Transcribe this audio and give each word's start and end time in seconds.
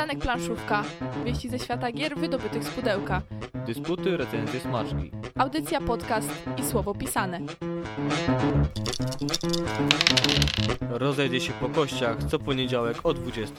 Przystanek 0.00 0.22
planszówka. 0.22 0.84
Wieści 1.24 1.48
ze 1.48 1.58
świata 1.58 1.92
gier 1.92 2.16
wydobytych 2.16 2.64
z 2.64 2.70
pudełka. 2.70 3.22
Dysputy, 3.66 4.16
recenzje, 4.16 4.60
smaczki. 4.60 5.10
Audycja, 5.38 5.80
podcast 5.80 6.28
i 6.56 6.64
słowo 6.64 6.94
pisane. 6.94 7.40
Rozejdzie 10.90 11.40
się 11.40 11.52
po 11.52 11.68
kościach 11.68 12.16
co 12.30 12.38
poniedziałek 12.38 12.96
o 13.04 13.14
20. 13.14 13.54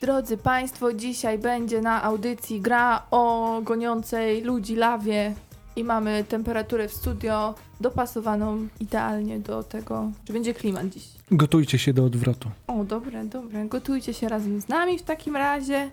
Drodzy 0.00 0.36
Państwo, 0.36 0.92
dzisiaj 0.92 1.38
będzie 1.38 1.80
na 1.80 2.02
audycji 2.02 2.60
gra 2.60 3.02
o 3.10 3.60
goniącej 3.62 4.42
ludzi 4.42 4.76
lawie 4.76 5.34
i 5.80 5.84
mamy 5.84 6.24
temperaturę 6.24 6.88
w 6.88 6.94
studio 6.94 7.54
dopasowaną 7.80 8.68
idealnie 8.80 9.38
do 9.38 9.62
tego, 9.62 10.10
że 10.26 10.32
będzie 10.32 10.54
klimat 10.54 10.88
dziś. 10.88 11.08
Gotujcie 11.30 11.78
się 11.78 11.92
do 11.92 12.04
odwrotu. 12.04 12.50
O, 12.66 12.84
dobre, 12.84 13.24
dobre. 13.24 13.66
Gotujcie 13.66 14.14
się 14.14 14.28
razem 14.28 14.60
z 14.60 14.68
nami 14.68 14.98
w 14.98 15.02
takim 15.02 15.36
razie. 15.36 15.90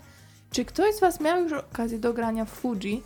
Czy 0.51 0.65
ktoś 0.65 0.95
z 0.95 0.99
Was 0.99 1.21
miał 1.21 1.43
już 1.43 1.53
okazję 1.53 1.99
do 1.99 2.13
grania 2.13 2.45
w 2.45 2.49
Fuji? 2.49 3.03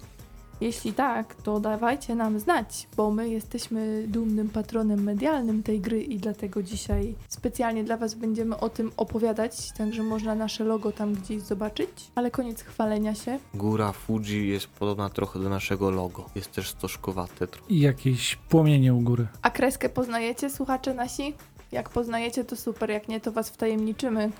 Jeśli 0.61 0.93
tak, 0.93 1.35
to 1.35 1.59
dawajcie 1.59 2.15
nam 2.15 2.39
znać, 2.39 2.87
bo 2.97 3.11
my 3.11 3.29
jesteśmy 3.29 4.03
dumnym 4.07 4.49
patronem 4.49 5.03
medialnym 5.03 5.63
tej 5.63 5.79
gry 5.79 6.03
i 6.03 6.17
dlatego 6.17 6.63
dzisiaj 6.63 7.15
specjalnie 7.29 7.83
dla 7.83 7.97
Was 7.97 8.13
będziemy 8.13 8.57
o 8.57 8.69
tym 8.69 8.91
opowiadać, 8.97 9.71
także 9.77 10.03
można 10.03 10.35
nasze 10.35 10.63
logo 10.63 10.91
tam 10.91 11.13
gdzieś 11.13 11.41
zobaczyć. 11.41 11.89
Ale 12.15 12.31
koniec 12.31 12.61
chwalenia 12.61 13.15
się. 13.15 13.39
Góra 13.53 13.91
Fuji 13.91 14.49
jest 14.49 14.67
podobna 14.67 15.09
trochę 15.09 15.39
do 15.39 15.49
naszego 15.49 15.91
logo. 15.91 16.25
Jest 16.35 16.51
też 16.51 16.69
stożkowate. 16.69 17.47
I 17.69 17.79
jakieś 17.79 18.35
płomienie 18.35 18.93
u 18.93 19.01
góry. 19.01 19.27
A 19.41 19.49
kreskę 19.49 19.89
poznajecie, 19.89 20.49
słuchacze 20.49 20.93
nasi? 20.93 21.33
Jak 21.71 21.89
poznajecie, 21.89 22.43
to 22.43 22.55
super, 22.55 22.89
jak 22.89 23.07
nie, 23.07 23.19
to 23.19 23.31
Was 23.31 23.49
wtajemniczymy, 23.49 24.31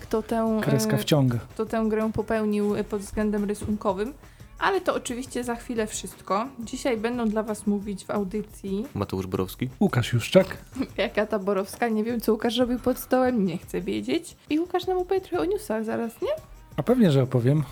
kto 0.00 0.22
tę... 0.22 0.60
Kreska 0.62 0.96
e, 0.96 0.98
wciąga. 0.98 1.38
kto 1.38 1.66
tę 1.66 1.84
grę 1.88 2.10
popełnił 2.14 2.76
y, 2.76 2.84
pod 2.84 3.00
względem 3.00 3.44
rysunkowym. 3.44 4.12
Ale 4.58 4.80
to 4.80 4.94
oczywiście 4.94 5.44
za 5.44 5.54
chwilę 5.54 5.86
wszystko. 5.86 6.48
Dzisiaj 6.60 6.96
będą 6.96 7.28
dla 7.28 7.42
Was 7.42 7.66
mówić 7.66 8.04
w 8.04 8.10
audycji 8.10 8.84
Mateusz 8.94 9.26
Borowski. 9.26 9.68
Łukasz 9.80 10.12
Juszczak. 10.12 10.56
Jaka 10.98 11.26
Taborowska. 11.26 11.88
Nie 11.88 12.04
wiem, 12.04 12.20
co 12.20 12.32
Łukasz 12.32 12.56
robił 12.56 12.78
pod 12.78 12.98
stołem, 12.98 13.44
nie 13.46 13.58
chcę 13.58 13.80
wiedzieć. 13.80 14.36
I 14.50 14.60
Łukasz 14.60 14.86
nam 14.86 14.98
opowie 14.98 15.20
trochę 15.20 15.40
o 15.40 15.44
newsach 15.44 15.84
zaraz, 15.84 16.22
nie? 16.22 16.28
A 16.76 16.82
pewnie, 16.82 17.12
że 17.12 17.22
opowiem. 17.22 17.62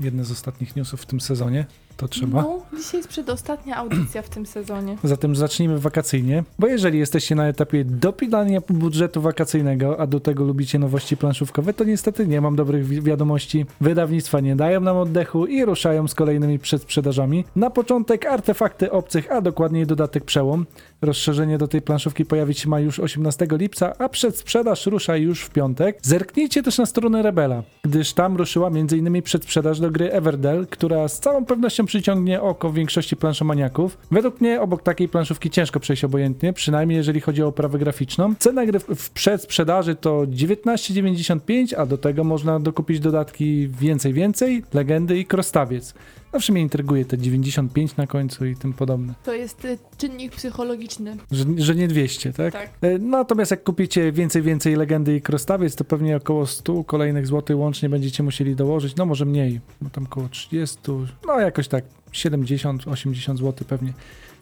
Jedne 0.00 0.24
z 0.24 0.30
ostatnich 0.30 0.76
newsów 0.76 1.02
w 1.02 1.06
tym 1.06 1.20
sezonie. 1.20 1.66
To 1.96 2.08
trzeba. 2.08 2.42
No, 2.42 2.58
dzisiaj 2.76 2.98
jest 2.98 3.08
przedostatnia 3.08 3.76
audycja 3.76 4.22
w 4.22 4.28
tym 4.28 4.46
sezonie. 4.46 4.96
Zatem 5.04 5.36
zacznijmy 5.36 5.78
wakacyjnie, 5.78 6.44
bo 6.58 6.66
jeżeli 6.66 6.98
jesteście 6.98 7.34
na 7.34 7.48
etapie 7.48 7.84
dopilania 7.84 8.60
budżetu 8.68 9.20
wakacyjnego, 9.22 10.00
a 10.00 10.06
do 10.06 10.20
tego 10.20 10.44
lubicie 10.44 10.78
nowości 10.78 11.16
planszówkowe, 11.16 11.72
to 11.74 11.84
niestety 11.84 12.26
nie 12.26 12.40
mam 12.40 12.56
dobrych 12.56 12.86
wi- 12.86 13.02
wiadomości. 13.02 13.66
Wydawnictwa 13.80 14.40
nie 14.40 14.56
dają 14.56 14.80
nam 14.80 14.96
oddechu 14.96 15.46
i 15.46 15.64
ruszają 15.64 16.08
z 16.08 16.14
kolejnymi 16.14 16.58
przedsprzedażami. 16.58 17.44
Na 17.56 17.70
początek 17.70 18.26
artefakty 18.26 18.90
obcych, 18.92 19.32
a 19.32 19.40
dokładniej 19.40 19.86
dodatek 19.86 20.24
Przełom. 20.24 20.66
Rozszerzenie 21.02 21.58
do 21.58 21.68
tej 21.68 21.82
planszówki 21.82 22.24
pojawić 22.24 22.58
się 22.58 22.68
ma 22.68 22.80
już 22.80 22.98
18 23.00 23.46
lipca, 23.50 23.92
a 23.98 24.08
przedsprzedaż 24.08 24.86
rusza 24.86 25.16
już 25.16 25.42
w 25.44 25.50
piątek. 25.50 25.98
Zerknijcie 26.02 26.62
też 26.62 26.78
na 26.78 26.86
stronę 26.86 27.22
Rebela, 27.22 27.62
gdyż 27.84 28.12
tam 28.12 28.36
ruszyła 28.36 28.68
m.in. 28.68 29.22
przedsprzedaż 29.22 29.80
do 29.80 29.90
gry 29.90 30.12
Everdell, 30.12 30.66
która 30.66 31.08
z 31.08 31.20
całą 31.20 31.44
pewnością 31.44 31.85
przyciągnie 31.86 32.42
oko 32.42 32.72
większości 32.72 33.16
planszomaniaków. 33.16 33.98
Według 34.10 34.40
mnie 34.40 34.60
obok 34.60 34.82
takiej 34.82 35.08
planszówki 35.08 35.50
ciężko 35.50 35.80
przejść 35.80 36.04
obojętnie, 36.04 36.52
przynajmniej 36.52 36.96
jeżeli 36.96 37.20
chodzi 37.20 37.42
o 37.42 37.46
oprawę 37.48 37.78
graficzną. 37.78 38.34
Cena 38.38 38.66
gry 38.66 38.78
w- 38.78 39.10
przedsprzedaży 39.10 39.94
to 39.94 40.26
19,95, 40.26 41.74
a 41.74 41.86
do 41.86 41.98
tego 41.98 42.24
można 42.24 42.60
dokupić 42.60 43.00
dodatki 43.00 43.68
więcej, 43.68 44.12
więcej, 44.12 44.62
legendy 44.74 45.18
i 45.18 45.24
krostawiec. 45.24 45.94
Zawsze 46.36 46.52
mnie 46.52 46.62
intryguje 46.62 47.04
te 47.04 47.18
95 47.18 47.96
na 47.96 48.06
końcu 48.06 48.46
i 48.46 48.56
tym 48.56 48.72
podobne. 48.72 49.14
To 49.24 49.34
jest 49.34 49.64
y, 49.64 49.78
czynnik 49.98 50.32
psychologiczny. 50.32 51.16
Że, 51.30 51.44
że 51.56 51.74
nie 51.74 51.88
200, 51.88 52.32
tak? 52.32 52.52
Tak. 52.52 52.70
E, 52.82 52.98
Natomiast 52.98 53.50
jak 53.50 53.64
kupicie 53.64 54.12
więcej, 54.12 54.42
więcej 54.42 54.76
legendy 54.76 55.16
i 55.16 55.20
krostawiec, 55.20 55.76
to 55.76 55.84
pewnie 55.84 56.16
około 56.16 56.46
100 56.46 56.84
kolejnych 56.84 57.26
złotych 57.26 57.56
łącznie 57.58 57.88
będziecie 57.88 58.22
musieli 58.22 58.56
dołożyć. 58.56 58.96
No 58.96 59.06
może 59.06 59.24
mniej, 59.24 59.60
bo 59.80 59.90
tam 59.90 60.04
około 60.04 60.28
30, 60.28 60.76
no 61.26 61.40
jakoś 61.40 61.68
tak 61.68 61.84
70, 62.12 62.88
80 62.88 63.38
zł 63.38 63.66
pewnie. 63.68 63.92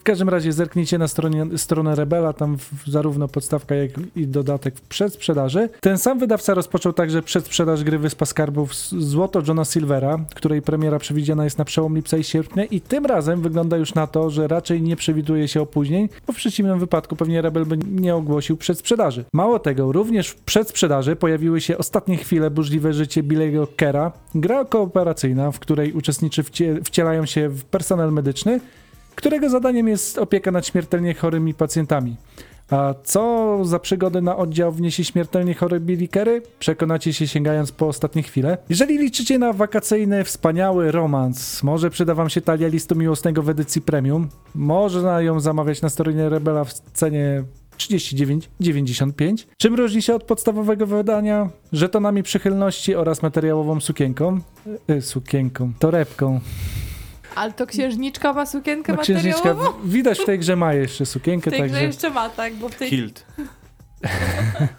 W 0.04 0.06
każdym 0.06 0.28
razie 0.28 0.53
zerknijcie 0.53 0.98
na 0.98 1.09
stronie, 1.09 1.47
stronę 1.56 1.94
Rebela, 1.94 2.32
tam 2.32 2.59
w, 2.59 2.87
zarówno 2.87 3.28
podstawka, 3.28 3.75
jak 3.75 3.91
i 4.16 4.26
dodatek 4.26 4.76
w 4.76 4.81
przedsprzedaży. 4.81 5.69
Ten 5.81 5.98
sam 5.98 6.19
wydawca 6.19 6.54
rozpoczął 6.54 6.92
także 6.92 7.22
przedsprzedaż 7.22 7.84
gry 7.84 7.98
Wyspa 7.98 8.26
Skarbów 8.26 8.75
Złoto 8.87 9.42
Johna 9.48 9.65
Silvera, 9.65 10.19
której 10.34 10.62
premiera 10.62 10.98
przewidziana 10.98 11.44
jest 11.44 11.59
na 11.59 11.65
przełom 11.65 11.97
lipca 11.97 12.16
i 12.16 12.25
sierpnia 12.25 12.65
i 12.65 12.81
tym 12.81 13.06
razem 13.06 13.41
wygląda 13.41 13.76
już 13.76 13.94
na 13.94 14.06
to, 14.06 14.31
że 14.31 14.48
raczej 14.48 14.82
nie 14.82 14.97
przewiduje 14.97 15.48
się 15.48 15.60
opóźnień, 15.60 16.09
bo 16.26 16.32
w 16.32 16.36
przeciwnym 16.36 16.78
wypadku 16.78 17.16
pewnie 17.16 17.42
Rebel 17.42 17.66
by 17.66 17.78
nie 17.91 18.15
ogłosił 18.15 18.56
przedsprzedaży. 18.56 19.25
Mało 19.32 19.59
tego, 19.59 19.92
również 19.92 20.28
w 20.28 20.36
przedsprzedaży 20.36 21.16
pojawiły 21.16 21.60
się 21.60 21.78
ostatnie 21.78 22.16
chwile 22.16 22.50
burzliwe 22.50 22.92
życie 22.92 23.22
Billy'ego 23.22 23.66
Kera, 23.76 24.12
gra 24.34 24.65
kooperacyjna, 24.65 25.50
w 25.50 25.59
której 25.59 25.92
uczestniczy 25.92 26.42
wcie, 26.42 26.81
wcielają 26.84 27.26
się 27.26 27.48
w 27.48 27.65
personel 27.65 28.12
medyczny, 28.12 28.60
którego 29.14 29.50
zadaniem 29.50 29.88
jest 29.88 30.19
opieka 30.19 30.50
nad 30.50 30.66
śmiertelnie 30.66 31.14
chorymi 31.14 31.54
pacjentami. 31.54 32.16
A 32.70 32.94
co 33.04 33.58
za 33.64 33.78
przygody 33.78 34.22
na 34.22 34.36
oddział 34.36 34.72
wniesie 34.72 35.04
śmiertelnie 35.04 35.54
chory 35.54 35.80
Billy 35.80 36.08
Kerry? 36.08 36.42
Przekonacie 36.58 37.12
się 37.12 37.28
sięgając 37.28 37.72
po 37.72 37.88
ostatnie 37.88 38.22
chwile. 38.22 38.58
Jeżeli 38.69 38.98
liczycie 38.98 39.38
na 39.38 39.53
wakacyjny, 39.53 40.24
wspaniały 40.24 40.92
romans, 40.92 41.62
może 41.62 41.91
przyda 41.91 42.14
wam 42.14 42.30
się 42.30 42.41
talia 42.41 42.69
listu 42.69 42.97
miłosnego 42.97 43.42
w 43.42 43.48
edycji 43.48 43.82
premium. 43.82 44.28
Można 44.54 45.22
ją 45.22 45.41
zamawiać 45.41 45.82
na 45.82 45.88
stronie 45.88 46.28
Rebela 46.28 46.64
w 46.64 46.72
cenie 46.72 47.44
39,95. 47.78 49.47
Czym 49.58 49.74
różni 49.74 50.03
się 50.03 50.14
od 50.14 50.24
podstawowego 50.24 50.86
wydania? 50.86 51.50
Żetonami 51.72 52.22
przychylności 52.22 52.94
oraz 52.94 53.22
materiałową 53.22 53.80
sukienką. 53.80 54.41
Y, 54.91 55.03
sukienką, 55.03 55.72
torebką. 55.78 56.41
Ale 57.34 57.53
to 57.53 57.67
księżniczka 57.67 58.33
ma 58.33 58.47
sukienkę 58.47 58.93
No, 58.93 59.03
księżniczka, 59.03 59.39
materiałową? 59.49 59.89
widać 59.89 60.19
w 60.19 60.25
tej 60.25 60.39
grze 60.39 60.56
ma 60.56 60.75
jeszcze 60.75 61.06
sukienkę, 61.06 61.50
W 61.50 61.53
tej 61.55 61.62
grze 61.62 61.71
także... 61.71 61.87
jeszcze 61.87 62.11
ma, 62.11 62.28
tak? 62.28 62.55
Bo 62.55 62.69
w 62.69 62.75
tej... 62.75 62.89
Hilt. 62.91 63.27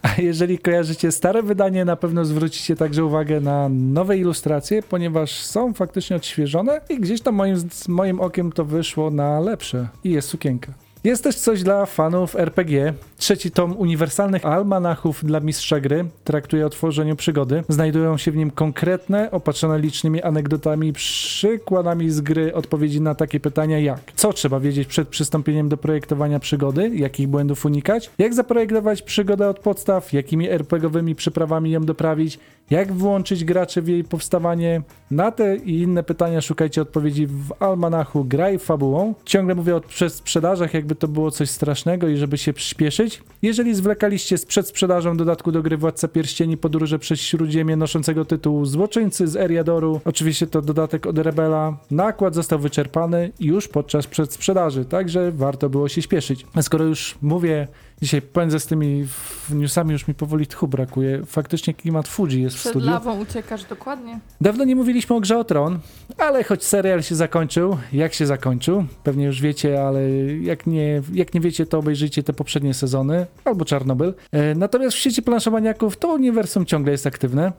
A 0.01 0.21
jeżeli 0.21 0.59
kojarzycie 0.59 1.11
stare 1.11 1.43
wydanie, 1.43 1.85
na 1.85 1.95
pewno 1.95 2.25
zwrócicie 2.25 2.75
także 2.75 3.05
uwagę 3.05 3.39
na 3.39 3.69
nowe 3.69 4.17
ilustracje, 4.17 4.83
ponieważ 4.83 5.41
są 5.41 5.73
faktycznie 5.73 6.15
odświeżone 6.15 6.81
i 6.89 6.99
gdzieś 6.99 7.21
tam 7.21 7.35
moim, 7.35 7.57
z 7.57 7.87
moim 7.87 8.19
okiem 8.19 8.51
to 8.51 8.65
wyszło 8.65 9.11
na 9.11 9.39
lepsze. 9.39 9.87
I 10.03 10.09
jest 10.09 10.27
sukienka. 10.29 10.73
Jest 11.05 11.23
też 11.23 11.35
coś 11.35 11.63
dla 11.63 11.85
fanów 11.85 12.35
RPG. 12.35 12.93
Trzeci 13.17 13.51
tom 13.51 13.77
uniwersalnych 13.77 14.45
almanachów 14.45 15.25
dla 15.25 15.39
mistrza 15.39 15.79
gry 15.79 16.05
traktuje 16.23 16.65
o 16.65 16.69
tworzeniu 16.69 17.15
przygody. 17.15 17.63
Znajdują 17.69 18.17
się 18.17 18.31
w 18.31 18.35
nim 18.35 18.51
konkretne, 18.51 19.31
opatrzone 19.31 19.79
licznymi 19.79 20.21
anegdotami, 20.21 20.93
przykładami 20.93 22.09
z 22.09 22.21
gry 22.21 22.53
odpowiedzi 22.53 23.01
na 23.01 23.15
takie 23.15 23.39
pytania 23.39 23.79
jak 23.79 23.99
co 24.15 24.33
trzeba 24.33 24.59
wiedzieć 24.59 24.87
przed 24.87 25.07
przystąpieniem 25.07 25.69
do 25.69 25.77
projektowania 25.77 26.39
przygody, 26.39 26.91
jakich 26.95 27.27
błędów 27.27 27.65
unikać, 27.65 28.09
jak 28.17 28.33
zaprojektować 28.33 29.01
przygodę 29.01 29.49
od 29.49 29.59
podstaw, 29.59 30.13
jakimi 30.13 30.49
RPGowymi 30.49 31.15
przyprawami 31.15 31.71
ją 31.71 31.81
doprawić, 31.81 32.39
jak 32.69 32.93
włączyć 32.93 33.45
graczy 33.45 33.81
w 33.81 33.87
jej 33.87 34.03
powstawanie. 34.03 34.81
Na 35.11 35.31
te 35.31 35.55
i 35.55 35.81
inne 35.81 36.03
pytania 36.03 36.41
szukajcie 36.41 36.81
odpowiedzi 36.81 37.27
w 37.27 37.53
almanachu 37.59 38.25
Graj 38.25 38.59
fabułą. 38.59 39.13
Ciągle 39.25 39.55
mówię 39.55 39.75
o 39.75 39.81
przedsprzedażach, 39.81 40.73
jakby 40.73 40.95
to 40.95 41.07
było 41.07 41.31
coś 41.31 41.49
strasznego 41.49 42.07
i 42.07 42.17
żeby 42.17 42.37
się 42.37 42.53
przyspieszyć. 42.53 43.23
Jeżeli 43.41 43.75
zwlekaliście 43.75 44.37
z 44.37 44.45
przedsprzedażą 44.45 45.17
dodatku 45.17 45.51
do 45.51 45.61
gry 45.61 45.77
Władca 45.77 46.07
Pierścieni 46.07 46.57
Podróże 46.57 46.99
przez 46.99 47.19
Śródziemie 47.19 47.75
noszącego 47.75 48.25
tytuł 48.25 48.65
Złoczyńcy 48.65 49.27
z 49.27 49.35
Eriadoru, 49.35 50.01
oczywiście 50.05 50.47
to 50.47 50.61
dodatek 50.61 51.07
od 51.07 51.17
Rebela, 51.17 51.77
nakład 51.91 52.35
został 52.35 52.59
wyczerpany 52.59 53.31
już 53.39 53.67
podczas 53.67 54.07
przedsprzedaży, 54.07 54.85
także 54.85 55.31
warto 55.31 55.69
było 55.69 55.89
się 55.89 56.01
śpieszyć. 56.01 56.45
A 56.53 56.61
skoro 56.61 56.85
już 56.85 57.15
mówię 57.21 57.67
Dzisiaj 58.01 58.21
pędzę 58.21 58.59
z 58.59 58.65
tymi 58.65 59.05
w- 59.05 59.51
newsami, 59.55 59.91
już 59.91 60.07
mi 60.07 60.13
powoli 60.13 60.47
tchu 60.47 60.67
brakuje. 60.67 61.25
Faktycznie 61.25 61.73
klimat 61.73 62.07
Fuji 62.07 62.41
jest 62.41 62.55
w 62.55 62.59
Przed 62.59 62.71
studiu. 62.71 62.89
lawą 62.89 63.19
uciekasz 63.21 63.63
dokładnie. 63.63 64.19
Dawno 64.41 64.63
nie 64.63 64.75
mówiliśmy 64.75 65.15
o 65.15 65.19
grze 65.19 65.37
o 65.39 65.43
Tron, 65.43 65.79
ale 66.17 66.43
choć 66.43 66.63
serial 66.63 67.03
się 67.03 67.15
zakończył, 67.15 67.77
jak 67.93 68.13
się 68.13 68.25
zakończył, 68.25 68.85
pewnie 69.03 69.25
już 69.25 69.41
wiecie, 69.41 69.83
ale 69.83 70.01
jak 70.41 70.67
nie, 70.67 71.01
jak 71.13 71.33
nie 71.33 71.39
wiecie, 71.41 71.65
to 71.65 71.79
obejrzyjcie 71.79 72.23
te 72.23 72.33
poprzednie 72.33 72.73
sezony 72.73 73.25
albo 73.45 73.65
Czarnobyl. 73.65 74.13
E, 74.31 74.55
natomiast 74.55 74.95
w 74.95 74.99
sieci 74.99 75.21
planszowaniaków 75.21 75.97
to 75.97 76.07
uniwersum 76.13 76.65
ciągle 76.65 76.91
jest 76.91 77.07
aktywne. 77.07 77.51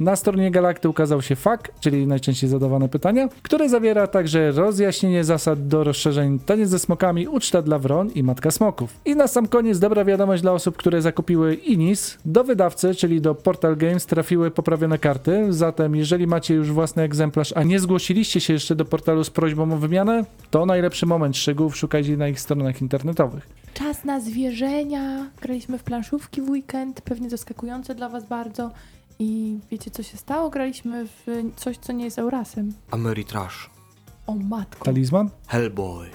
Na 0.00 0.16
stronie 0.16 0.50
Galakty 0.50 0.88
ukazał 0.88 1.22
się 1.22 1.36
FAQ, 1.36 1.72
czyli 1.80 2.06
najczęściej 2.06 2.50
zadawane 2.50 2.88
pytania, 2.88 3.28
które 3.42 3.68
zawiera 3.68 4.06
także 4.06 4.52
rozjaśnienie 4.52 5.24
zasad 5.24 5.68
do 5.68 5.84
rozszerzeń 5.84 6.38
Taniec 6.38 6.68
ze 6.68 6.78
smokami, 6.78 7.28
Uczta 7.28 7.62
dla 7.62 7.78
wron 7.78 8.10
i 8.10 8.22
Matka 8.22 8.50
Smoków. 8.50 8.94
I 9.04 9.16
na 9.16 9.28
sam 9.28 9.48
koniec 9.48 9.78
dobra 9.78 10.04
wiadomość 10.04 10.42
dla 10.42 10.52
osób, 10.52 10.76
które 10.76 11.02
zakupiły 11.02 11.54
Inis. 11.54 12.18
Do 12.24 12.44
wydawcy, 12.44 12.94
czyli 12.94 13.20
do 13.20 13.34
Portal 13.34 13.76
Games 13.76 14.06
trafiły 14.06 14.50
poprawione 14.50 14.98
karty, 14.98 15.46
zatem 15.52 15.96
jeżeli 15.96 16.26
macie 16.26 16.54
już 16.54 16.72
własny 16.72 17.02
egzemplarz, 17.02 17.52
a 17.56 17.62
nie 17.62 17.80
zgłosiliście 17.80 18.40
się 18.40 18.52
jeszcze 18.52 18.74
do 18.74 18.84
portalu 18.84 19.24
z 19.24 19.30
prośbą 19.30 19.72
o 19.72 19.76
wymianę, 19.76 20.24
to 20.50 20.66
najlepszy 20.66 21.06
moment 21.06 21.36
szczegółów 21.36 21.76
szukajcie 21.76 22.16
na 22.16 22.28
ich 22.28 22.40
stronach 22.40 22.82
internetowych. 22.82 23.48
Czas 23.74 24.04
na 24.04 24.20
zwierzenia. 24.20 25.30
Graliśmy 25.42 25.78
w 25.78 25.82
planszówki 25.82 26.42
w 26.42 26.50
weekend, 26.50 27.00
pewnie 27.00 27.30
zaskakujące 27.30 27.94
dla 27.94 28.08
was 28.08 28.28
bardzo. 28.28 28.70
I 29.18 29.58
wiecie 29.70 29.90
co 29.90 30.02
się 30.02 30.16
stało? 30.16 30.50
Graliśmy 30.50 31.06
w 31.06 31.26
coś, 31.56 31.76
co 31.78 31.92
nie 31.92 32.04
jest 32.04 32.18
Eurasem. 32.18 32.72
Ameritrash. 32.90 33.70
O 34.26 34.34
matko. 34.34 34.84
Talizman? 34.84 35.30
Hellboy. 35.46 36.10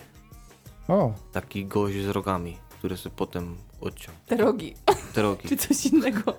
O, 0.88 1.14
Taki 1.32 1.66
gość 1.66 1.98
z 1.98 2.08
rogami, 2.08 2.58
który 2.70 2.98
sobie 2.98 3.16
potem 3.16 3.56
odciął. 3.82 4.16
Te 4.28 4.38
rogi, 4.38 4.74
Te 5.14 5.22
rogi. 5.22 5.48
czy 5.50 5.58
coś 5.58 5.86
innego. 5.86 6.38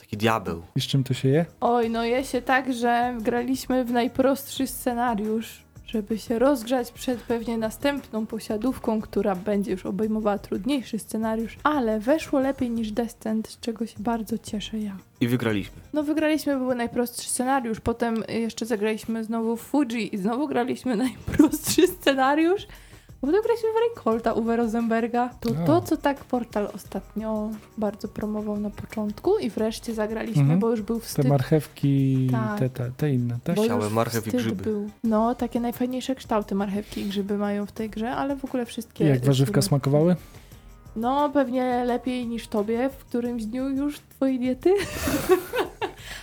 Taki 0.00 0.16
diabeł. 0.16 0.62
i 0.76 0.80
z 0.80 0.84
czym 0.86 1.04
to 1.04 1.14
się 1.14 1.28
je? 1.28 1.46
Oj, 1.60 1.90
no 1.90 2.04
je 2.04 2.24
się 2.24 2.42
tak, 2.42 2.72
że 2.74 3.16
graliśmy 3.20 3.84
w 3.84 3.90
najprostszy 3.90 4.66
scenariusz, 4.66 5.62
żeby 5.92 6.18
się 6.18 6.38
rozgrzać 6.38 6.92
przed 6.92 7.20
pewnie 7.22 7.58
następną 7.58 8.26
posiadówką, 8.26 9.00
która 9.00 9.34
będzie 9.34 9.70
już 9.70 9.86
obejmowała 9.86 10.38
trudniejszy 10.38 10.98
scenariusz, 10.98 11.56
ale 11.62 12.00
weszło 12.00 12.40
lepiej 12.40 12.70
niż 12.70 12.92
Descent, 12.92 13.48
z 13.48 13.60
czego 13.60 13.86
się 13.86 13.96
bardzo 13.98 14.38
cieszę 14.38 14.78
ja. 14.78 14.96
I 15.20 15.28
wygraliśmy. 15.28 15.76
No 15.92 16.02
wygraliśmy, 16.02 16.56
był 16.56 16.74
najprostszy 16.74 17.30
scenariusz, 17.30 17.80
potem 17.80 18.24
jeszcze 18.28 18.66
zagraliśmy 18.66 19.24
znowu 19.24 19.56
w 19.56 19.62
Fuji 19.62 20.14
i 20.14 20.18
znowu 20.18 20.48
graliśmy 20.48 20.96
najprostszy 21.06 21.86
scenariusz, 21.86 22.66
a 23.22 23.26
potem 23.26 23.42
graliśmy 23.42 23.68
w 23.72 23.76
Reinholta 23.76 24.32
Uwe 24.32 24.56
Rosenberga. 24.56 25.28
To 25.40 25.50
O. 25.50 25.66
to, 25.66 25.80
co 25.80 25.96
tak 25.96 26.24
portal 26.24 26.68
ostatnio 26.74 27.50
bardzo 27.78 28.08
promował 28.08 28.60
na 28.60 28.70
początku 28.70 29.38
i 29.38 29.50
wreszcie 29.50 29.94
zagraliśmy, 29.94 30.42
Mhm. 30.42 30.60
bo 30.60 30.70
już 30.70 30.82
był 30.82 31.00
Te 31.00 31.06
wstyd. 31.06 31.28
marchewki, 31.28 32.28
Tak. 32.32 32.58
te, 32.58 32.70
te, 32.70 32.90
te 32.96 33.10
inne, 33.10 33.38
tak? 33.44 33.56
bo 33.56 33.66
Siałe 33.66 33.84
już 33.84 33.92
marchew 33.92 34.26
i 34.26 34.30
wstyd 34.30 34.40
grzyby. 34.42 34.62
Był. 34.64 34.90
No, 35.04 35.34
takie 35.34 35.60
najfajniejsze 35.60 36.14
kształty 36.14 36.54
marchewki 36.54 37.00
i 37.00 37.04
grzyby 37.04 37.38
mają 37.38 37.66
w 37.66 37.72
tej 37.72 37.90
grze, 37.90 38.10
ale 38.10 38.36
w 38.36 38.44
ogóle 38.44 38.66
wszystkie... 38.66 39.04
Jak 39.04 39.24
warzywka 39.24 39.52
które- 39.52 39.62
smakowały? 39.62 40.16
No, 40.96 41.30
pewnie 41.30 41.84
lepiej 41.84 42.26
niż 42.26 42.48
tobie 42.48 42.90
w 42.90 42.96
którymś 43.04 43.44
dniu 43.44 43.68
już 43.68 44.00
twojej 44.00 44.38
diety. 44.38 44.74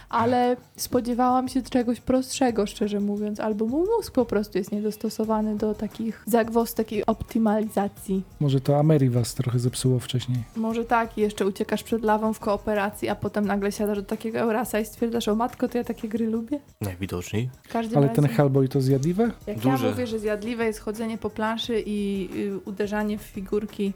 Ale 0.10 0.58
spodziewałam 0.78 1.48
się 1.48 1.62
czegoś 1.62 2.00
prostszego, 2.02 2.66
szczerze 2.66 3.00
mówiąc, 3.00 3.40
albo 3.40 3.66
mój 3.66 3.88
mózg 3.98 4.14
po 4.14 4.26
prostu 4.26 4.58
jest 4.58 4.72
niedostosowany 4.72 5.56
do 5.58 5.74
takich 5.74 6.24
zagwozdek 6.28 6.92
i 6.92 7.06
optymalizacji. 7.06 8.24
Może 8.40 8.62
to 8.62 8.80
Ameri 8.80 9.10
was 9.10 9.34
trochę 9.34 9.60
zepsuło 9.60 10.00
wcześniej. 10.00 10.38
Może 10.56 10.86
tak, 10.86 11.18
i 11.18 11.22
jeszcze 11.22 11.46
uciekasz 11.46 11.84
przed 11.84 12.04
lawą 12.04 12.34
w 12.34 12.40
kooperacji, 12.40 13.10
a 13.10 13.16
potem 13.16 13.46
nagle 13.46 13.72
siadasz 13.72 13.98
do 13.98 14.04
takiego 14.04 14.40
Eurasa 14.40 14.80
i 14.80 14.86
stwierdzasz, 14.86 15.28
o 15.28 15.36
matko, 15.36 15.68
to 15.68 15.78
ja 15.78 15.84
takie 15.84 16.08
gry 16.10 16.26
lubię. 16.30 16.60
Najwidoczniej. 16.82 17.50
W 17.64 17.72
każdym 17.72 17.98
Ale 17.98 18.08
razie, 18.08 18.22
ten 18.22 18.30
Hellboy 18.32 18.68
to 18.68 18.82
zjadliwe? 18.82 19.32
jak 19.48 19.66
ja 19.66 19.72
duże. 19.72 19.90
mówię, 19.90 20.08
że 20.08 20.20
zjadliwe 20.20 20.66
jest 20.66 20.80
chodzenie 20.80 21.18
po 21.18 21.30
planszy 21.30 21.84
i 21.86 22.30
y, 22.36 22.60
uderzanie 22.66 23.18
w 23.18 23.22
figurki 23.22 23.94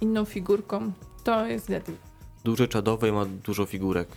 inną 0.00 0.24
figurką, 0.24 0.92
to 1.24 1.46
jest 1.46 1.66
zjadliwe. 1.66 2.00
Duże 2.44 2.68
czadowe 2.68 3.08
i 3.08 3.12
ma 3.12 3.24
dużo 3.44 3.66
figurek. 3.66 4.08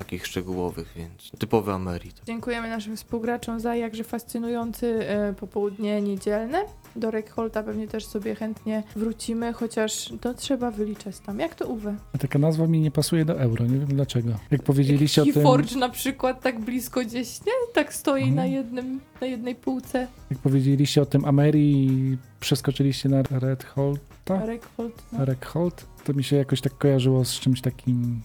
Takich 0.00 0.26
szczegółowych, 0.26 0.92
więc 0.96 1.30
typowy 1.38 1.72
Amerit. 1.72 2.20
Dziękujemy 2.26 2.68
naszym 2.68 2.96
współgraczom 2.96 3.60
za 3.60 3.74
jakże 3.76 4.04
fascynujący 4.04 5.08
e, 5.08 5.32
popołudnie 5.32 6.02
niedzielne. 6.02 6.64
Do 6.96 7.10
Rekholta 7.10 7.62
pewnie 7.62 7.88
też 7.88 8.06
sobie 8.06 8.34
chętnie 8.34 8.82
wrócimy, 8.96 9.52
chociaż 9.52 10.12
to 10.20 10.34
trzeba 10.34 10.70
wyliczać 10.70 11.18
tam. 11.18 11.38
Jak 11.40 11.54
to 11.54 11.66
Uwe? 11.66 11.96
A 12.14 12.18
Taka 12.18 12.38
nazwa 12.38 12.66
mi 12.66 12.80
nie 12.80 12.90
pasuje 12.90 13.24
do 13.24 13.40
euro, 13.40 13.66
nie 13.66 13.78
wiem 13.78 13.88
dlaczego. 13.88 14.30
Jak 14.50 14.62
powiedzieliście 14.62 15.22
o 15.22 15.24
tym, 15.24 15.34
Keyforge 15.34 15.76
na 15.76 15.88
przykład 15.88 16.40
tak 16.42 16.60
blisko 16.60 17.00
gdzieś, 17.00 17.40
nie? 17.46 17.52
Tak 17.74 17.94
stoi 17.94 18.20
Mhm. 18.22 18.36
na, 18.36 18.46
jednym, 18.46 19.00
na 19.20 19.26
jednej 19.26 19.54
półce. 19.54 20.06
jak 20.30 20.38
powiedzieliście 20.38 21.02
o 21.02 21.06
tym 21.06 21.24
Ameri 21.24 21.86
i 21.86 22.16
przeskoczyliście 22.40 23.08
na 23.08 23.22
Red 23.30 23.64
Holta, 23.64 24.46
Rekhold, 24.46 25.02
no. 25.12 25.24
Rekhold, 25.24 25.86
to 26.04 26.12
mi 26.14 26.24
się 26.24 26.36
jakoś 26.36 26.60
tak 26.60 26.78
kojarzyło 26.78 27.24
z 27.24 27.32
czymś 27.40 27.60
takim 27.60 28.20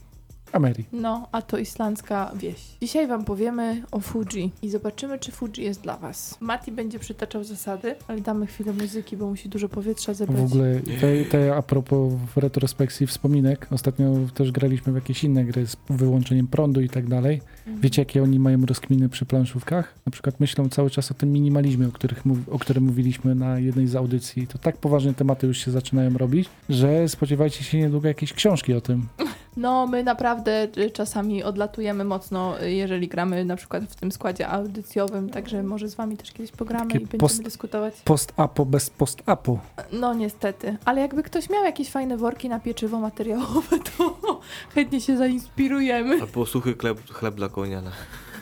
No, 0.94 1.28
a 1.32 1.42
to 1.42 1.58
islandzka 1.58 2.32
wieś. 2.36 2.78
Dzisiaj 2.82 3.08
wam 3.08 3.26
powiemy 3.26 3.82
o 3.92 4.00
Fuji 4.00 4.52
i 4.62 4.70
zobaczymy, 4.70 5.20
czy 5.20 5.32
Fuji 5.32 5.64
jest 5.64 5.82
dla 5.82 5.98
was. 5.98 6.38
Mati 6.40 6.72
będzie 6.72 7.00
przytaczał 7.00 7.44
zasady, 7.44 7.96
ale 8.08 8.22
damy 8.22 8.48
chwilę 8.48 8.74
muzyki, 8.74 9.18
bo 9.18 9.30
musi 9.30 9.50
dużo 9.50 9.70
powietrza 9.70 10.14
zebrać. 10.14 10.42
W 10.42 10.46
ogóle 10.46 10.82
te, 11.02 11.26
te 11.26 11.56
a 11.56 11.62
propos 11.62 12.14
w 12.36 12.38
retrospekcji 12.38 13.08
wspominek, 13.08 13.68
ostatnio 13.72 14.14
też 14.34 14.52
graliśmy 14.52 14.94
w 14.94 14.96
jakieś 14.96 15.24
inne 15.24 15.46
gry 15.46 15.68
z 15.68 15.78
wyłączeniem 15.90 16.48
prądu 16.48 16.82
i 16.82 16.90
tak 16.90 17.08
dalej. 17.08 17.42
Mhm. 17.58 17.82
Wiecie, 17.82 18.02
jakie 18.02 18.24
oni 18.24 18.40
mają 18.40 18.66
rozkminy 18.66 19.10
przy 19.10 19.26
planszówkach? 19.26 19.94
Na 20.06 20.12
przykład 20.12 20.40
myślą 20.40 20.70
cały 20.70 20.90
czas 20.90 21.12
o 21.12 21.14
tym 21.14 21.32
minimalizmie, 21.32 21.88
o, 21.88 21.92
których 21.92 22.24
o 22.52 22.60
którym 22.60 22.84
mówiliśmy 22.84 23.36
na 23.36 23.60
jednej 23.60 23.88
z 23.88 23.96
audycji. 23.96 24.48
To 24.48 24.58
tak 24.58 24.78
poważne 24.78 25.14
tematy 25.14 25.48
już 25.48 25.58
się 25.58 25.72
zaczynają 25.72 26.18
robić, 26.18 26.50
że 26.70 27.10
spodziewajcie 27.10 27.64
się 27.64 27.78
niedługo 27.78 28.08
jakiejś 28.08 28.34
książki 28.34 28.74
o 28.74 28.82
tym. 28.82 29.08
No, 29.58 29.88
my 29.88 30.04
naprawdę 30.04 30.68
y, 30.78 30.92
czasami 30.92 31.44
odlatujemy 31.44 32.04
mocno, 32.04 32.62
y, 32.62 32.72
jeżeli 32.72 33.08
gramy 33.08 33.46
na 33.46 33.56
przykład 33.56 33.84
w 33.84 33.96
tym 33.96 34.12
składzie 34.12 34.48
audycjowym, 34.48 35.30
także 35.30 35.64
może 35.64 35.90
z 35.90 35.96
wami 35.96 36.18
też 36.18 36.32
kiedyś 36.32 36.52
pogramy 36.52 36.86
Takie 36.86 36.98
i 36.98 37.02
będziemy 37.02 37.20
post- 37.20 37.44
dyskutować. 37.44 37.94
Post-apo 38.04 38.66
bez 38.66 38.90
post-apo. 38.90 39.60
No 39.92 40.14
niestety, 40.14 40.78
ale 40.86 41.02
jakby 41.02 41.24
ktoś 41.24 41.50
miał 41.50 41.64
jakieś 41.64 41.90
fajne 41.90 42.18
worki 42.18 42.50
na 42.50 42.60
pieczywo 42.60 43.00
materiałowe, 43.00 43.80
to 43.98 44.20
chętnie 44.76 45.02
się 45.02 45.18
zainspirujemy. 45.18 46.22
Albo 46.22 46.46
suchy 46.46 46.74
chleb, 46.74 47.12
chleb 47.12 47.36
dla 47.36 47.50
konia. 47.50 47.82
no. 47.82 47.92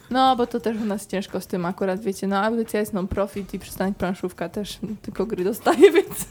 No, 0.10 0.36
bo 0.36 0.48
to 0.48 0.60
też 0.60 0.78
u 0.82 0.86
nas 0.86 1.08
ciężko 1.08 1.42
z 1.42 1.48
tym 1.48 1.66
akurat, 1.66 2.02
wiecie, 2.02 2.28
no 2.28 2.38
audycja 2.38 2.80
jest 2.80 2.94
non-profit 2.94 3.54
i 3.54 3.60
przystanek 3.60 3.98
planszówka 3.98 4.50
też 4.50 4.80
tylko 5.02 5.26
gry 5.26 5.44
dostaje, 5.44 5.92
więc 6.02 6.26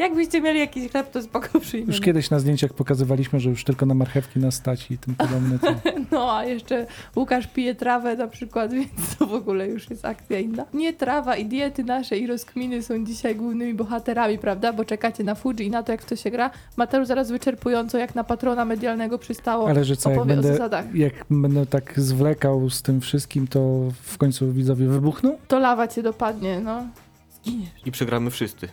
jakbyście 0.00 0.40
mieli 0.40 0.60
jakiś 0.60 0.90
chleb, 0.90 1.10
to 1.10 1.22
spoko 1.22 1.60
przyjmiemy. 1.60 1.92
Już 1.92 2.00
kiedyś 2.00 2.30
na 2.30 2.38
zdjęciach 2.38 2.72
pokazywaliśmy, 2.72 3.40
że 3.40 3.50
już 3.50 3.64
tylko 3.64 3.86
na 3.86 3.94
marchewki 3.94 4.38
nas 4.38 4.54
stać 4.54 4.90
i 4.90 4.98
tym 4.98 5.14
podobne. 5.14 5.58
To... 5.58 5.74
No, 6.10 6.36
a 6.36 6.44
jeszcze 6.44 6.86
Łukasz 7.16 7.46
pije 7.46 7.74
trawę 7.74 8.16
na 8.16 8.28
przykład, 8.28 8.72
więc 8.74 9.16
to 9.18 9.26
w 9.26 9.34
ogóle 9.34 9.68
już 9.68 9.90
jest 9.90 10.04
akcja 10.04 10.38
inna. 10.38 10.64
Nie 10.74 10.92
trawa 10.92 11.36
i 11.36 11.44
diety 11.44 11.84
nasze 11.84 12.18
i 12.18 12.26
rozkminy 12.26 12.82
są 12.82 13.04
dzisiaj 13.04 13.36
głównymi 13.36 13.74
bohaterami, 13.74 14.38
prawda? 14.38 14.72
Bo 14.72 14.84
czekacie 14.84 15.24
na 15.24 15.34
Fuji 15.34 15.66
i 15.66 15.70
na 15.70 15.82
to, 15.82 15.92
jak 15.92 16.02
w 16.02 16.04
to 16.04 16.16
się 16.16 16.30
gra. 16.30 16.50
Mateusz 16.76 17.06
zaraz 17.06 17.30
wyczerpująco, 17.30 17.98
jak 17.98 18.14
na 18.14 18.24
patrona 18.24 18.64
medialnego 18.64 19.18
przystało, 19.18 19.68
Ale 19.68 19.84
że 19.84 19.96
co, 19.96 20.10
jak 20.10 20.24
będę, 20.24 20.48
zasadach. 20.48 20.94
jak 20.94 21.12
będę 21.30 21.66
tak 21.66 22.00
zwlekał 22.00 22.70
z 22.70 22.82
tym 22.82 23.00
wszystkim, 23.00 23.46
to 23.46 23.88
w 24.02 24.18
końcu 24.18 24.52
widzowie 24.52 24.86
wybuchną? 24.86 25.36
To 25.48 25.58
lawa 25.58 25.88
cię 25.88 26.02
dopadnie, 26.02 26.60
no. 26.60 26.86
Zginiesz. 27.42 27.70
I 27.86 27.90
przegramy 27.92 28.30
wszyscy. 28.30 28.68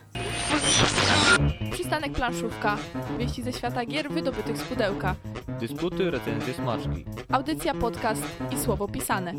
Przystanek 1.71 2.11
planszówka. 2.13 2.77
Wieści 3.19 3.43
ze 3.43 3.53
świata 3.53 3.85
gier 3.85 4.09
wydobytych 4.11 4.57
z 4.57 4.63
pudełka. 4.63 5.15
Dysputy, 5.59 6.11
recenzje, 6.11 6.53
smaczki. 6.53 7.05
Audycja, 7.29 7.73
podcast 7.73 8.21
i 8.51 8.59
słowo 8.59 8.87
pisane. 8.87 9.33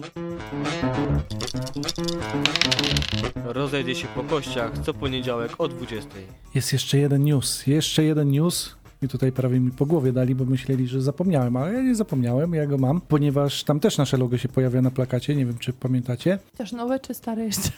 Rozejdzie 3.44 3.94
się 3.94 4.08
po 4.08 4.22
kościach 4.22 4.78
co 4.78 4.94
poniedziałek 4.94 5.52
o 5.58 5.68
20. 5.68 6.08
Jest 6.54 6.72
jeszcze 6.72 6.98
jeden 6.98 7.24
news, 7.24 7.66
jeszcze 7.66 8.04
jeden 8.04 8.30
news. 8.30 8.78
I 9.02 9.08
tutaj 9.08 9.32
prawie 9.32 9.60
mi 9.60 9.70
po 9.70 9.86
głowie 9.86 10.12
dali, 10.12 10.34
bo 10.34 10.44
myśleli, 10.44 10.86
że 10.88 11.02
zapomniałem, 11.02 11.56
ale 11.56 11.72
ja 11.72 11.82
nie 11.82 11.94
zapomniałem, 11.94 12.54
ja 12.54 12.66
go 12.66 12.78
mam, 12.78 13.00
ponieważ 13.00 13.64
tam 13.64 13.80
też 13.80 13.98
nasze 13.98 14.16
logo 14.16 14.38
się 14.38 14.48
pojawia 14.48 14.82
na 14.82 14.90
plakacie, 14.90 15.34
nie 15.34 15.46
wiem 15.46 15.58
czy 15.58 15.72
pamiętacie. 15.72 16.38
Też 16.56 16.72
nowe 16.72 17.00
czy 17.00 17.14
stare 17.14 17.44
jeszcze? 17.44 17.70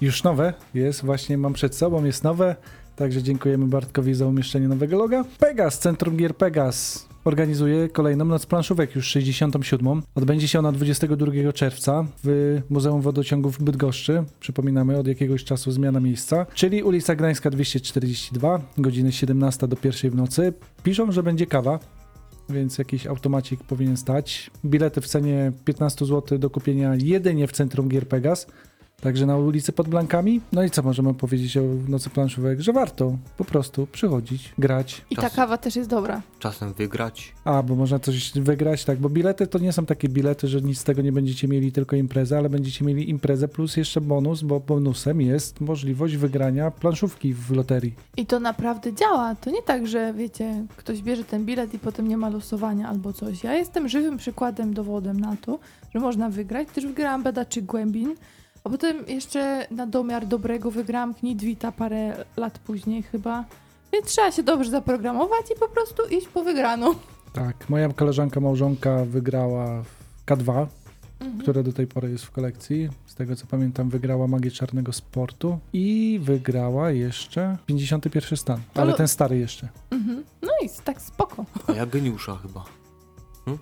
Już 0.00 0.22
nowe 0.22 0.54
jest, 0.74 1.04
właśnie 1.04 1.38
mam 1.38 1.52
przed 1.52 1.74
sobą, 1.74 2.04
jest 2.04 2.24
nowe, 2.24 2.56
także 2.96 3.22
dziękujemy 3.22 3.66
Bartkowi 3.66 4.14
za 4.14 4.26
umieszczenie 4.26 4.68
nowego 4.68 4.98
loga. 4.98 5.24
Pegas, 5.38 5.78
Centrum 5.78 6.16
Gier 6.16 6.36
Pegas 6.36 7.06
organizuje 7.24 7.88
kolejną 7.88 8.24
Noc 8.24 8.46
Planszówek, 8.46 8.96
już 8.96 9.06
67. 9.06 10.02
Odbędzie 10.14 10.48
się 10.48 10.58
ona 10.58 10.72
22 10.72 11.52
czerwca 11.52 12.06
w 12.24 12.60
Muzeum 12.70 13.00
Wodociągów 13.00 13.58
w 13.58 13.62
Bydgoszczy. 13.62 14.24
Przypominamy, 14.40 14.98
od 14.98 15.06
jakiegoś 15.06 15.44
czasu 15.44 15.70
zmiana 15.70 16.00
miejsca, 16.00 16.46
czyli 16.54 16.82
ulica 16.82 17.14
Gdańska 17.14 17.50
242, 17.50 18.60
godziny 18.78 19.12
17 19.12 19.68
do 19.68 19.76
1 19.84 20.10
w 20.10 20.14
nocy. 20.14 20.52
Piszą, 20.82 21.12
że 21.12 21.22
będzie 21.22 21.46
kawa, 21.46 21.78
więc 22.48 22.78
jakiś 22.78 23.06
automacik 23.06 23.64
powinien 23.64 23.96
stać. 23.96 24.50
Bilety 24.64 25.00
w 25.00 25.06
cenie 25.06 25.52
15 25.64 26.06
zł 26.06 26.38
do 26.38 26.50
kupienia 26.50 26.94
jedynie 26.94 27.46
w 27.46 27.52
Centrum 27.52 27.88
Gier 27.88 28.08
Pegas. 28.08 28.46
Także 29.00 29.26
na 29.26 29.36
ulicy 29.36 29.72
pod 29.72 29.88
Blankami. 29.88 30.40
No 30.52 30.62
i 30.64 30.70
co 30.70 30.82
możemy 30.82 31.14
powiedzieć 31.14 31.56
o 31.56 31.62
Nocy 31.88 32.10
Planszówek? 32.10 32.60
Że 32.60 32.72
warto 32.72 33.16
po 33.36 33.44
prostu 33.44 33.86
przychodzić, 33.92 34.52
grać. 34.58 35.04
I 35.10 35.16
ta 35.16 35.22
Czas. 35.22 35.34
kawa 35.34 35.58
też 35.58 35.76
jest 35.76 35.90
dobra. 35.90 36.22
Czasem 36.38 36.72
wygrać. 36.72 37.32
A, 37.44 37.62
bo 37.62 37.74
można 37.74 37.98
coś 37.98 38.32
wygrać, 38.32 38.84
tak, 38.84 38.98
bo 38.98 39.08
bilety 39.08 39.46
to 39.46 39.58
nie 39.58 39.72
są 39.72 39.86
takie 39.86 40.08
bilety, 40.08 40.48
że 40.48 40.60
nic 40.60 40.78
z 40.78 40.84
tego 40.84 41.02
nie 41.02 41.12
będziecie 41.12 41.48
mieli, 41.48 41.72
tylko 41.72 41.96
imprezę, 41.96 42.38
ale 42.38 42.48
będziecie 42.48 42.84
mieli 42.84 43.10
imprezę 43.10 43.48
plus 43.48 43.76
jeszcze 43.76 44.00
bonus, 44.00 44.42
bo 44.42 44.60
bonusem 44.60 45.20
jest 45.20 45.60
możliwość 45.60 46.16
wygrania 46.16 46.70
planszówki 46.70 47.34
w 47.34 47.50
loterii. 47.50 47.94
I 48.16 48.26
to 48.26 48.40
naprawdę 48.40 48.92
działa. 48.94 49.34
To 49.34 49.50
nie 49.50 49.62
tak, 49.62 49.86
że 49.86 50.14
wiecie, 50.14 50.64
ktoś 50.76 51.02
bierze 51.02 51.24
ten 51.24 51.44
bilet 51.44 51.74
i 51.74 51.78
potem 51.78 52.08
nie 52.08 52.16
ma 52.16 52.28
losowania 52.28 52.88
albo 52.88 53.12
coś. 53.12 53.44
Ja 53.44 53.54
jestem 53.54 53.88
żywym 53.88 54.16
przykładem, 54.16 54.74
dowodem 54.74 55.20
na 55.20 55.36
to, 55.36 55.58
że 55.94 56.00
można 56.00 56.30
wygrać. 56.30 56.68
Też 56.74 56.86
wygrałam 56.86 57.22
Beda 57.22 57.44
czy 57.44 57.62
Głębin, 57.62 58.14
a 58.66 58.68
potem 58.68 58.96
jeszcze 59.08 59.66
na 59.70 59.86
domiar 59.86 60.26
dobrego 60.26 60.70
wygrałam 60.70 61.14
Knidwita 61.14 61.72
parę 61.72 62.24
lat 62.36 62.58
później 62.58 63.02
chyba. 63.02 63.44
Więc 63.92 64.06
trzeba 64.06 64.32
się 64.32 64.42
dobrze 64.42 64.70
zaprogramować 64.70 65.50
i 65.56 65.58
po 65.60 65.68
prostu 65.68 66.02
iść 66.10 66.28
po 66.28 66.42
wygraną. 66.44 66.94
Tak, 67.32 67.68
moja 67.70 67.88
koleżanka 67.88 68.40
małżonka 68.40 69.04
wygrała 69.04 69.82
w 69.82 70.26
K2, 70.26 70.66
Mhm. 71.20 71.40
która 71.42 71.62
do 71.62 71.72
tej 71.72 71.86
pory 71.86 72.10
jest 72.10 72.24
w 72.24 72.30
kolekcji. 72.30 72.88
Z 73.06 73.14
tego 73.14 73.36
co 73.36 73.46
pamiętam, 73.46 73.88
wygrała 73.90 74.26
Magię 74.26 74.50
Czarnego 74.50 74.92
Sportu 74.92 75.58
i 75.72 76.18
wygrała 76.22 76.90
jeszcze 76.90 77.56
51 77.66 78.36
stan, 78.36 78.60
ale 78.74 78.82
Ale- 78.82 78.94
ten 78.94 79.08
stary 79.08 79.38
jeszcze. 79.38 79.68
Mhm. 79.90 80.24
No 80.42 80.48
i 80.62 80.68
tak 80.84 81.00
spoko. 81.02 81.44
A 81.66 81.72
ja 81.72 81.86
geniusza 81.86 82.36
chyba. 82.36 82.64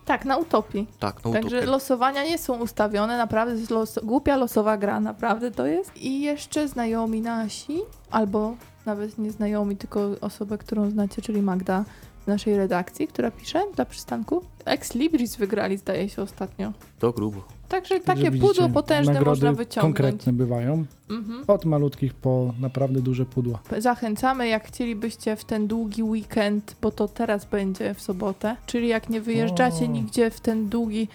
Tak, 0.05 0.25
na 0.25 0.37
utopii. 0.37 0.87
Tak, 0.99 1.25
no 1.25 1.33
Także 1.33 1.57
utopię. 1.57 1.71
losowania 1.71 2.25
nie 2.25 2.38
są 2.38 2.59
ustawione, 2.59 3.17
naprawdę 3.19 3.55
jest 3.55 3.71
los, 3.71 3.99
głupia 4.03 4.37
losowa 4.37 4.76
gra, 4.76 5.00
naprawdę 5.00 5.50
to 5.50 5.67
jest. 5.67 5.97
I 5.97 6.21
jeszcze 6.21 6.69
znajomi 6.69 7.21
nasi, 7.21 7.79
albo 8.11 8.55
nawet 8.87 9.19
nie 9.19 9.31
znajomi, 9.31 9.76
tylko 9.76 10.00
osobę, 10.21 10.59
którą 10.59 10.91
znacie, 10.91 11.23
czyli 11.23 11.43
Magda 11.43 11.85
z 12.25 12.26
naszej 12.26 12.57
redakcji, 12.57 13.09
która 13.09 13.31
pisze 13.31 13.62
dla 13.75 13.85
przystanku. 13.85 14.43
Ex 14.64 14.95
Libris 14.95 15.37
wygrali, 15.37 15.76
zdaje 15.79 16.09
się, 16.09 16.23
ostatnio. 16.23 16.73
To 16.99 17.12
grubo. 17.12 17.43
Także 17.75 18.00
takie 18.00 18.31
widzicie, 18.31 18.47
pudło 18.54 18.69
potężne 18.69 19.21
można 19.21 19.52
wyciągnąć. 19.52 19.97
konkretne 19.97 20.33
bywają, 20.33 20.85
Mhm. 21.11 21.45
od 21.47 21.64
malutkich 21.64 22.14
po 22.14 22.54
naprawdę 22.61 23.00
duże 23.00 23.25
pudła. 23.26 23.59
Zachęcamy, 23.78 24.49
jak 24.49 24.66
chcielibyście 24.69 25.37
w 25.37 25.45
ten 25.45 25.66
długi 25.66 26.02
weekend, 26.02 26.76
bo 26.83 26.90
to 26.90 27.09
teraz 27.09 27.45
będzie 27.45 27.95
w 27.95 28.00
sobotę, 28.00 28.57
czyli 28.66 28.88
jak 28.88 29.11
nie 29.11 29.21
wyjeżdżacie 29.21 29.85
O. 29.85 29.88
nigdzie 29.88 30.31
w 30.31 30.40
ten 30.40 30.69
długi 30.69 31.09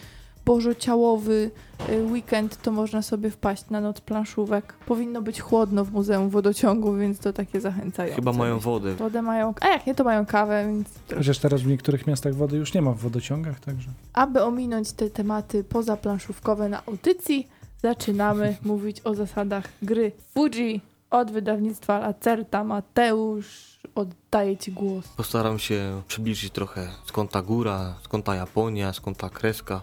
bożociałowy 0.49 1.51
y, 1.89 2.03
weekend, 2.03 2.61
to 2.61 2.71
można 2.71 3.01
sobie 3.01 3.29
wpaść 3.29 3.69
na 3.69 3.81
noc 3.81 4.01
planszówek. 4.01 4.73
Powinno 4.85 5.21
być 5.21 5.41
chłodno 5.41 5.85
w 5.85 5.91
Muzeum 5.91 6.29
Wodociągu, 6.29 6.95
więc 6.95 7.19
to 7.19 7.33
takie 7.33 7.61
zachęcają. 7.61 8.15
Chyba 8.15 8.33
mają 8.33 8.59
wodę. 8.59 8.95
Wodę 8.95 9.21
mają, 9.21 9.53
a 9.61 9.67
jak 9.67 9.87
nie, 9.87 9.95
to 9.95 10.03
mają 10.03 10.25
kawę, 10.25 10.65
więc 10.67 10.87
Chociaż 11.17 11.39
teraz 11.39 11.61
w 11.61 11.67
niektórych 11.67 12.07
miastach 12.07 12.35
wody 12.35 12.57
już 12.57 12.73
nie 12.73 12.81
ma 12.81 12.91
w 12.91 12.97
wodociągach, 12.97 13.59
także. 13.59 13.89
aby 14.13 14.43
ominąć 14.43 14.91
te 14.91 15.09
tematy 15.09 15.63
pozaplanszówkowe 15.63 16.69
na 16.69 16.85
audycji, 16.85 17.47
zaczynamy 17.81 18.57
mówić 18.65 19.01
o 19.03 19.15
zasadach 19.15 19.65
gry 19.81 20.11
Fuji 20.33 20.81
od 21.09 21.31
wydawnictwa 21.31 21.99
Lacerta. 21.99 22.63
Mateusz, 22.63 23.79
oddaję 23.95 24.57
Ci 24.57 24.71
głos. 24.71 25.07
Postaram 25.07 25.59
się 25.59 26.01
przybliżyć 26.07 26.53
trochę 26.53 26.87
skąd 27.05 27.31
ta 27.31 27.41
góra, 27.41 27.95
skąd 28.03 28.25
ta 28.25 28.35
Japonia, 28.35 28.93
skąd 28.93 29.17
ta 29.17 29.29
kreska. 29.29 29.81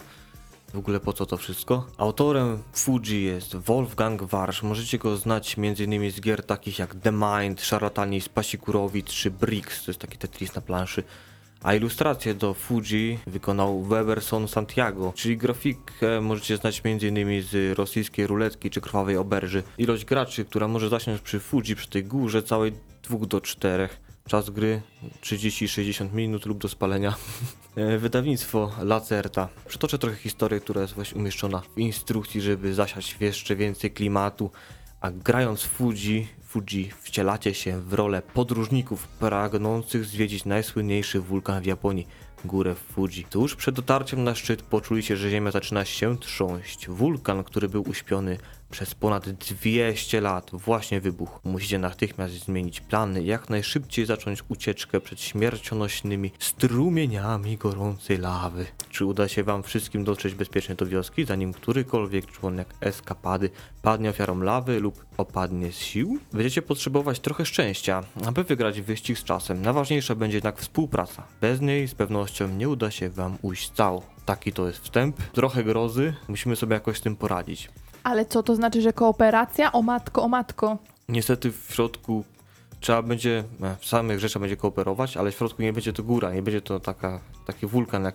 W 0.76 0.78
ogóle 0.78 1.00
po 1.00 1.12
co 1.12 1.26
to 1.26 1.36
wszystko? 1.36 1.86
Autorem 1.98 2.62
Fuji 2.72 3.24
jest 3.24 3.56
Wolfgang 3.56 4.22
Warsz. 4.22 4.62
Możecie 4.62 4.98
go 4.98 5.16
znać 5.16 5.56
m.in. 5.58 6.10
z 6.10 6.20
gier 6.20 6.42
takich 6.42 6.78
jak 6.78 6.94
The 6.94 7.12
Mind, 7.12 7.60
Szarlatani 7.60 8.20
z 8.20 8.28
Pasikurowic 8.28 9.06
czy 9.06 9.30
Bricks, 9.30 9.84
to 9.84 9.90
jest 9.90 10.00
taki 10.00 10.18
Tetris 10.18 10.54
na 10.54 10.62
planszy. 10.62 11.02
A 11.62 11.74
ilustrację 11.74 12.34
do 12.34 12.54
Fuji 12.54 13.18
wykonał 13.26 13.82
Weberson 13.82 14.48
Santiago, 14.48 15.12
czyli 15.16 15.36
grafikę 15.36 16.20
możecie 16.20 16.56
znać 16.56 16.82
m.in. 16.84 17.42
z 17.42 17.78
rosyjskiej 17.78 18.26
ruletki 18.26 18.70
czy 18.70 18.80
krwawej 18.80 19.16
oberży. 19.16 19.62
Ilość 19.78 20.04
graczy, 20.04 20.44
która 20.44 20.68
może 20.68 20.88
zasiąść 20.88 21.22
przy 21.22 21.40
Fuji, 21.40 21.76
przy 21.76 21.88
tej 21.88 22.04
górze 22.04 22.42
całej 22.42 22.72
2 23.02 23.26
do 23.26 23.40
4. 23.40 23.88
Czas 24.26 24.50
gry 24.50 24.82
30-60 25.22 26.12
minut 26.12 26.46
lub 26.46 26.58
do 26.58 26.68
spalenia. 26.68 27.14
E, 27.76 27.98
Wydawnictwo 27.98 28.72
Lacerta. 28.82 29.48
Przytoczę 29.68 29.98
trochę 29.98 30.16
historię, 30.16 30.60
która 30.60 30.82
jest 30.82 30.94
właśnie 30.94 31.20
umieszczona 31.20 31.62
w 31.74 31.78
instrukcji, 31.78 32.40
żeby 32.40 32.74
zasiać 32.74 33.16
jeszcze 33.20 33.56
więcej 33.56 33.90
klimatu. 33.90 34.50
A 35.00 35.10
grając 35.10 35.62
w 35.62 35.68
Fuji, 35.68 36.28
Fuji 36.42 36.90
wcielacie 37.02 37.54
się 37.54 37.80
w 37.80 37.92
rolę 37.92 38.22
podróżników 38.22 39.08
pragnących 39.08 40.04
zwiedzić 40.04 40.44
najsłynniejszy 40.44 41.20
wulkan 41.20 41.62
w 41.62 41.66
Japonii, 41.66 42.06
górę 42.44 42.74
Fuji. 42.74 43.24
Tuż 43.30 43.56
przed 43.56 43.74
dotarciem 43.74 44.24
na 44.24 44.34
szczyt 44.34 44.62
poczuliście, 44.62 45.16
że 45.16 45.30
ziemia 45.30 45.50
zaczyna 45.50 45.84
się 45.84 46.18
trząść. 46.18 46.88
Wulkan, 46.88 47.44
który 47.44 47.68
był 47.68 47.88
uśpiony 47.88 48.38
przez 48.70 48.94
ponad 48.94 49.28
200 49.30 50.20
lat, 50.20 50.50
właśnie 50.52 51.00
wybuchł. 51.00 51.40
Musicie 51.44 51.78
natychmiast 51.78 52.34
zmienić 52.34 52.80
plany, 52.80 53.22
jak 53.22 53.50
najszybciej 53.50 54.06
zacząć 54.06 54.42
ucieczkę 54.48 55.00
przed 55.00 55.20
śmiercionośnymi 55.20 56.30
strumieniami 56.38 57.56
gorącej 57.56 58.18
lawy. 58.18 58.66
Czy 58.90 59.04
uda 59.04 59.28
się 59.28 59.44
wam 59.44 59.62
wszystkim 59.62 60.04
dotrzeć 60.04 60.34
bezpiecznie 60.34 60.74
do 60.74 60.86
wioski, 60.86 61.24
zanim 61.24 61.52
którykolwiek 61.52 62.26
członek 62.26 62.74
eskapady 62.80 63.50
padnie 63.82 64.10
ofiarą 64.10 64.40
lawy 64.40 64.80
lub 64.80 65.04
opadnie 65.16 65.72
z 65.72 65.78
sił? 65.78 66.18
Będziecie 66.32 66.62
potrzebować 66.62 67.20
trochę 67.20 67.46
szczęścia, 67.46 68.02
aby 68.26 68.44
wygrać 68.44 68.80
wyścig 68.80 69.18
z 69.18 69.24
czasem. 69.24 69.62
Najważniejsza 69.62 70.14
będzie 70.14 70.36
jednak 70.36 70.58
współpraca. 70.58 71.26
Bez 71.40 71.60
niej 71.60 71.88
z 71.88 71.94
pewnością 71.94 72.48
nie 72.48 72.68
uda 72.68 72.90
się 72.90 73.10
wam 73.10 73.38
ujść 73.42 73.70
cało. 73.70 74.02
Taki 74.24 74.52
to 74.52 74.66
jest 74.66 74.78
wstęp. 74.78 75.16
Trochę 75.16 75.64
grozy, 75.64 76.14
musimy 76.28 76.56
sobie 76.56 76.74
jakoś 76.74 76.98
z 76.98 77.00
tym 77.00 77.16
poradzić. 77.16 77.68
Ale 78.06 78.24
co 78.24 78.42
to 78.42 78.54
znaczy, 78.54 78.80
że 78.80 78.92
kooperacja? 78.92 79.72
O 79.72 79.82
matko, 79.82 80.22
o 80.22 80.28
matko. 80.28 80.78
Niestety 81.08 81.52
w 81.52 81.74
środku 81.74 82.24
trzeba 82.80 83.02
będzie, 83.02 83.44
e, 83.62 83.76
w 83.80 83.86
samych 83.86 84.20
rzeczach 84.20 84.40
będzie 84.40 84.56
kooperować, 84.56 85.16
ale 85.16 85.32
w 85.32 85.34
środku 85.34 85.62
nie 85.62 85.72
będzie 85.72 85.92
to 85.92 86.02
góra, 86.02 86.32
nie 86.32 86.42
będzie 86.42 86.60
to 86.60 86.80
taka, 86.80 87.20
taki 87.46 87.66
wulkan, 87.66 88.04
jak 88.04 88.14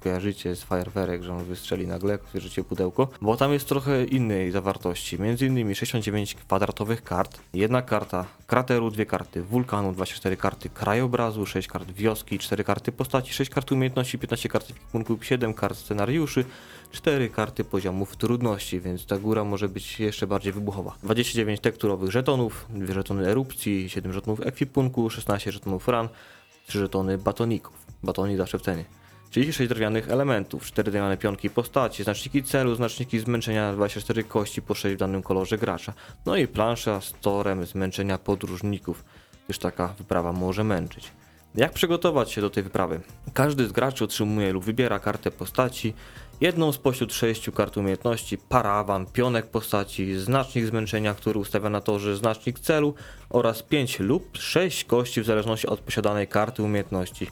kojarzycie 0.00 0.56
z 0.56 0.62
fajerwerek, 0.62 1.22
że 1.22 1.32
on 1.32 1.44
wystrzeli 1.44 1.86
nagle, 1.86 2.12
jak 2.12 2.22
otworzycie 2.22 2.64
pudełko, 2.64 3.08
bo 3.20 3.36
tam 3.36 3.52
jest 3.52 3.68
trochę 3.68 4.04
innej 4.04 4.50
zawartości, 4.50 5.20
między 5.20 5.46
innymi 5.46 5.74
69 5.74 6.34
kwadratowych 6.34 7.02
kart, 7.02 7.40
jedna 7.54 7.82
karta 7.82 8.24
krateru, 8.46 8.90
dwie 8.90 9.06
karty 9.06 9.42
wulkanu, 9.42 9.92
24 9.92 10.36
karty 10.36 10.68
krajobrazu, 10.68 11.46
6 11.46 11.68
kart 11.68 11.90
wioski, 11.90 12.38
4 12.38 12.64
karty 12.64 12.92
postaci, 12.92 13.32
6 13.34 13.50
kart 13.50 13.72
umiejętności, 13.72 14.18
15 14.18 14.48
kart 14.48 14.70
ekwipunku, 14.70 15.18
7 15.22 15.54
kart 15.54 15.78
scenariuszy, 15.78 16.44
4 16.90 17.28
karty 17.28 17.64
poziomów 17.64 18.16
trudności, 18.16 18.80
więc 18.80 19.06
ta 19.06 19.18
góra 19.18 19.44
może 19.44 19.68
być 19.68 20.00
jeszcze 20.00 20.26
bardziej 20.26 20.52
wybuchowa. 20.52 20.94
29 21.02 21.60
tekturowych 21.60 22.10
żetonów, 22.10 22.66
2 22.70 22.94
żetony 22.94 23.28
erupcji, 23.28 23.90
7 23.90 24.12
żetonów 24.12 24.46
ekwipunku, 24.46 25.10
16 25.10 25.52
żetonów 25.52 25.88
ran, 25.88 26.08
3 26.66 26.78
żetony 26.78 27.18
batoników. 27.18 27.86
Batonik 28.02 28.36
zawsze 28.36 28.58
w 28.58 28.62
cenie. 28.62 28.84
36 29.30 29.68
drewnianych 29.68 30.08
elementów, 30.08 30.64
4 30.64 30.90
drewniane 30.90 31.16
pionki 31.16 31.50
postaci, 31.50 32.04
znaczniki 32.04 32.42
celu, 32.42 32.74
znaczniki 32.74 33.18
zmęczenia, 33.18 33.72
24 33.72 34.24
kości 34.24 34.62
po 34.62 34.74
6 34.74 34.96
w 34.96 34.98
danym 34.98 35.22
kolorze 35.22 35.58
gracza. 35.58 35.92
No 36.26 36.36
i 36.36 36.46
plansza 36.46 37.00
z 37.00 37.12
torem 37.20 37.66
zmęczenia 37.66 38.18
podróżników, 38.18 39.04
gdyż 39.44 39.58
taka 39.58 39.88
wyprawa 39.88 40.32
może 40.32 40.64
męczyć. 40.64 41.12
Jak 41.54 41.72
przygotować 41.72 42.32
się 42.32 42.40
do 42.40 42.50
tej 42.50 42.62
wyprawy? 42.62 43.00
Każdy 43.34 43.66
z 43.66 43.72
graczy 43.72 44.04
otrzymuje 44.04 44.52
lub 44.52 44.64
wybiera 44.64 44.98
kartę 44.98 45.30
postaci, 45.30 45.94
jedną 46.40 46.72
spośród 46.72 47.14
sześciu 47.14 47.52
kart 47.52 47.76
umiejętności, 47.76 48.38
parawan, 48.38 49.06
pionek 49.06 49.46
postaci, 49.46 50.14
znacznik 50.14 50.66
zmęczenia, 50.66 51.14
który 51.14 51.38
ustawia 51.38 51.70
na 51.70 51.80
torze 51.80 52.16
znacznik 52.16 52.58
celu 52.58 52.94
oraz 53.30 53.62
5 53.62 54.00
lub 54.00 54.36
6 54.36 54.84
kości 54.84 55.20
w 55.20 55.26
zależności 55.26 55.66
od 55.66 55.80
posiadanej 55.80 56.28
karty 56.28 56.62
umiejętności. 56.62 57.26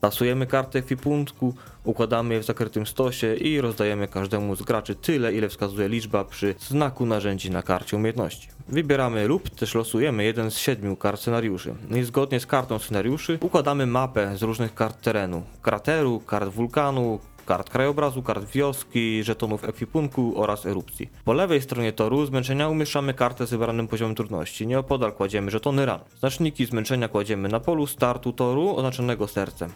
Tasujemy 0.00 0.46
kartę 0.46 0.78
ekwipunku, 0.78 1.54
układamy 1.84 2.34
je 2.34 2.40
w 2.40 2.44
zakrytym 2.44 2.86
stosie 2.86 3.34
i 3.34 3.60
rozdajemy 3.60 4.08
każdemu 4.08 4.56
z 4.56 4.62
graczy 4.62 4.94
tyle, 4.94 5.32
ile 5.32 5.48
wskazuje 5.48 5.88
liczba 5.88 6.24
przy 6.24 6.54
znaku 6.58 7.06
narzędzi 7.06 7.50
na 7.50 7.62
karcie 7.62 7.96
umiejętności. 7.96 8.55
Wybieramy 8.68 9.28
lub 9.28 9.50
też 9.50 9.74
losujemy 9.74 10.24
jeden 10.24 10.50
z 10.50 10.58
siedmiu 10.58 10.96
kart 10.96 11.20
scenariuszy. 11.20 11.74
I 11.96 12.02
zgodnie 12.02 12.40
z 12.40 12.46
kartą 12.46 12.78
scenariuszy 12.78 13.38
układamy 13.40 13.86
mapę 13.86 14.36
z 14.36 14.42
różnych 14.42 14.74
kart 14.74 15.00
terenu. 15.00 15.42
Krateru, 15.62 16.20
kart 16.20 16.50
wulkanu, 16.50 17.18
kart 17.46 17.70
krajobrazu, 17.70 18.22
kart 18.22 18.50
wioski, 18.50 19.24
żetonów 19.24 19.64
ekwipunku 19.64 20.42
oraz 20.42 20.66
erupcji. 20.66 21.10
Po 21.24 21.32
lewej 21.32 21.62
stronie 21.62 21.92
toru 21.92 22.26
zmęczenia 22.26 22.68
umieszczamy 22.68 23.14
kartę 23.14 23.46
z 23.46 23.50
wybranym 23.50 23.88
poziomem 23.88 24.14
trudności. 24.14 24.66
Nieopodal 24.66 25.12
kładziemy 25.12 25.50
żetony 25.50 25.86
ran. 25.86 26.00
Znaczniki 26.18 26.66
zmęczenia 26.66 27.08
kładziemy 27.08 27.48
na 27.48 27.60
polu 27.60 27.86
startu 27.86 28.32
toru 28.32 28.76
oznaczonego 28.76 29.28
sercem. 29.28 29.70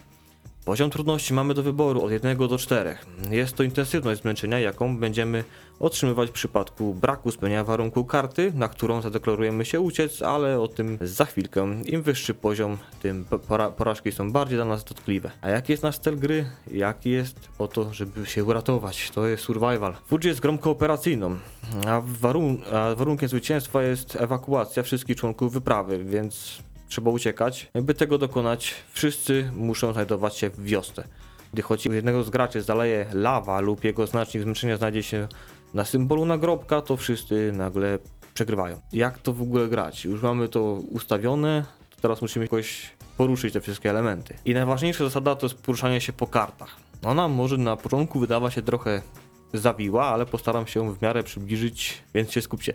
Poziom 0.65 0.91
trudności 0.91 1.35
mamy 1.35 1.55
do 1.55 1.63
wyboru 1.63 2.03
od 2.05 2.13
1 2.13 2.39
do 2.39 2.59
4. 2.59 2.97
Jest 3.31 3.57
to 3.57 3.63
intensywność 3.63 4.21
zmęczenia, 4.23 4.59
jaką 4.59 4.97
będziemy 4.97 5.45
otrzymywać 5.81 6.29
w 6.29 6.33
przypadku 6.33 6.95
braku 6.95 7.31
spełnienia 7.31 7.65
warunku 7.65 8.05
karty, 8.05 8.53
na 8.55 8.69
którą 8.69 9.03
zadeklarujemy 9.03 9.65
się 9.65 9.81
uciec, 9.81 10.23
ale 10.23 10.61
o 10.61 10.69
tym 10.69 10.99
za 11.01 11.25
chwilkę. 11.25 11.83
Im 11.85 12.03
wyższy 12.03 12.35
poziom, 12.35 12.79
tym 13.03 13.25
po- 13.25 13.39
pora- 13.39 13.71
porażki 13.71 14.13
są 14.13 14.33
bardziej 14.33 14.59
dla 14.59 14.65
nas 14.65 14.85
dotkliwe. 14.85 15.31
A 15.41 15.51
jaki 15.51 15.73
jest 15.73 15.83
nasz 15.83 15.99
cel 15.99 16.19
gry? 16.19 16.47
Jaki 16.73 17.11
jest 17.11 17.49
o 17.59 17.69
to, 17.69 17.95
żeby 17.95 18.27
się 18.27 18.45
uratować? 18.45 19.11
To 19.11 19.27
jest 19.27 19.43
survival. 19.45 19.95
Fuji 20.07 20.27
jest 20.29 20.41
grą 20.41 20.59
kooperacyjną, 20.59 21.37
a, 21.87 22.03
warun- 22.21 22.75
a 22.75 22.95
warunkiem 22.95 23.29
zwycięstwa 23.29 23.83
jest 23.83 24.17
ewakuacja 24.17 24.83
wszystkich 24.83 25.17
członków 25.17 25.53
wyprawy, 25.53 26.05
więc 26.05 26.63
trzeba 26.91 27.11
uciekać. 27.11 27.71
By 27.75 27.95
tego 27.95 28.19
dokonać, 28.19 28.75
wszyscy 28.93 29.51
muszą 29.57 29.93
znajdować 29.93 30.37
się 30.37 30.51
w 30.51 30.65
wiosce. 30.65 31.05
Gdy 31.53 31.63
choć 31.63 31.87
jednego 31.87 32.23
z 32.23 32.31
graczy 32.31 32.63
zaleje 32.63 33.07
lawa 33.13 33.61
lub 33.61 33.85
jego 33.85 34.07
znacznik 34.07 34.43
zmęczenia 34.43 34.77
znajdzie 34.77 35.03
się 35.03 35.29
na 35.75 35.85
symbolu 35.85 36.25
nagrobka, 36.25 36.81
to 36.81 36.97
wszyscy 36.97 37.53
nagle 37.53 37.99
przegrywają. 38.35 38.81
Jak 38.93 39.19
to 39.19 39.33
w 39.33 39.43
ogóle 39.43 39.69
grać? 39.69 40.05
Już 40.05 40.23
mamy 40.23 40.49
to 40.49 40.63
ustawione, 40.73 41.65
to 41.91 41.97
teraz 42.03 42.23
musimy 42.23 42.45
jakoś 42.45 42.91
poruszyć 43.17 43.53
te 43.53 43.61
wszystkie 43.61 43.91
elementy. 43.91 44.35
I 44.45 44.55
najważniejsza 44.55 45.05
zasada 45.05 45.37
to 45.37 45.47
jest 45.47 45.63
poruszanie 45.63 46.01
się 46.01 46.13
po 46.13 46.27
kartach. 46.27 46.77
Ona 47.05 47.29
może 47.29 47.57
na 47.57 47.77
początku 47.77 48.21
wydawać 48.21 48.55
się 48.55 48.63
trochę 48.63 49.03
zawiła, 49.55 50.07
ale 50.07 50.27
postaram 50.27 50.67
się 50.67 50.95
w 50.95 51.03
miarę 51.03 51.23
przybliżyć, 51.23 52.03
więc 52.15 52.33
się 52.33 52.43
skupcie. 52.43 52.75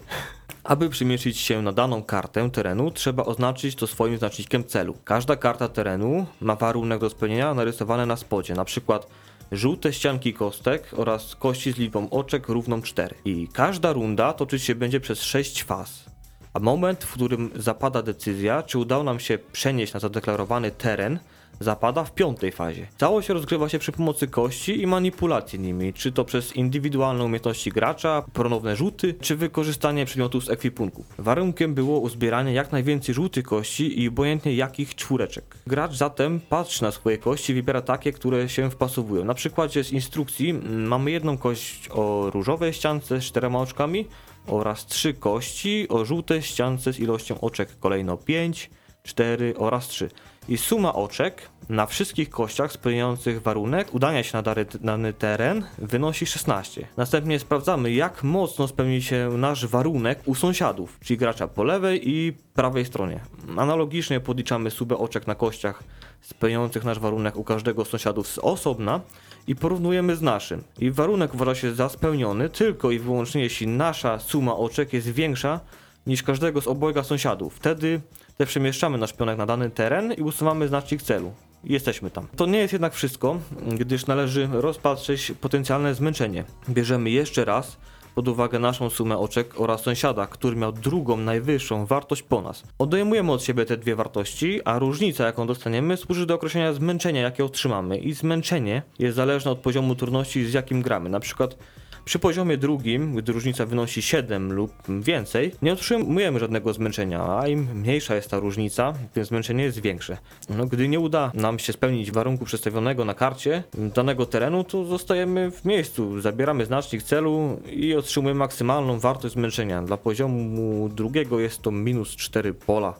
Aby 0.64 0.90
przemieszczyć 0.90 1.38
się 1.38 1.62
na 1.62 1.72
daną 1.72 2.04
kartę 2.04 2.50
terenu, 2.52 2.92
trzeba 2.92 3.24
oznaczyć 3.24 3.76
to 3.76 3.88
swoim 3.88 4.18
znacznikiem 4.18 4.64
celu. 4.64 4.98
Każda 5.04 5.36
karta 5.36 5.68
terenu 5.68 6.26
ma 6.42 6.56
warunek 6.56 7.00
do 7.00 7.10
spełnienia 7.10 7.54
narysowany 7.54 8.06
na 8.06 8.16
spodzie, 8.16 8.56
przykład 8.66 9.08
żółte 9.52 9.94
ścianki 9.94 10.34
kostek 10.34 10.92
oraz 10.96 11.36
kości 11.36 11.72
z 11.72 11.78
liczbą 11.78 12.10
oczek 12.10 12.48
równą 12.48 12.82
4. 12.82 13.16
I 13.26 13.48
każda 13.54 13.94
runda 13.94 14.34
toczyć 14.34 14.64
się 14.64 14.76
będzie 14.76 15.00
przez 15.00 15.22
6 15.22 15.64
faz. 15.64 16.06
A 16.54 16.60
moment, 16.60 17.04
w 17.04 17.14
którym 17.14 17.52
zapada 17.56 18.02
decyzja, 18.02 18.64
czy 18.64 18.80
udało 18.80 19.04
nam 19.04 19.20
się 19.20 19.38
przenieść 19.52 19.94
na 19.94 20.00
zadeklarowany 20.00 20.72
teren, 20.72 21.20
zapada 21.60 22.04
w 22.04 22.14
piątej 22.14 22.52
fazie. 22.52 22.88
Całość 22.98 23.30
rozgrywa 23.30 23.70
się 23.70 23.80
przy 23.80 23.92
pomocy 23.92 24.28
kości 24.28 24.82
i 24.82 24.88
manipulacji 24.88 25.60
nimi, 25.60 25.94
czy 25.94 26.12
to 26.12 26.26
przez 26.26 26.56
indywidualne 26.56 27.24
umiejętności 27.24 27.70
gracza, 27.72 28.24
ponowne 28.34 28.76
rzuty, 28.76 29.14
czy 29.22 29.36
wykorzystanie 29.36 30.06
przedmiotów 30.06 30.46
z 30.46 30.50
ekwipunku. 30.50 31.06
Warunkiem 31.18 31.74
było 31.74 32.00
uzbieranie 32.00 32.54
jak 32.54 32.72
najwięcej 32.72 33.16
żółtych 33.16 33.46
kości 33.46 34.02
i 34.02 34.08
obojętnie 34.08 34.56
jakich 34.56 34.96
czwóreczek. 34.96 35.58
Gracz 35.68 35.94
zatem 35.94 36.40
patrzy 36.40 36.84
na 36.84 36.92
swoje 36.92 37.18
kości 37.18 37.52
i 37.52 37.56
wybiera 37.56 37.82
takie, 37.82 38.12
które 38.12 38.50
się 38.50 38.72
wpasowują. 38.72 39.26
Na 39.26 39.34
przykładzie 39.34 39.84
z 39.84 39.92
instrukcji 39.92 40.50
mm, 40.50 40.88
mamy 40.88 41.12
jedną 41.12 41.38
kość 41.38 41.90
o 41.92 42.30
różowej 42.34 42.74
ściance 42.74 43.22
z 43.22 43.24
czterema 43.24 43.60
oczkami 43.60 44.08
oraz 44.48 44.86
trzy 44.86 45.14
kości 45.14 45.88
o 45.90 46.06
żółtej 46.06 46.42
ściance 46.42 46.94
z 46.94 47.00
ilością 47.00 47.40
oczek 47.42 47.80
kolejno 47.80 48.18
5, 48.18 48.70
4 49.04 49.54
oraz 49.58 49.88
3. 49.88 50.10
I 50.50 50.58
suma 50.58 50.94
oczek 50.94 51.50
na 51.70 51.86
wszystkich 51.86 52.30
kościach 52.30 52.72
spełniających 52.72 53.42
warunek 53.42 53.94
udania 53.94 54.24
się 54.24 54.38
na 54.38 54.56
dany 54.82 55.14
teren 55.14 55.66
wynosi 55.78 56.26
16. 56.26 56.88
Następnie 56.98 57.40
sprawdzamy, 57.40 57.92
jak 57.92 58.24
mocno 58.24 58.68
spełni 58.68 59.02
się 59.02 59.30
nasz 59.38 59.66
warunek 59.66 60.20
u 60.26 60.36
sąsiadów, 60.36 61.00
czyli 61.04 61.18
gracza 61.18 61.48
po 61.48 61.64
lewej 61.64 62.10
i 62.10 62.34
prawej 62.54 62.86
stronie. 62.86 63.20
Analogicznie 63.58 64.20
podliczamy 64.20 64.72
subę 64.72 64.98
oczek 64.98 65.28
na 65.28 65.36
kościach 65.36 65.84
spełniających 66.22 66.84
nasz 66.84 67.00
warunek 67.00 67.36
u 67.36 67.44
każdego 67.44 67.86
z 67.86 67.90
sąsiadów 67.90 68.28
z 68.28 68.38
osobna 68.38 69.02
i 69.48 69.56
porównujemy 69.56 70.16
z 70.16 70.22
naszym. 70.22 70.64
I 70.80 70.92
warunek 70.92 71.34
uważa 71.34 71.56
się 71.56 71.76
za 71.76 71.90
spełniony 71.90 72.50
tylko 72.50 72.92
i 72.92 73.00
wyłącznie 73.00 73.42
jeśli 73.42 73.68
nasza 73.68 74.20
suma 74.20 74.56
oczek 74.56 74.94
jest 74.94 75.10
większa 75.10 75.60
niż 76.08 76.24
każdego 76.24 76.62
z 76.62 76.68
obojga 76.68 77.04
sąsiadów. 77.04 77.56
Wtedy 77.56 78.02
te 78.38 78.46
przemieszczamy 78.46 78.98
nasz 78.98 79.14
pionek 79.14 79.38
na 79.38 79.46
dany 79.46 79.70
teren 79.70 80.14
i 80.14 80.22
usuwamy 80.22 80.68
znacznik 80.68 81.02
celu. 81.02 81.34
Jesteśmy 81.64 82.12
tam. 82.12 82.28
To 82.36 82.46
nie 82.46 82.60
jest 82.60 82.74
jednak 82.74 82.94
wszystko, 82.94 83.40
gdyż 83.78 84.06
należy 84.06 84.50
rozpatrzeć 84.52 85.32
potencjalne 85.42 85.96
zmęczenie. 85.96 86.44
Bierzemy 86.70 87.10
jeszcze 87.10 87.46
raz 87.46 87.78
pod 88.16 88.28
uwagę 88.28 88.60
naszą 88.60 88.90
sumę 88.90 89.18
oczek 89.18 89.62
oraz 89.62 89.82
sąsiada, 89.82 90.28
który 90.28 90.56
miał 90.56 90.72
drugą 90.72 91.18
najwyższą 91.18 91.86
wartość 91.86 92.24
po 92.24 92.42
nas. 92.42 92.64
Odejmujemy 92.80 93.32
od 93.32 93.44
siebie 93.44 93.66
te 93.66 93.78
dwie 93.78 93.96
wartości, 93.96 94.62
a 94.66 94.80
różnica, 94.80 95.26
jaką 95.26 95.48
dostaniemy, 95.48 95.98
służy 95.98 96.26
do 96.26 96.36
określenia 96.36 96.74
zmęczenia, 96.74 97.22
jakie 97.22 97.46
otrzymamy. 97.46 97.98
I 97.98 98.14
zmęczenie 98.14 98.82
jest 99.00 99.16
zależne 99.16 99.52
od 99.52 99.60
poziomu 99.60 99.96
trudności, 99.96 100.46
z 100.46 100.54
jakim 100.54 100.82
gramy. 100.82 101.10
Na 101.10 101.20
przykład 101.20 101.58
przy 102.06 102.20
poziomie 102.20 102.58
drugim, 102.58 103.16
gdy 103.16 103.32
różnica 103.32 103.66
wynosi 103.66 104.02
7 104.02 104.54
lub 104.54 104.72
więcej, 105.02 105.52
nie 105.62 105.74
otrzymujemy 105.74 106.40
żadnego 106.40 106.74
zmęczenia, 106.74 107.38
a 107.40 107.48
im 107.48 107.68
mniejsza 107.74 108.16
jest 108.16 108.32
ta 108.32 108.40
różnica, 108.40 108.94
tym 109.14 109.26
zmęczenie 109.26 109.64
jest 109.64 109.82
większe. 109.82 110.18
No, 110.50 110.66
gdy 110.66 110.88
nie 110.88 111.00
uda 111.00 111.32
nam 111.34 111.60
się 111.60 111.74
spełnić 111.74 112.12
warunku 112.12 112.46
przedstawionego 112.46 113.06
na 113.06 113.14
karcie 113.14 113.64
danego 113.74 114.26
terenu, 114.26 114.64
to 114.64 114.86
zostajemy 114.86 115.52
w 115.52 115.66
miejscu, 115.66 116.22
zabieramy 116.22 116.66
znacznik 116.66 117.04
celu 117.04 117.60
i 117.72 117.96
otrzymujemy 117.96 118.40
maksymalną 118.40 119.00
wartość 119.00 119.34
zmęczenia. 119.34 119.82
Dla 119.82 119.98
poziomu 119.98 120.90
drugiego 120.90 121.40
jest 121.40 121.62
to 121.62 121.72
minus 121.72 122.16
4 122.16 122.54
pola. 122.54 122.94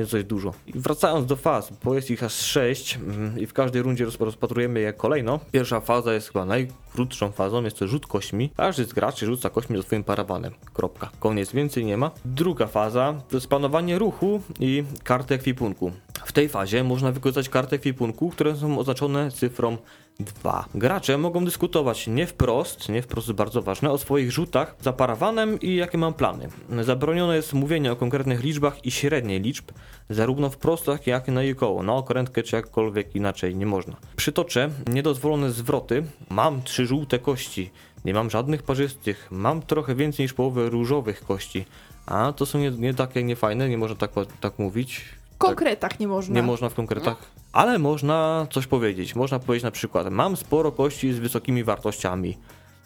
Jest 0.00 0.20
dużo. 0.20 0.54
I 0.66 0.72
wracając 0.74 1.26
do 1.26 1.36
faz, 1.36 1.72
bo 1.84 1.94
jest 1.94 2.10
ich 2.10 2.22
aż 2.24 2.32
6 2.34 2.98
i 3.36 3.46
w 3.46 3.52
każdej 3.52 3.82
rundzie 3.82 4.04
roz- 4.04 4.20
rozpatrujemy 4.20 4.80
je 4.80 4.92
kolejno. 4.92 5.40
Pierwsza 5.52 5.80
faza 5.80 6.12
jest 6.12 6.26
chyba 6.26 6.44
najkrótszą 6.44 7.32
fazą, 7.32 7.62
jest 7.64 7.78
to 7.78 7.86
rzut 7.88 8.06
kośćmi. 8.06 8.50
Każdy 8.56 8.84
z 8.84 8.92
graczy 8.92 9.26
rzuca 9.26 9.50
kośćmi 9.50 9.76
za 9.76 9.82
swoim 9.82 10.04
parawanem. 10.04 10.52
Kropka. 10.74 11.10
Koniec, 11.20 11.52
więcej 11.52 11.84
nie 11.84 11.96
ma. 11.96 12.10
Druga 12.24 12.66
faza 12.66 13.14
to 13.28 13.36
jest 13.36 13.46
planowanie 13.48 13.98
ruchu 13.98 14.40
i 14.60 14.84
karty 15.04 15.34
ekwipunku. 15.34 15.92
W 16.24 16.32
tej 16.32 16.48
fazie 16.48 16.84
można 16.84 17.12
wykorzystać 17.12 17.48
karty 17.48 17.76
ekwipunku, 17.76 18.30
które 18.30 18.56
są 18.56 18.78
oznaczone 18.78 19.30
cyfrą 19.30 19.76
2. 20.18 20.64
Gracze 20.74 21.18
mogą 21.18 21.44
dyskutować 21.44 22.06
nie 22.06 22.26
wprost, 22.26 22.88
nie 22.88 23.02
wprost 23.02 23.32
bardzo 23.32 23.62
ważne, 23.62 23.90
o 23.90 23.98
swoich 23.98 24.32
rzutach 24.32 24.76
za 24.80 24.92
parawanem 24.92 25.60
i 25.60 25.74
jakie 25.74 25.98
mam 25.98 26.14
plany. 26.14 26.48
Zabronione 26.80 27.36
jest 27.36 27.52
mówienie 27.52 27.92
o 27.92 27.96
konkretnych 27.96 28.42
liczbach 28.42 28.84
i 28.84 28.90
średniej 28.90 29.40
liczb, 29.40 29.64
zarówno 30.10 30.50
w 30.50 30.56
prostach, 30.56 31.06
jak 31.06 31.28
i 31.28 31.32
na 31.32 31.42
jej 31.42 31.54
koło, 31.54 31.82
na 31.82 31.92
okrętkę 31.92 32.42
czy 32.42 32.56
jakkolwiek 32.56 33.16
inaczej 33.16 33.56
nie 33.56 33.66
można. 33.66 33.96
Przytoczę 34.16 34.70
niedozwolone 34.86 35.50
zwroty. 35.50 36.04
Mam 36.30 36.62
trzy 36.62 36.86
żółte 36.86 37.18
kości, 37.18 37.70
nie 38.04 38.14
mam 38.14 38.30
żadnych 38.30 38.62
parzystych, 38.62 39.28
mam 39.30 39.62
trochę 39.62 39.94
więcej 39.94 40.24
niż 40.24 40.32
połowę 40.32 40.70
różowych 40.70 41.24
kości. 41.24 41.64
A 42.06 42.32
to 42.32 42.46
są 42.46 42.58
nie, 42.58 42.70
nie 42.70 42.94
takie 42.94 43.22
niefajne, 43.22 43.68
nie 43.68 43.78
można 43.78 43.96
tak, 43.96 44.10
tak 44.40 44.58
mówić. 44.58 45.04
W 45.40 45.42
konkretach 45.42 46.00
nie 46.00 46.08
można. 46.08 46.34
Nie 46.34 46.42
można 46.42 46.68
w 46.68 46.74
konkretach, 46.74 47.16
ale 47.52 47.78
można 47.78 48.46
coś 48.50 48.66
powiedzieć. 48.66 49.14
Można 49.14 49.38
powiedzieć 49.38 49.64
na 49.64 49.70
przykład: 49.70 50.10
Mam 50.10 50.36
sporo 50.36 50.72
kości 50.72 51.12
z 51.12 51.18
wysokimi 51.18 51.64
wartościami. 51.64 52.38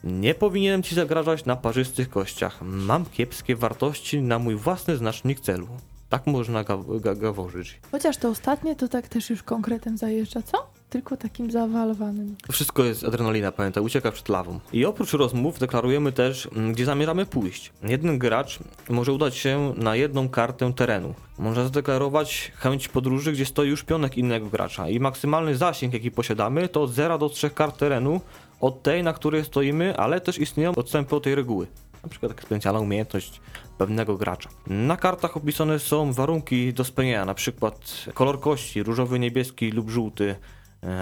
Nie 0.05 0.35
powinienem 0.35 0.83
ci 0.83 0.95
zagrażać 0.95 1.45
na 1.45 1.57
parzystych 1.57 2.11
kościach. 2.11 2.63
Mam 2.63 3.05
kiepskie 3.07 3.57
wartości 3.57 4.23
na 4.23 4.39
mój 4.39 4.57
własny 4.57 4.97
znacznik 4.97 5.41
celu. 5.41 5.69
Tak 6.09 6.27
można 6.27 6.65
ga 6.65 6.79
ga 7.01 7.15
gaworzyć. 7.15 7.81
Chociaż 7.93 8.17
to 8.17 8.29
ostatnie 8.29 8.77
to 8.77 8.89
tak 8.89 9.09
też 9.09 9.31
już 9.31 9.43
konkretem 9.43 9.99
zajeżdża, 9.99 10.43
co? 10.43 10.74
Tylko 10.95 11.17
takim 11.17 11.51
zawalowanym. 11.51 12.37
Wszystko 12.53 12.85
jest 12.85 13.05
adrenalina, 13.05 13.53
pamiętaj, 13.53 13.83
ucieka 13.83 14.13
przed 14.13 14.29
lawą. 14.29 14.61
I 14.73 14.85
oprócz 14.85 15.13
rozmów 15.13 15.59
deklarujemy 15.59 16.13
też, 16.13 16.49
mm, 16.57 16.73
gdzie 16.73 16.85
zamierzamy 16.85 17.27
pójść. 17.27 17.73
Jeden 17.83 18.19
gracz 18.19 18.59
może 18.89 19.13
udać 19.13 19.37
się 19.37 19.75
na 19.77 19.97
jedną 19.97 20.29
kartę 20.29 20.73
terenu. 20.73 21.15
Może 21.39 21.65
zadeklarować 21.65 22.53
chęć 22.55 22.89
podróży, 22.89 23.33
gdzie 23.33 23.47
stoi 23.47 23.69
już 23.69 23.83
pionek 23.83 24.19
innego 24.19 24.47
gracza. 24.47 24.89
I 24.89 25.01
maksymalny 25.01 25.57
zasięg, 25.57 25.95
jaki 25.95 26.11
posiadamy, 26.11 26.69
to 26.69 26.83
od 26.83 26.93
0 26.93 27.19
do 27.19 27.29
3 27.29 27.51
kart 27.51 27.79
terenu 27.79 28.21
od 28.61 28.83
tej, 28.83 29.03
na 29.03 29.13
której 29.13 29.45
stoimy, 29.45 29.97
ale 29.97 30.21
też 30.21 30.39
istnieją 30.39 30.75
odstępy 30.75 31.17
od 31.17 31.23
tej 31.23 31.35
reguły. 31.35 31.67
Na 32.03 32.09
przykład 32.09 32.33
specjalna 32.43 32.81
umiejętność 32.81 33.41
pewnego 33.79 34.17
gracza. 34.17 34.51
Na 34.67 34.97
kartach 34.97 35.37
opisane 35.37 35.79
są 35.79 36.13
warunki 36.13 36.73
do 36.73 36.85
spełnienia, 36.85 37.25
na 37.25 37.35
przykład 37.35 38.05
kolor 38.15 38.41
kości, 38.41 38.83
różowy, 38.83 39.19
niebieski 39.19 39.71
lub 39.71 39.91
żółty, 39.91 40.37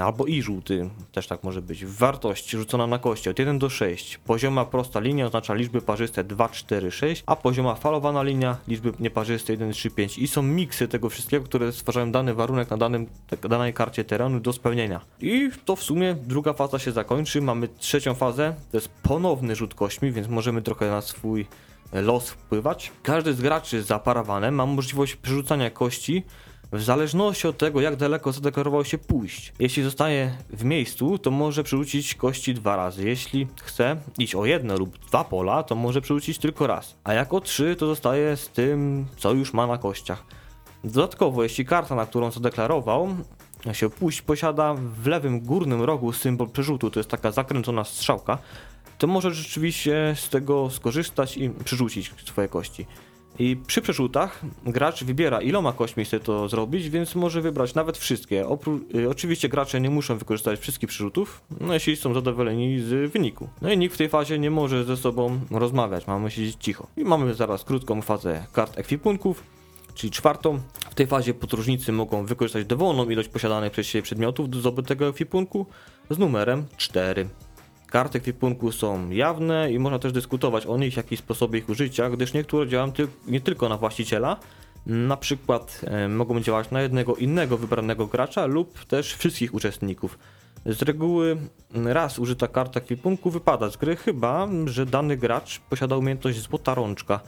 albo 0.02 0.26
i 0.26 0.42
żółty, 0.42 0.90
też 1.12 1.26
tak 1.26 1.44
może 1.44 1.62
być. 1.62 1.86
Wartość 1.86 2.50
rzucona 2.50 2.86
na 2.86 2.98
kości 2.98 3.30
od 3.30 3.38
1 3.38 3.58
do 3.58 3.68
6. 3.68 4.18
Pozioma 4.18 4.64
prosta 4.64 5.00
linia 5.00 5.26
oznacza 5.26 5.54
liczby 5.54 5.82
parzyste 5.82 6.24
2, 6.24 6.48
4, 6.48 6.90
6, 6.90 7.22
a 7.26 7.36
pozioma 7.36 7.74
falowana 7.74 8.22
linia 8.22 8.56
liczby 8.68 8.92
nieparzyste 9.00 9.52
1, 9.52 9.72
3, 9.72 9.90
5. 9.90 10.18
I 10.18 10.28
są 10.28 10.42
miksy 10.42 10.88
tego 10.88 11.08
wszystkiego, 11.08 11.44
które 11.44 11.72
stwarzają 11.72 12.12
dany 12.12 12.34
warunek 12.34 12.70
na 12.70 12.76
danym, 12.76 13.06
tak- 13.26 13.48
danej 13.48 13.74
karcie 13.74 14.04
terenu 14.04 14.40
do 14.40 14.52
spełnienia. 14.52 15.00
I 15.20 15.50
to 15.64 15.76
w 15.76 15.82
sumie 15.82 16.14
druga 16.14 16.52
faza 16.52 16.78
się 16.78 16.92
zakończy. 16.92 17.40
Mamy 17.40 17.68
trzecią 17.68 18.14
fazę, 18.14 18.54
to 18.70 18.76
jest 18.76 18.88
ponowny 19.02 19.56
rzut 19.56 19.74
kośćmi, 19.74 20.12
więc 20.12 20.28
możemy 20.28 20.62
trochę 20.62 20.90
na 20.90 21.00
swój 21.00 21.46
los 21.92 22.30
wpływać. 22.30 22.92
Każdy 23.02 23.34
z 23.34 23.40
graczy 23.40 23.82
za 23.82 23.98
parawanem 23.98 24.54
ma 24.54 24.66
możliwość 24.66 25.16
przerzucania 25.16 25.70
kości 25.70 26.22
w 26.72 26.82
zależności 26.82 27.48
od 27.48 27.58
tego, 27.58 27.80
jak 27.80 27.96
daleko 27.96 28.32
zadeklarował 28.32 28.84
się 28.84 28.98
pójść. 28.98 29.52
Jeśli 29.58 29.82
zostaje 29.82 30.36
w 30.50 30.64
miejscu, 30.64 31.18
to 31.18 31.30
może 31.30 31.64
przerzucić 31.64 32.14
kości 32.14 32.54
dwa 32.54 32.76
razy. 32.76 33.04
Jeśli 33.04 33.48
chce 33.62 33.96
iść 34.18 34.34
o 34.34 34.46
jedno 34.46 34.76
lub 34.76 34.98
dwa 34.98 35.24
pola, 35.24 35.62
to 35.62 35.74
może 35.74 36.00
przerzucić 36.00 36.38
tylko 36.38 36.66
raz. 36.66 36.96
A 37.04 37.12
jak 37.12 37.34
o 37.34 37.40
trzy, 37.40 37.76
to 37.76 37.86
zostaje 37.86 38.36
z 38.36 38.48
tym, 38.48 39.06
co 39.16 39.32
już 39.32 39.52
ma 39.52 39.66
na 39.66 39.78
kościach. 39.78 40.24
Dodatkowo, 40.84 41.42
jeśli 41.42 41.64
karta, 41.64 41.94
na 41.94 42.06
którą 42.06 42.30
zadeklarował, 42.30 43.08
się 43.72 43.90
pójść, 43.90 44.22
posiada 44.22 44.74
w 44.74 45.06
lewym 45.06 45.40
górnym 45.40 45.82
rogu 45.82 46.12
symbol 46.12 46.50
przerzutu, 46.50 46.90
to 46.90 47.00
jest 47.00 47.10
taka 47.10 47.30
zakręcona 47.30 47.84
strzałka, 47.84 48.38
to 48.98 49.06
może 49.06 49.34
rzeczywiście 49.34 50.14
z 50.16 50.28
tego 50.28 50.70
skorzystać 50.70 51.36
i 51.36 51.50
przerzucić 51.50 52.12
swoje 52.26 52.48
kości. 52.48 52.86
I 53.42 53.56
przy 53.66 53.82
przerzutach 53.82 54.40
gracz 54.66 55.04
wybiera 55.04 55.40
iloma 55.40 55.72
kośćmi 55.72 56.04
chce 56.04 56.20
to 56.20 56.48
zrobić, 56.48 56.90
więc 56.90 57.14
może 57.14 57.40
wybrać 57.40 57.74
nawet 57.74 57.98
wszystkie. 57.98 58.44
Opró- 58.44 58.96
y, 58.96 59.10
oczywiście 59.10 59.48
gracze 59.48 59.80
nie 59.80 59.90
muszą 59.90 60.18
wykorzystać 60.18 60.60
wszystkich 60.60 60.88
przerzutów, 60.88 61.40
no 61.60 61.74
jeśli 61.74 61.96
są 61.96 62.14
zadowoleni 62.14 62.80
z 62.80 63.12
wyniku. 63.12 63.48
No 63.62 63.72
i 63.72 63.78
nikt 63.78 63.94
w 63.94 63.98
tej 63.98 64.08
fazie 64.08 64.38
nie 64.38 64.50
może 64.50 64.84
ze 64.84 64.96
sobą 64.96 65.40
rozmawiać, 65.50 66.06
mamy 66.06 66.30
siedzieć 66.30 66.56
cicho. 66.60 66.86
I 66.96 67.04
mamy 67.04 67.34
zaraz 67.34 67.64
krótką 67.64 68.02
fazę 68.02 68.46
kart 68.52 68.78
ekwipunków, 68.78 69.42
czyli 69.94 70.10
czwartą. 70.10 70.60
W 70.90 70.94
tej 70.94 71.06
fazie 71.06 71.34
podróżnicy 71.34 71.92
mogą 71.92 72.26
wykorzystać 72.26 72.66
dowolną 72.66 73.10
ilość 73.10 73.28
posiadanych 73.28 73.72
przez 73.72 73.86
siebie 73.86 74.02
przedmiotów 74.02 74.50
do 74.50 74.60
zdobytego 74.60 75.06
ekwipunku 75.08 75.66
z 76.10 76.18
numerem 76.18 76.64
4. 76.76 77.28
Karty 77.92 78.18
ekwipunku 78.18 78.72
są 78.72 79.10
jawne 79.10 79.72
i 79.72 79.78
można 79.78 79.98
też 79.98 80.12
dyskutować 80.12 80.66
o 80.66 80.76
nich, 80.76 80.96
jaki 80.96 81.16
sposobie 81.16 81.58
ich 81.58 81.68
użycia, 81.68 82.10
gdyż 82.10 82.32
niektóre 82.32 82.68
działają 82.68 82.92
tyl- 82.92 83.08
nie 83.26 83.40
tylko 83.40 83.68
na 83.68 83.76
właściciela, 83.76 84.36
na 84.86 85.16
przykład 85.16 85.80
e, 85.84 86.08
mogą 86.08 86.40
działać 86.40 86.70
na 86.70 86.82
jednego 86.82 87.16
innego 87.16 87.56
wybranego 87.56 88.06
gracza 88.06 88.46
lub 88.46 88.84
też 88.84 89.14
wszystkich 89.14 89.54
uczestników. 89.54 90.18
Z 90.66 90.82
reguły 90.82 91.36
raz 91.74 92.18
użyta 92.18 92.48
karta 92.48 92.80
ekwipunku 92.80 93.30
wypada 93.30 93.70
z 93.70 93.76
gry, 93.76 93.96
chyba 93.96 94.48
że 94.64 94.86
dany 94.86 95.16
gracz 95.16 95.60
posiada 95.60 95.96
umiejętność 95.96 96.40
złota 96.40 96.74
rączka, 96.74 97.20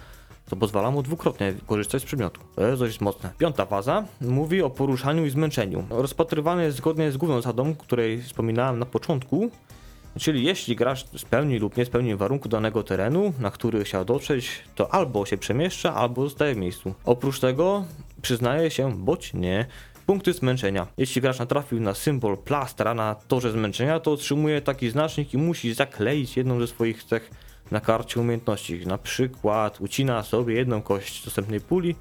co 0.46 0.56
pozwala 0.56 0.90
mu 0.90 1.02
dwukrotnie 1.02 1.54
korzystać 1.66 2.02
z 2.02 2.04
przedmiotu. 2.04 2.40
To 2.56 2.66
jest 2.66 2.80
dość 2.80 3.00
mocne. 3.00 3.30
Piąta 3.38 3.66
faza 3.66 4.04
mówi 4.20 4.62
o 4.62 4.70
poruszaniu 4.70 5.26
i 5.26 5.30
zmęczeniu. 5.30 5.84
Rozpatrywane 5.90 6.64
jest 6.64 6.76
zgodnie 6.76 7.12
z 7.12 7.16
główną 7.16 7.36
zasadą, 7.40 7.74
której 7.74 8.22
wspominałem 8.22 8.78
na 8.78 8.86
początku, 8.86 9.50
Czyli 10.18 10.44
jeśli 10.44 10.76
gracz 10.76 11.06
spełni 11.18 11.58
lub 11.58 11.76
nie 11.76 11.84
spełni 11.84 12.16
warunku 12.16 12.48
danego 12.48 12.82
terenu, 12.82 13.32
na 13.38 13.50
który 13.50 13.84
chciał 13.84 14.04
dotrzeć, 14.04 14.62
to 14.74 14.94
albo 14.94 15.26
się 15.26 15.36
przemieszcza, 15.36 15.94
albo 15.94 16.22
zostaje 16.24 16.54
w 16.54 16.58
miejscu. 16.58 16.94
Oprócz 17.04 17.40
tego 17.40 17.84
przyznaje 18.22 18.70
się 18.70 18.92
bądź 18.92 19.34
nie 19.34 19.66
punkty 20.06 20.32
zmęczenia. 20.32 20.86
Jeśli 20.96 21.20
gracz 21.22 21.38
natrafił 21.38 21.80
na 21.80 21.94
symbol 21.94 22.38
plastra 22.38 22.94
na 22.94 23.14
torze 23.14 23.52
zmęczenia, 23.52 24.00
to 24.00 24.12
otrzymuje 24.12 24.60
taki 24.60 24.90
znacznik 24.90 25.34
i 25.34 25.38
musi 25.38 25.74
zakleić 25.74 26.36
jedną 26.36 26.60
ze 26.60 26.66
swoich 26.66 27.04
cech 27.04 27.30
na 27.70 27.80
karcie 27.80 28.20
umiejętności. 28.20 28.86
Na 28.86 28.98
przykład 28.98 29.80
ucina 29.80 30.22
sobie 30.22 30.54
jedną 30.54 30.82
kość 30.82 31.24
dostępnej 31.24 31.60
puli 31.60 31.96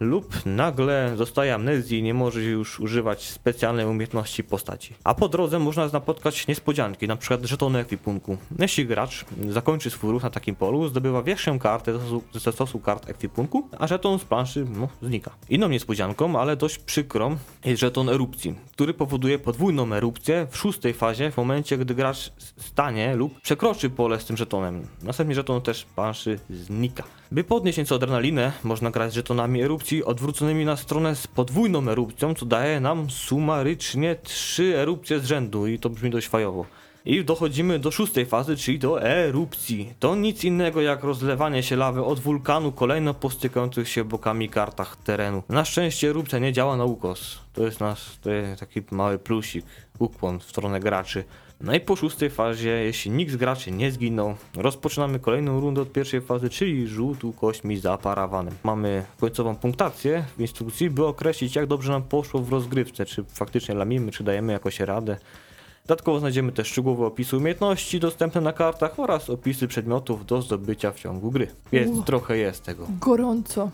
lub 0.00 0.46
nagle 0.46 1.12
zostaje 1.16 1.54
amnezji 1.54 1.98
i 1.98 2.02
nie 2.02 2.14
może 2.14 2.42
już 2.42 2.80
używać 2.80 3.22
specjalnej 3.22 3.86
umiejętności 3.86 4.44
postaci. 4.44 4.94
A 5.04 5.14
po 5.14 5.28
drodze 5.28 5.58
można 5.58 5.88
napotkać 5.88 6.46
niespodzianki, 6.46 7.08
przykład 7.18 7.44
żetony 7.44 7.78
ekwipunku. 7.78 8.38
Jeśli 8.58 8.86
gracz 8.86 9.24
zakończy 9.48 9.90
swój 9.90 10.10
ruch 10.10 10.22
na 10.22 10.30
takim 10.30 10.54
polu, 10.54 10.88
zdobywa 10.88 11.22
większą 11.22 11.58
kartę 11.58 11.98
ze 12.34 12.50
stosu- 12.50 12.80
kart 12.80 13.10
ekwipunku, 13.10 13.68
a 13.78 13.86
żeton 13.86 14.18
z 14.18 14.24
planszy 14.24 14.66
no, 14.70 14.88
znika. 15.02 15.30
Inną 15.48 15.68
niespodzianką, 15.68 16.40
ale 16.40 16.56
dość 16.56 16.78
przykrą, 16.78 17.36
jest 17.64 17.80
żeton 17.80 18.08
erupcji, 18.08 18.54
który 18.72 18.94
powoduje 18.94 19.38
podwójną 19.38 19.92
erupcję 19.92 20.46
w 20.50 20.56
szóstej 20.56 20.94
fazie, 20.94 21.30
w 21.30 21.36
momencie 21.36 21.78
gdy 21.78 21.94
gracz 21.94 22.32
stanie 22.56 23.16
lub 23.16 23.40
przekroczy 23.40 23.90
pole 23.90 24.20
z 24.20 24.24
tym 24.24 24.36
żetonem. 24.36 24.86
Następnie 25.02 25.34
żeton 25.34 25.62
też 25.62 25.84
planszy 25.84 26.38
znika. 26.50 27.04
By 27.32 27.44
podnieść 27.44 27.78
nieco 27.78 27.94
adrenalinę, 27.94 28.52
można 28.64 28.90
grać 28.90 29.12
z 29.12 29.14
żetonami 29.14 29.62
erupcji 29.62 29.87
odwróconymi 30.04 30.64
na 30.64 30.76
stronę 30.76 31.16
z 31.16 31.26
podwójną 31.26 31.88
erupcją, 31.88 32.34
co 32.34 32.46
daje 32.46 32.80
nam 32.80 33.10
sumarycznie 33.10 34.16
trzy 34.22 34.78
erupcje 34.78 35.20
z 35.20 35.24
rzędu 35.24 35.66
i 35.66 35.78
to 35.78 35.90
brzmi 35.90 36.10
dość 36.10 36.28
fajowo. 36.28 36.66
I 37.04 37.24
dochodzimy 37.24 37.78
do 37.78 37.90
szóstej 37.90 38.26
fazy, 38.26 38.56
czyli 38.56 38.78
do 38.78 39.02
erupcji. 39.02 39.94
To 39.98 40.16
nic 40.16 40.44
innego 40.44 40.80
jak 40.80 41.02
rozlewanie 41.02 41.62
się 41.62 41.76
lawy 41.76 42.04
od 42.04 42.20
wulkanu 42.20 42.72
kolejno 42.72 43.14
po 43.14 43.30
stykających 43.30 43.88
się 43.88 44.04
bokami 44.04 44.48
kartach 44.48 44.96
terenu. 44.96 45.42
Na 45.48 45.64
szczęście 45.64 46.10
erupcja 46.10 46.38
nie 46.38 46.52
działa 46.52 46.76
na 46.76 46.84
ukos. 46.84 47.38
To 47.52 47.62
jest 47.64 47.80
nasz 47.80 48.18
to 48.22 48.30
jest 48.30 48.60
taki 48.60 48.82
mały 48.90 49.18
plusik, 49.18 49.66
ukłon 49.98 50.38
w 50.38 50.44
stronę 50.44 50.80
graczy. 50.80 51.24
No 51.60 51.74
i 51.74 51.80
po 51.80 51.96
szóstej 51.96 52.30
fazie, 52.30 52.70
jeśli 52.70 53.10
nikt 53.10 53.32
z 53.32 53.36
graczy 53.36 53.70
nie 53.70 53.92
zginął, 53.92 54.34
rozpoczynamy 54.56 55.18
kolejną 55.18 55.60
rundę 55.60 55.80
od 55.80 55.92
pierwszej 55.92 56.20
fazy, 56.20 56.50
czyli 56.50 56.86
rzutu 56.86 57.32
kośćmi 57.32 57.76
za 57.76 57.98
parawanem. 57.98 58.54
Mamy 58.64 59.04
końcową 59.20 59.56
punktację 59.56 60.24
w 60.36 60.40
instrukcji, 60.40 60.90
by 60.90 61.06
określić 61.06 61.56
jak 61.56 61.66
dobrze 61.66 61.92
nam 61.92 62.02
poszło 62.02 62.40
w 62.40 62.52
rozgrywce, 62.52 63.06
czy 63.06 63.24
faktycznie 63.24 63.74
lamimy, 63.74 64.12
czy 64.12 64.24
dajemy 64.24 64.52
jakoś 64.52 64.80
radę. 64.80 65.16
Dodatkowo 65.86 66.18
znajdziemy 66.18 66.52
też 66.52 66.68
szczegółowe 66.68 67.06
opisy 67.06 67.36
umiejętności 67.36 68.00
dostępne 68.00 68.40
na 68.40 68.52
kartach 68.52 69.00
oraz 69.00 69.30
opisy 69.30 69.68
przedmiotów 69.68 70.26
do 70.26 70.42
zdobycia 70.42 70.92
w 70.92 71.00
ciągu 71.00 71.30
gry. 71.30 71.48
Jest, 71.72 71.92
Uuu. 71.92 72.02
trochę 72.02 72.38
jest 72.38 72.64
tego. 72.64 72.86
Gorąco. 73.00 73.70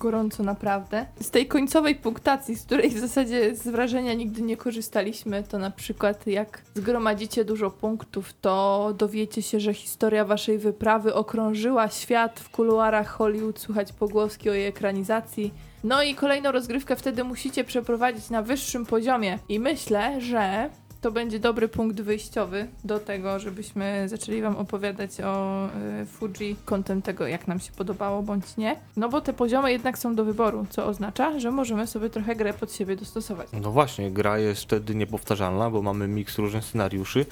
Gorąco 0.00 0.42
naprawdę. 0.42 1.06
Z 1.20 1.30
tej 1.30 1.46
końcowej 1.46 1.94
punktacji, 1.94 2.56
z 2.56 2.66
której 2.66 2.90
w 2.90 2.98
zasadzie 2.98 3.56
z 3.56 3.68
wrażenia 3.68 4.14
nigdy 4.14 4.42
nie 4.42 4.56
korzystaliśmy, 4.56 5.42
to 5.42 5.58
na 5.58 5.70
przykład 5.70 6.26
jak 6.26 6.62
zgromadzicie 6.74 7.44
dużo 7.44 7.70
punktów, 7.70 8.32
to 8.40 8.94
dowiecie 8.98 9.42
się, 9.42 9.60
że 9.60 9.74
historia 9.74 10.24
waszej 10.24 10.58
wyprawy 10.58 11.14
okrążyła 11.14 11.88
świat 11.88 12.40
w 12.40 12.50
kuluarach 12.50 13.08
Hollywood, 13.08 13.58
słychać 13.58 13.92
pogłoski 13.92 14.50
o 14.50 14.52
jej 14.52 14.66
ekranizacji. 14.66 15.54
No 15.84 16.02
i 16.02 16.14
kolejną 16.14 16.52
rozgrywkę 16.52 16.96
wtedy 16.96 17.24
musicie 17.24 17.64
przeprowadzić 17.64 18.30
na 18.30 18.42
wyższym 18.42 18.86
poziomie. 18.86 19.38
I 19.48 19.60
myślę, 19.60 20.20
że 20.20 20.70
to 21.04 21.10
będzie 21.10 21.38
dobry 21.38 21.68
punkt 21.68 22.00
wyjściowy 22.00 22.68
do 22.84 23.00
tego, 23.00 23.38
żebyśmy 23.38 24.08
zaczęli 24.08 24.42
Wam 24.42 24.56
opowiadać 24.56 25.10
o 25.20 25.66
y, 26.02 26.06
Fuji 26.06 26.56
kątem 26.64 27.02
tego, 27.02 27.26
jak 27.26 27.48
nam 27.48 27.60
się 27.60 27.72
podobało 27.72 28.22
bądź 28.22 28.56
nie. 28.56 28.76
No 28.96 29.08
bo 29.08 29.20
te 29.20 29.32
poziomy 29.32 29.72
jednak 29.72 29.98
są 29.98 30.14
do 30.14 30.24
wyboru, 30.24 30.66
co 30.70 30.86
oznacza, 30.86 31.40
że 31.40 31.50
możemy 31.50 31.86
sobie 31.86 32.10
trochę 32.10 32.36
grę 32.36 32.54
pod 32.54 32.72
siebie 32.72 32.96
dostosować. 32.96 33.48
No 33.52 33.70
właśnie, 33.70 34.10
gra 34.10 34.38
jest 34.38 34.62
wtedy 34.62 34.94
niepowtarzalna, 34.94 35.70
bo 35.70 35.82
mamy 35.82 36.08
miks 36.08 36.38
różnych 36.38 36.64
scenariuszy, 36.64 37.26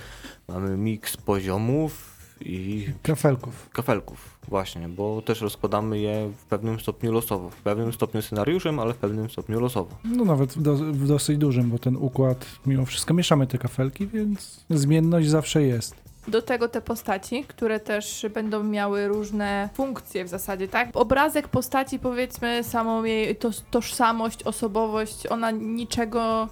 mamy 0.49 0.77
miks 0.77 1.17
poziomów 1.17 2.17
i 2.41 2.89
Kafelków. 3.03 3.69
kafelków, 3.73 4.32
właśnie, 4.49 4.89
bo 4.89 5.23
też 5.23 5.41
rozkładamy 5.41 5.99
je 5.99 6.31
w 6.39 6.45
pewnym 6.45 6.81
stopniu 6.81 7.13
losowo. 7.13 7.51
W 7.51 7.63
pewnym 7.63 7.93
stopniu 7.93 8.23
scenariuszem, 8.23 8.79
ale 8.79 8.95
w 8.95 8.97
pewnym 8.97 9.31
stopniu 9.31 9.61
losowo. 9.61 9.97
No 10.05 10.25
nawet 10.25 10.53
w, 10.53 10.63
do, 10.63 10.75
w 10.75 11.07
dosyć 11.07 11.39
dużym, 11.39 11.71
bo 11.71 11.79
ten 11.79 11.97
układ, 11.97 12.47
mimo 12.67 12.87
wszystko 12.87 13.15
mieszamy 13.15 13.47
te 13.47 13.59
kafelki, 13.59 14.07
więc 14.07 14.65
zmienność 14.71 15.29
zawsze 15.29 15.63
jest. 15.63 16.03
Do 16.29 16.43
tego 16.43 16.69
te 16.69 16.81
postaci, 16.81 17.45
które 17.45 17.81
też 17.81 18.27
będą 18.35 18.63
miały 18.63 19.09
różne 19.09 19.69
funkcje 19.75 20.25
w 20.25 20.29
zasadzie, 20.29 20.69
tak? 20.69 20.89
Obrazek 20.95 21.49
postaci, 21.49 21.99
powiedzmy, 21.99 22.65
samą 22.65 23.05
jej 23.05 23.37
to, 23.37 23.51
tożsamość, 23.71 24.43
osobowość, 24.43 25.27
ona 25.27 25.51
niczego 25.51 26.49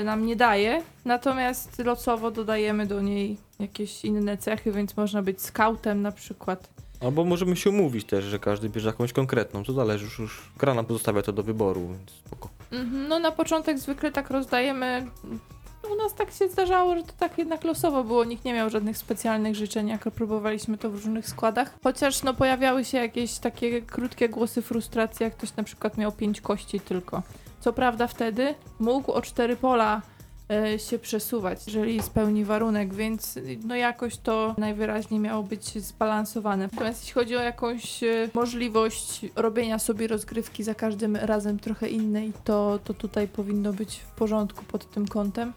y, 0.00 0.04
nam 0.04 0.26
nie 0.26 0.36
daje, 0.36 0.82
natomiast 1.04 1.78
losowo 1.78 2.30
dodajemy 2.30 2.86
do 2.86 3.00
niej 3.00 3.36
jakieś 3.58 4.04
inne 4.04 4.36
cechy, 4.36 4.72
więc 4.72 4.96
można 4.96 5.22
być 5.22 5.42
skautem 5.42 6.02
na 6.02 6.12
przykład. 6.12 6.79
Albo 7.00 7.24
możemy 7.24 7.56
się 7.56 7.70
umówić 7.70 8.04
też, 8.04 8.24
że 8.24 8.38
każdy 8.38 8.68
bierze 8.68 8.88
jakąś 8.88 9.12
konkretną, 9.12 9.64
to 9.64 9.72
zależy 9.72 10.04
już, 10.04 10.18
już 10.18 10.42
gra 10.58 10.74
nam 10.74 10.86
pozostawia 10.86 11.22
to 11.22 11.32
do 11.32 11.42
wyboru, 11.42 11.88
więc 11.88 12.10
spoko. 12.10 12.48
Mhm, 12.72 13.08
No 13.08 13.18
na 13.18 13.32
początek 13.32 13.78
zwykle 13.78 14.12
tak 14.12 14.30
rozdajemy. 14.30 15.06
U 15.92 15.96
nas 15.96 16.14
tak 16.14 16.30
się 16.30 16.48
zdarzało, 16.48 16.96
że 16.96 17.02
to 17.02 17.12
tak 17.18 17.38
jednak 17.38 17.64
losowo 17.64 18.04
było. 18.04 18.24
Nikt 18.24 18.44
nie 18.44 18.54
miał 18.54 18.70
żadnych 18.70 18.98
specjalnych 18.98 19.54
życzeń, 19.54 19.88
jak 19.88 20.10
próbowaliśmy 20.10 20.78
to 20.78 20.90
w 20.90 20.94
różnych 20.94 21.28
składach. 21.28 21.74
Chociaż 21.84 22.22
no 22.22 22.34
pojawiały 22.34 22.84
się 22.84 22.98
jakieś 22.98 23.38
takie 23.38 23.82
krótkie 23.82 24.28
głosy 24.28 24.62
frustracji, 24.62 25.24
jak 25.24 25.36
ktoś 25.36 25.56
na 25.56 25.62
przykład 25.62 25.98
miał 25.98 26.12
pięć 26.12 26.40
kości 26.40 26.80
tylko. 26.80 27.22
Co 27.60 27.72
prawda 27.72 28.06
wtedy 28.06 28.54
mógł 28.80 29.12
o 29.12 29.22
cztery 29.22 29.56
pola 29.56 30.02
się 30.78 30.98
przesuwać, 30.98 31.66
jeżeli 31.66 32.02
spełni 32.02 32.44
warunek, 32.44 32.94
więc 32.94 33.38
no 33.64 33.74
jakoś 33.74 34.16
to 34.16 34.54
najwyraźniej 34.58 35.20
miało 35.20 35.42
być 35.42 35.82
zbalansowane. 35.82 36.68
Natomiast 36.72 37.00
jeśli 37.00 37.14
chodzi 37.14 37.36
o 37.36 37.40
jakąś 37.40 38.02
e, 38.02 38.28
możliwość 38.34 39.26
robienia 39.36 39.78
sobie 39.78 40.06
rozgrywki 40.06 40.62
za 40.62 40.74
każdym 40.74 41.16
razem 41.16 41.58
trochę 41.58 41.88
innej, 41.88 42.32
to, 42.44 42.78
to 42.84 42.94
tutaj 42.94 43.28
powinno 43.28 43.72
być 43.72 43.96
w 43.96 44.10
porządku 44.10 44.64
pod 44.64 44.90
tym 44.90 45.08
kątem. 45.08 45.52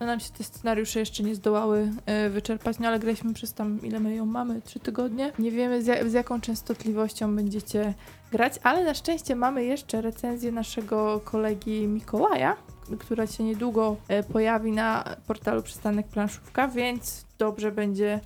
No 0.00 0.06
nam 0.06 0.20
się 0.20 0.30
te 0.30 0.44
scenariusze 0.44 1.00
jeszcze 1.00 1.22
nie 1.22 1.34
zdołały 1.34 1.92
e, 2.06 2.30
wyczerpać, 2.30 2.78
no 2.78 2.88
ale 2.88 2.98
graliśmy 2.98 3.34
przez 3.34 3.54
tam, 3.54 3.82
ile 3.82 4.00
my 4.00 4.14
ją 4.14 4.26
mamy? 4.26 4.62
Trzy 4.62 4.80
tygodnie? 4.80 5.32
Nie 5.38 5.50
wiemy 5.50 5.82
z, 5.82 6.10
z 6.10 6.12
jaką 6.12 6.40
częstotliwością 6.40 7.36
będziecie 7.36 7.94
grać, 8.32 8.52
ale 8.62 8.84
na 8.84 8.94
szczęście 8.94 9.36
mamy 9.36 9.64
jeszcze 9.64 10.00
recenzję 10.00 10.52
naszego 10.52 11.20
kolegi 11.24 11.86
Mikołaja, 11.86 12.56
która 13.00 13.26
się 13.26 13.44
niedługo 13.44 13.96
e, 14.08 14.22
pojawi 14.22 14.72
na 14.72 15.16
portalu 15.26 15.62
Przystanek 15.62 16.06
Planszówka, 16.06 16.68
więc 16.68 17.24
dobrze 17.38 17.72
będzie 17.72 18.20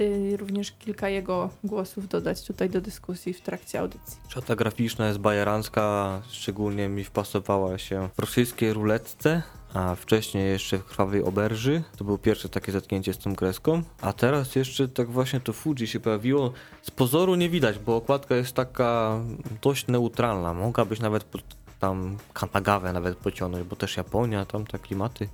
y, 0.00 0.36
również 0.36 0.72
kilka 0.72 1.08
jego 1.08 1.50
głosów 1.64 2.08
dodać 2.08 2.46
tutaj 2.46 2.70
do 2.70 2.80
dyskusji 2.80 3.34
w 3.34 3.40
trakcie 3.40 3.80
audycji. 3.80 4.16
Szata 4.28 4.56
graficzna 4.56 5.06
jest 5.06 5.18
bajerancka, 5.18 6.22
szczególnie 6.28 6.88
mi 6.88 7.04
wpasowała 7.04 7.78
się 7.78 8.08
w 8.16 8.18
rosyjskiej 8.18 8.72
ruletce, 8.72 9.42
a 9.74 9.94
wcześniej 9.94 10.48
jeszcze 10.48 10.78
w 10.78 10.84
krwawej 10.84 11.22
oberży. 11.22 11.82
To 11.96 12.04
było 12.04 12.18
pierwsze 12.18 12.48
takie 12.48 12.72
zetknięcie 12.72 13.14
z 13.14 13.18
tą 13.18 13.36
kreską. 13.36 13.82
A 14.00 14.12
teraz 14.12 14.56
jeszcze 14.56 14.88
tak 14.88 15.10
właśnie 15.10 15.40
to 15.40 15.52
Fuji 15.52 15.86
się 15.86 16.00
pojawiło. 16.00 16.52
Z 16.82 16.90
pozoru 16.90 17.34
nie 17.34 17.50
widać, 17.50 17.78
bo 17.78 17.96
okładka 17.96 18.36
jest 18.36 18.52
taka 18.52 19.20
dość 19.62 19.86
neutralna. 19.86 20.54
Mogła 20.54 20.84
być 20.84 21.00
nawet 21.00 21.24
pod, 21.24 21.42
tam 21.80 22.16
Kanagawę 22.32 22.92
nawet 22.92 23.18
pociągnąć, 23.18 23.64
bo 23.68 23.76
też 23.76 23.96
Japonia, 23.96 24.44
tam 24.44 24.66
te 24.66 24.78
klimaty. 24.78 25.28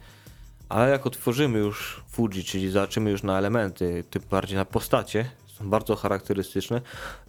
Ale 0.68 0.90
jak 0.90 1.06
otworzymy 1.06 1.58
już 1.58 2.02
Fuji, 2.08 2.44
czyli 2.44 2.70
zobaczymy 2.70 3.10
już 3.10 3.22
na 3.22 3.38
elementy, 3.38 4.04
tym 4.10 4.22
bardziej 4.30 4.56
na 4.56 4.64
postacie, 4.64 5.30
bardzo 5.60 5.96
charakterystyczne, 5.96 6.80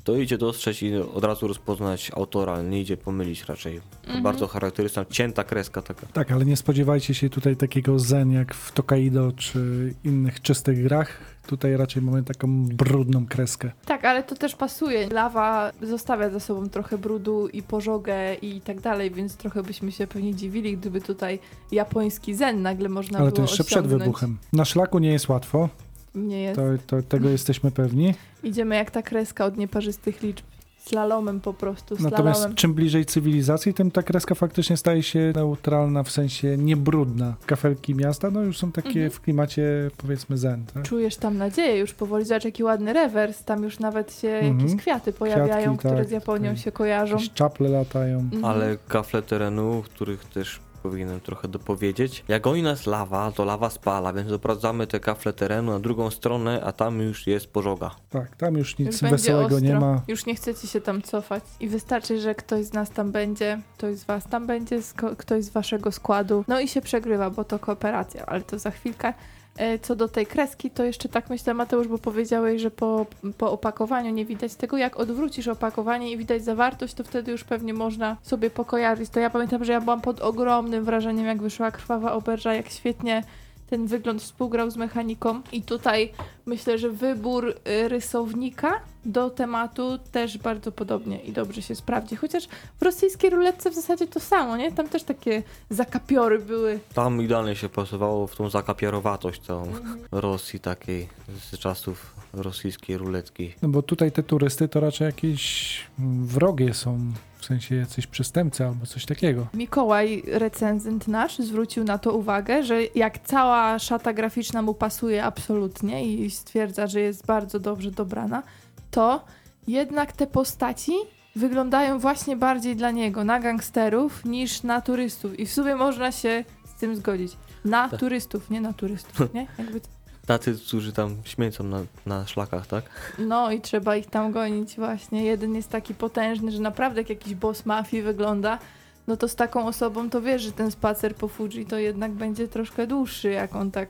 to 0.03 0.15
idzie 0.15 0.37
dostrzec 0.37 0.81
i 0.81 0.95
od 0.95 1.23
razu 1.23 1.47
rozpoznać 1.47 2.11
autora, 2.15 2.61
nie 2.61 2.81
idzie 2.81 2.97
pomylić 2.97 3.45
raczej. 3.45 3.81
Mhm. 4.03 4.23
Bardzo 4.23 4.47
charakterystyczna, 4.47 5.05
cięta 5.05 5.43
kreska 5.43 5.81
taka. 5.81 6.07
Tak, 6.07 6.31
ale 6.31 6.45
nie 6.45 6.57
spodziewajcie 6.57 7.13
się 7.13 7.29
tutaj 7.29 7.55
takiego 7.55 7.99
zen 7.99 8.31
jak 8.31 8.53
w 8.53 8.71
Tokaido 8.71 9.31
czy 9.31 9.93
innych 10.03 10.41
czystych 10.41 10.83
grach. 10.83 11.17
Tutaj 11.47 11.77
raczej 11.77 12.01
mamy 12.01 12.23
taką 12.23 12.65
brudną 12.65 13.25
kreskę. 13.25 13.71
Tak, 13.85 14.05
ale 14.05 14.23
to 14.23 14.35
też 14.35 14.55
pasuje. 14.55 15.09
Lawa 15.09 15.71
zostawia 15.81 16.29
za 16.29 16.39
sobą 16.39 16.69
trochę 16.69 16.97
brudu 16.97 17.47
i 17.47 17.63
pożogę 17.63 18.35
i 18.35 18.61
tak 18.61 18.79
dalej, 18.81 19.11
więc 19.11 19.35
trochę 19.37 19.63
byśmy 19.63 19.91
się 19.91 20.07
pewnie 20.07 20.35
dziwili, 20.35 20.77
gdyby 20.77 21.01
tutaj 21.01 21.39
japoński 21.71 22.35
zen 22.35 22.61
nagle 22.61 22.89
można 22.89 23.19
ale 23.19 23.27
było 23.27 23.35
to 23.35 23.41
jeszcze 23.41 23.63
przed 23.63 23.77
osiągnąć. 23.77 24.01
wybuchem. 24.03 24.37
Na 24.53 24.65
szlaku 24.65 24.99
nie 24.99 25.11
jest 25.11 25.29
łatwo, 25.29 25.69
Nie 26.15 26.41
jest. 26.41 26.56
to, 26.56 26.63
to, 26.88 27.02
tego 27.08 27.30
jesteśmy 27.30 27.71
pewni. 27.71 28.13
Idziemy 28.43 28.76
jak 28.76 28.91
ta 28.91 29.02
kreska 29.02 29.45
od 29.45 29.58
nieparzystych 29.58 30.21
liczb. 30.21 30.45
Slalomem 30.78 31.39
po 31.39 31.54
prostu, 31.54 31.95
Natomiast 32.00 32.39
slalomem. 32.39 32.56
czym 32.56 32.74
bliżej 32.74 33.06
cywilizacji, 33.06 33.74
tym 33.74 33.91
ta 33.91 34.04
kreska 34.04 34.36
faktycznie 34.36 34.78
staje 34.78 35.04
się 35.04 35.32
neutralna, 35.36 36.04
w 36.04 36.12
sensie 36.12 36.58
niebrudna. 36.58 37.36
Kafelki 37.45 37.95
miasta 37.95 38.32
no 38.32 38.41
już 38.41 38.58
są 38.58 38.71
takie 38.71 38.89
Mhm. 38.89 39.12
w 39.12 39.21
klimacie 39.21 39.91
powiedzmy 39.97 40.38
zen. 40.38 40.65
Tak? 40.74 40.84
Czujesz 40.84 41.15
tam 41.15 41.38
nadzieję 41.38 41.78
już 41.80 41.93
powoli. 41.93 42.26
Zobacz 42.26 42.45
jaki 42.45 42.63
ładny 42.63 42.93
rewers. 42.93 43.43
Tam 43.43 43.63
już 43.63 43.80
nawet 43.80 44.19
się 44.19 44.28
Mhm. 44.30 44.60
jakieś 44.60 44.82
kwiaty 44.82 45.13
pojawiają, 45.13 45.50
Kwiatki, 45.63 45.78
które 45.78 45.95
tak, 45.97 46.08
z 46.08 46.12
Japonią 46.12 46.50
tak. 46.50 46.58
się 46.60 46.71
kojarzą. 46.71 47.15
Jakieś 47.15 47.32
czaple 47.34 47.69
latają. 47.69 48.19
Mhm. 48.19 48.45
Ale 48.45 48.78
kafle 48.88 49.21
terenu, 49.21 49.84
których 49.86 50.26
też 50.26 50.60
powinienem 50.83 51.19
trochę 51.19 51.47
dopowiedzieć. 51.47 52.23
Jak 52.27 52.41
goni 52.41 52.63
nas 52.63 52.85
lawa, 52.87 53.31
to 53.31 53.45
lawa 53.45 53.69
spala, 53.69 54.13
więc 54.13 54.31
oprowadzamy 54.31 54.87
te 54.87 54.99
kafle 54.99 55.33
terenu 55.33 55.71
na 55.71 55.79
drugą 55.79 56.09
stronę, 56.09 56.61
a 56.65 56.71
tam 56.71 56.99
już 57.01 57.27
jest 57.27 57.47
pożoga. 57.47 57.91
Tak, 58.09 58.35
tam 58.35 58.57
już 58.57 58.77
nic 58.77 58.87
Już 58.87 59.01
będzie 59.01 59.15
wesołego 59.15 59.59
nie 59.59 59.73
ostro. 59.77 59.79
ma. 59.93 60.01
Już 60.07 60.25
nie 60.25 60.35
chcecie 60.35 60.67
się 60.67 60.81
tam 60.81 61.01
cofać. 61.01 61.43
I 61.59 61.67
wystarczy, 61.69 62.19
że 62.21 62.35
ktoś 62.35 62.65
z 62.65 62.73
nas 62.73 62.89
tam 62.89 63.11
będzie, 63.11 63.61
ktoś 63.77 63.95
z 63.95 64.03
was 64.05 64.23
tam 64.29 64.47
będzie, 64.47 64.79
sko- 64.81 65.15
ktoś 65.17 65.43
z 65.43 65.49
waszego 65.49 65.91
składu. 65.91 66.43
No 66.47 66.59
i 66.59 66.67
się 66.67 66.81
przegrywa, 66.81 67.29
bo 67.29 67.43
to 67.43 67.59
kooperacja, 67.59 68.25
ale 68.25 68.41
to 68.41 68.59
za 68.59 68.71
chwilkę. 68.71 69.13
E, 69.57 69.79
Co 69.79 69.95
do 69.95 70.07
tej 70.07 70.25
kreski, 70.25 70.71
to 70.71 70.83
jeszcze 70.83 71.09
tak 71.09 71.29
myślę, 71.29 71.53
Mateusz, 71.53 71.87
bo 71.87 71.97
powiedziałeś, 71.97 72.61
że 72.61 72.71
po, 72.71 73.05
po 73.37 73.51
opakowaniu 73.51 74.11
nie 74.11 74.25
widać 74.25 74.55
tego. 74.55 74.77
Jak 74.77 74.99
odwrócisz 74.99 75.47
opakowanie 75.47 76.11
i 76.11 76.17
widać 76.17 76.43
zawartość, 76.43 76.93
to 76.93 77.03
wtedy 77.03 77.31
już 77.31 77.43
pewnie 77.43 77.73
można 77.73 78.17
sobie 78.21 78.49
pokojarzyć. 78.49 79.09
To 79.09 79.19
ja 79.19 79.29
pamiętam, 79.29 79.65
że 79.65 79.73
ja 79.73 79.81
byłam 79.81 80.01
pod 80.01 80.21
ogromnym 80.21 80.83
wrażeniem, 80.83 81.25
jak 81.25 81.41
wyszła 81.41 81.71
krwawa 81.71 82.13
oberża, 82.13 82.53
jak 82.53 82.69
świetnie 82.69 83.23
ten 83.71 83.88
wygląd 83.88 84.21
współgrał 84.21 84.71
z 84.71 84.77
mechaniką. 84.77 85.41
I 85.51 85.62
tutaj 85.62 86.12
myślę, 86.45 86.77
że 86.77 86.89
wybór 86.89 87.49
y, 87.49 87.89
rysownika 87.89 88.81
do 89.05 89.29
tematu 89.29 89.97
też 90.12 90.38
bardzo 90.38 90.71
podobnie 90.71 91.19
i 91.19 91.31
dobrze 91.31 91.62
się 91.62 91.75
sprawdzi. 91.75 92.15
Chociaż 92.15 92.47
w 92.79 92.81
rosyjskiej 92.81 93.29
ruletce 93.29 93.71
w 93.71 93.73
zasadzie 93.73 94.07
to 94.07 94.19
samo, 94.19 94.57
nie? 94.57 94.71
Tam 94.71 94.89
też 94.89 95.03
takie 95.03 95.43
zakapiory 95.69 96.39
były. 96.39 96.79
Tam 96.93 97.21
idealnie 97.21 97.55
się 97.55 97.69
pasowało 97.69 98.27
w 98.27 98.36
tą 98.36 98.49
zakapierowatość 98.49 99.41
całą 99.41 99.67
Rosji 100.12 100.60
takiej 100.60 101.07
z 101.51 101.57
czasów 101.57 102.15
rosyjskiej 102.34 102.97
ruletki. 102.97 103.53
No 103.62 103.69
bo 103.69 103.81
tutaj 103.81 104.12
te 104.12 104.23
turysty 104.23 104.67
to 104.67 104.79
raczej 104.79 105.05
jakieś 105.05 105.77
mm, 105.99 106.27
wrogie 106.27 106.73
są, 106.73 106.99
w 107.41 107.45
sensie 107.45 107.75
jacyś 107.75 108.08
przestępcy 108.08 108.65
albo 108.65 108.86
coś 108.86 109.06
takiego. 109.06 109.47
Mikołaj, 109.54 110.23
recenzent 110.27 111.08
nasz, 111.08 111.39
zwrócił 111.39 111.84
na 111.84 111.97
to 111.97 112.13
uwagę, 112.13 112.63
że 112.63 112.84
jak 112.95 113.19
cała 113.19 113.80
szata 113.80 114.13
graficzna 114.13 114.62
mu 114.62 114.73
pasuje 114.73 115.23
absolutnie 115.23 116.06
i 116.06 116.32
stwierdza, 116.32 116.88
że 116.88 116.99
jest 117.01 117.25
bardzo 117.25 117.60
dobrze 117.60 117.91
dobrana, 117.91 118.43
to 118.91 119.25
jednak 119.67 120.12
te 120.13 120.27
postaci 120.27 120.91
wyglądają 121.36 121.99
właśnie 121.99 122.36
bardziej 122.36 122.75
dla 122.75 122.91
niego, 122.91 123.23
na 123.23 123.39
gangsterów, 123.39 124.25
niż 124.25 124.63
na 124.63 124.82
turystów. 124.82 125.39
I 125.39 125.45
w 125.45 125.51
sumie 125.54 125.75
można 125.75 126.12
się 126.12 126.43
z 126.75 126.80
tym 126.80 126.95
zgodzić. 126.95 127.38
Na 127.65 127.89
Tak. 127.89 127.99
turystów, 127.99 128.49
nie 128.49 128.62
na 128.62 128.73
turystów, 128.73 129.34
nie? 129.34 129.47
Jakby 129.58 129.82
Tacy, 130.25 130.55
którzy 130.67 130.93
tam 130.93 131.17
śmiecą 131.23 131.63
na, 131.63 131.81
na 132.05 132.27
szlakach, 132.27 132.67
tak? 132.67 132.84
No 133.19 133.51
i 133.51 133.62
trzeba 133.62 133.95
ich 133.95 134.07
tam 134.07 134.31
gonić 134.31 134.75
właśnie. 134.75 135.25
Jeden 135.25 135.55
jest 135.55 135.69
taki 135.69 135.93
potężny, 135.93 136.51
że 136.51 136.60
naprawdę 136.60 137.01
jak 137.01 137.10
jakiś 137.10 137.36
boss 137.36 137.65
mafii 137.65 138.03
wygląda. 138.03 138.60
No 139.07 139.17
to 139.17 139.27
z 139.27 139.36
taką 139.36 139.67
osobą 139.67 140.10
to 140.10 140.21
wiesz, 140.21 140.41
że 140.41 140.51
ten 140.51 140.71
spacer 140.71 141.15
po 141.15 141.27
Fuji 141.27 141.65
to 141.65 141.77
jednak 141.77 142.12
będzie 142.12 142.47
troszkę 142.47 142.88
dłuższy, 142.88 143.29
jak 143.29 143.55
on 143.55 143.71
tak 143.71 143.89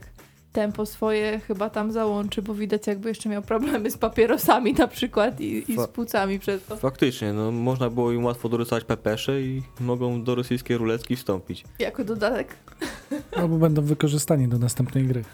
tempo 0.52 0.86
swoje 0.86 1.40
chyba 1.40 1.70
tam 1.70 1.92
załączy, 1.92 2.42
bo 2.42 2.54
widać 2.54 2.86
jakby 2.86 3.08
jeszcze 3.08 3.28
miał 3.28 3.42
problemy 3.42 3.90
z 3.90 3.98
papierosami 3.98 4.72
na 4.72 4.88
przykład 4.88 5.40
i, 5.40 5.72
i 5.72 5.76
z 5.78 5.86
płucami 5.86 6.38
przez 6.38 6.64
to. 6.64 6.76
Faktycznie, 6.76 7.32
no 7.32 7.50
można 7.52 7.90
było 7.90 8.12
im 8.12 8.24
łatwo 8.24 8.48
dorysować 8.48 8.84
pepesze 8.84 9.42
i 9.42 9.62
mogą 9.80 10.22
do 10.22 10.34
rosyjskiej 10.34 10.76
ruletki 10.76 11.16
wstąpić. 11.16 11.64
Jako 11.78 12.04
dodatek 12.04 12.56
Albo 13.36 13.56
będą 13.56 13.82
wykorzystani 13.82 14.48
do 14.48 14.58
następnej 14.58 15.04
gry. 15.04 15.24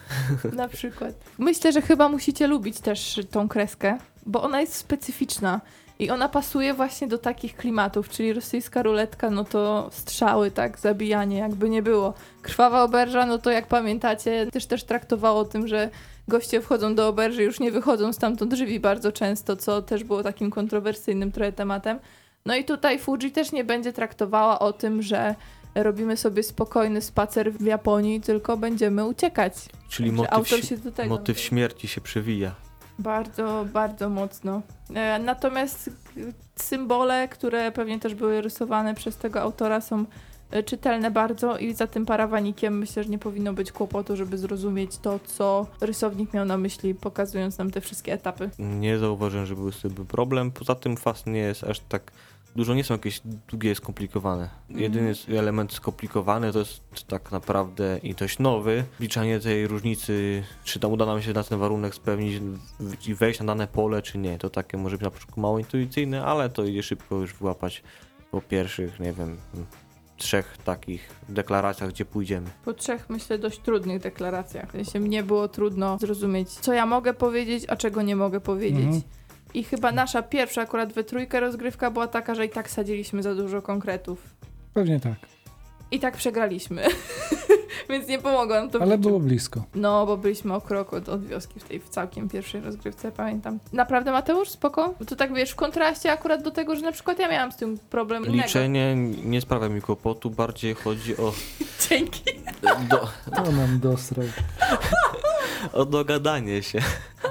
na 0.53 0.69
przykład. 0.69 1.15
Myślę, 1.39 1.73
że 1.73 1.83
chyba 1.83 2.09
musicie 2.09 2.47
lubić 2.47 2.81
też 2.81 3.21
tą 3.31 3.49
kreskę, 3.49 3.99
bo 4.27 4.43
ona 4.43 4.61
jest 4.61 4.75
specyficzna. 4.75 5.61
I 5.99 6.11
ona 6.11 6.29
pasuje 6.29 6.75
właśnie 6.75 7.09
do 7.09 7.19
takich 7.19 7.57
klimatów, 7.57 8.09
czyli 8.09 8.33
rosyjska 8.33 8.83
ruletka, 8.83 9.31
no 9.31 9.45
to 9.45 9.89
strzały, 9.93 10.51
tak, 10.51 10.79
zabijanie, 10.79 11.39
jakby 11.39 11.69
nie 11.69 11.83
było. 11.83 12.15
Krwawa 12.43 12.83
oberża, 12.83 13.27
no 13.27 13.39
to 13.39 13.51
jak 13.51 13.67
pamiętacie, 13.67 14.47
też 14.47 14.67
też 14.67 14.85
traktowało 14.85 15.41
o 15.41 15.45
tym, 15.45 15.69
że 15.69 15.91
goście 16.29 16.61
wchodzą 16.61 16.95
do 16.95 17.09
oberży, 17.09 17.43
już 17.43 17.61
nie 17.61 17.73
wychodzą 17.73 18.13
stamtąd 18.13 18.53
żywi 18.53 18.81
bardzo 18.81 19.13
często, 19.13 19.57
co 19.57 19.83
też 19.83 20.05
było 20.05 20.23
takim 20.23 20.51
kontrowersyjnym 20.51 21.33
trochę 21.33 21.53
tematem. 21.53 21.99
No 22.47 22.57
i 22.57 22.65
tutaj 22.65 22.99
Fuji 22.99 23.33
też 23.33 23.53
nie 23.53 23.65
będzie 23.65 23.93
traktowała 23.93 24.59
o 24.59 24.73
tym, 24.73 25.03
że 25.03 25.35
robimy 25.75 26.17
sobie 26.17 26.43
spokojny 26.43 27.01
spacer 27.03 27.53
w 27.53 27.63
Japonii, 27.63 28.21
tylko 28.21 28.57
będziemy 28.57 29.05
uciekać. 29.05 29.55
Czyli 29.89 30.13
motyw, 30.13 30.33
autor 30.33 30.65
się 30.65 30.77
do 30.77 30.93
tego 30.93 31.09
motyw 31.09 31.41
śmierci 31.41 31.89
się 31.89 32.01
przewija. 32.01 32.68
Bardzo, 32.99 33.67
bardzo 33.73 34.09
mocno. 34.09 34.63
E, 34.95 35.19
natomiast 35.19 35.91
symbole, 36.57 37.29
które 37.29 37.73
pewnie 37.73 37.99
też 38.01 38.15
były 38.15 38.41
rysowane 38.41 38.95
przez 38.95 39.17
tego 39.17 39.41
autora, 39.41 39.81
są 39.81 40.05
e, 40.51 40.63
czytelne 40.63 41.11
bardzo 41.11 41.59
i 41.59 41.75
za 41.75 41.87
tym 41.87 42.07
parawanikiem 42.07 42.79
myślę, 42.79 43.05
że 43.05 43.11
nie 43.11 43.19
powinno 43.19 43.53
być 43.53 43.73
kłopotu, 43.73 44.17
żeby 44.17 44.39
zrozumieć 44.39 44.99
to, 44.99 45.21
co 45.27 45.67
rysownik 45.81 46.35
miał 46.35 46.45
na 46.45 46.59
myśli, 46.59 46.95
pokazując 46.95 47.59
nam 47.59 47.71
te 47.71 47.81
wszystkie 47.81 48.13
etapy. 48.13 48.51
Nie 48.59 48.99
zauważyłem, 48.99 49.47
że 49.47 49.55
był 49.55 49.73
z 49.73 49.81
tym 49.81 49.95
problem. 49.95 50.51
Poza 50.51 50.75
tym 50.75 50.97
fast 50.97 51.27
nie 51.27 51.41
jest 51.41 51.65
aż 51.65 51.81
tak 51.81 52.13
dużo, 52.57 52.75
nie 52.75 52.85
są 52.85 52.95
jakieś 52.95 53.21
długie, 53.51 53.75
skomplikowane. 53.75 54.49
Jedyny 54.71 55.11
s- 55.11 55.27
element 55.29 55.73
skomplikowany 55.73 56.53
to 56.53 56.59
jest 56.59 56.81
tak 57.09 57.33
naprawdę 57.33 57.99
i 58.03 58.15
dość 58.15 58.39
nowy. 58.39 58.85
Wliczanie 58.99 59.41
tej 59.41 59.67
różnicy, 59.67 60.43
czy 60.65 60.81
tam 60.81 60.93
uda 60.93 61.07
nam 61.07 61.23
się 61.23 61.33
na 61.33 61.45
ten 61.45 61.59
warunek 61.59 61.95
spełnić 61.95 62.43
i 63.09 63.15
wejść 63.15 63.41
na 63.41 63.47
dane 63.47 63.67
pole, 63.67 64.03
czy 64.03 64.19
nie. 64.19 64.39
To 64.39 64.51
takie 64.51 64.77
może 64.77 64.97
być 64.97 65.05
na 65.05 65.11
początku 65.11 65.41
mało 65.41 65.59
intuicyjne, 65.59 66.25
ale 66.25 66.49
to 66.49 66.65
idzie 66.65 66.83
szybko 66.83 67.17
już 67.17 67.35
wyłapać 67.35 67.83
po 68.31 68.41
pierwszych, 68.41 69.01
nie 69.01 69.13
wiem, 69.13 69.37
trzech 70.17 70.59
takich 70.65 71.11
deklaracjach, 71.29 71.91
gdzie 71.91 72.05
pójdziemy. 72.05 72.47
Po 72.65 72.73
trzech, 72.73 73.11
myślę, 73.11 73.39
dość 73.39 73.59
trudnych 73.61 74.01
deklaracjach. 74.03 74.69
W 74.69 74.73
sensie 74.73 75.01
mnie 75.01 75.23
było 75.23 75.49
trudno 75.49 75.99
zrozumieć, 75.99 76.49
co 76.51 76.73
ja 76.73 76.87
mogę 76.87 77.15
powiedzieć, 77.15 77.65
a 77.69 77.77
czego 77.77 78.03
nie 78.03 78.17
mogę 78.17 78.41
powiedzieć. 78.41 78.85
Mhm. 78.85 79.03
I 79.55 79.65
chyba 79.65 79.93
nasza 79.93 80.23
pierwsza 80.23 80.63
akurat 80.63 80.93
we 80.93 81.05
trójkę 81.05 81.41
rozgrywka 81.41 81.91
była 81.91 82.09
taka, 82.09 82.35
że 82.35 82.47
i 82.47 82.49
tak 82.49 82.71
sadziliśmy 82.71 83.23
za 83.23 83.35
dużo 83.35 83.63
konkretów. 83.63 84.23
Pewnie 84.75 85.01
tak. 85.01 85.15
I 85.91 86.01
tak 86.01 86.17
przegraliśmy. 86.17 86.83
Więc 87.91 88.09
nie 88.09 88.19
pomogło 88.19 88.55
nam 88.55 88.71
to 88.71 88.79
w 88.79 88.83
Ale 88.83 88.97
niczym. 88.99 89.11
było 89.11 89.21
blisko. 89.21 89.65
No, 89.75 90.07
bo 90.07 90.17
byliśmy 90.17 90.55
o 90.55 90.61
krok 90.61 90.93
od, 90.95 91.09
od 91.09 91.27
wioski 91.27 91.61
w 91.61 91.65
tej 91.65 91.81
w 91.81 91.89
całkiem 91.89 92.29
pierwszej 92.29 92.61
rozgrywce, 92.61 93.13
pamiętam. 93.13 93.59
Naprawdę, 93.73 94.13
Mateusz, 94.13 94.49
spoko? 94.49 94.95
Bo 94.99 95.05
to 95.05 95.17
tak, 95.17 95.35
wiesz, 95.35 95.51
w 95.51 95.57
kontraście 95.57 96.13
akurat 96.13 96.43
do 96.43 96.51
tego, 96.51 96.77
że 96.77 96.83
na 96.83 96.93
przykład 96.93 97.19
ja 97.19 97.29
miałam 97.29 97.53
z 97.53 97.57
tym 97.57 97.79
problem 97.91 98.25
innego. 98.27 98.43
Liczenie 98.47 98.95
nie 99.25 99.41
sprawia 99.41 99.69
mi 99.69 99.83
kłopotu, 99.83 100.31
bardziej 100.31 100.75
chodzi 100.75 101.17
o, 101.17 101.33
Dzięki. 101.89 102.23
do, 102.91 103.09
To 103.37 103.53
nam 103.53 103.81
dostrał. 103.81 104.27
o 105.73 105.85
dogadanie 105.85 106.63
się. 106.63 106.79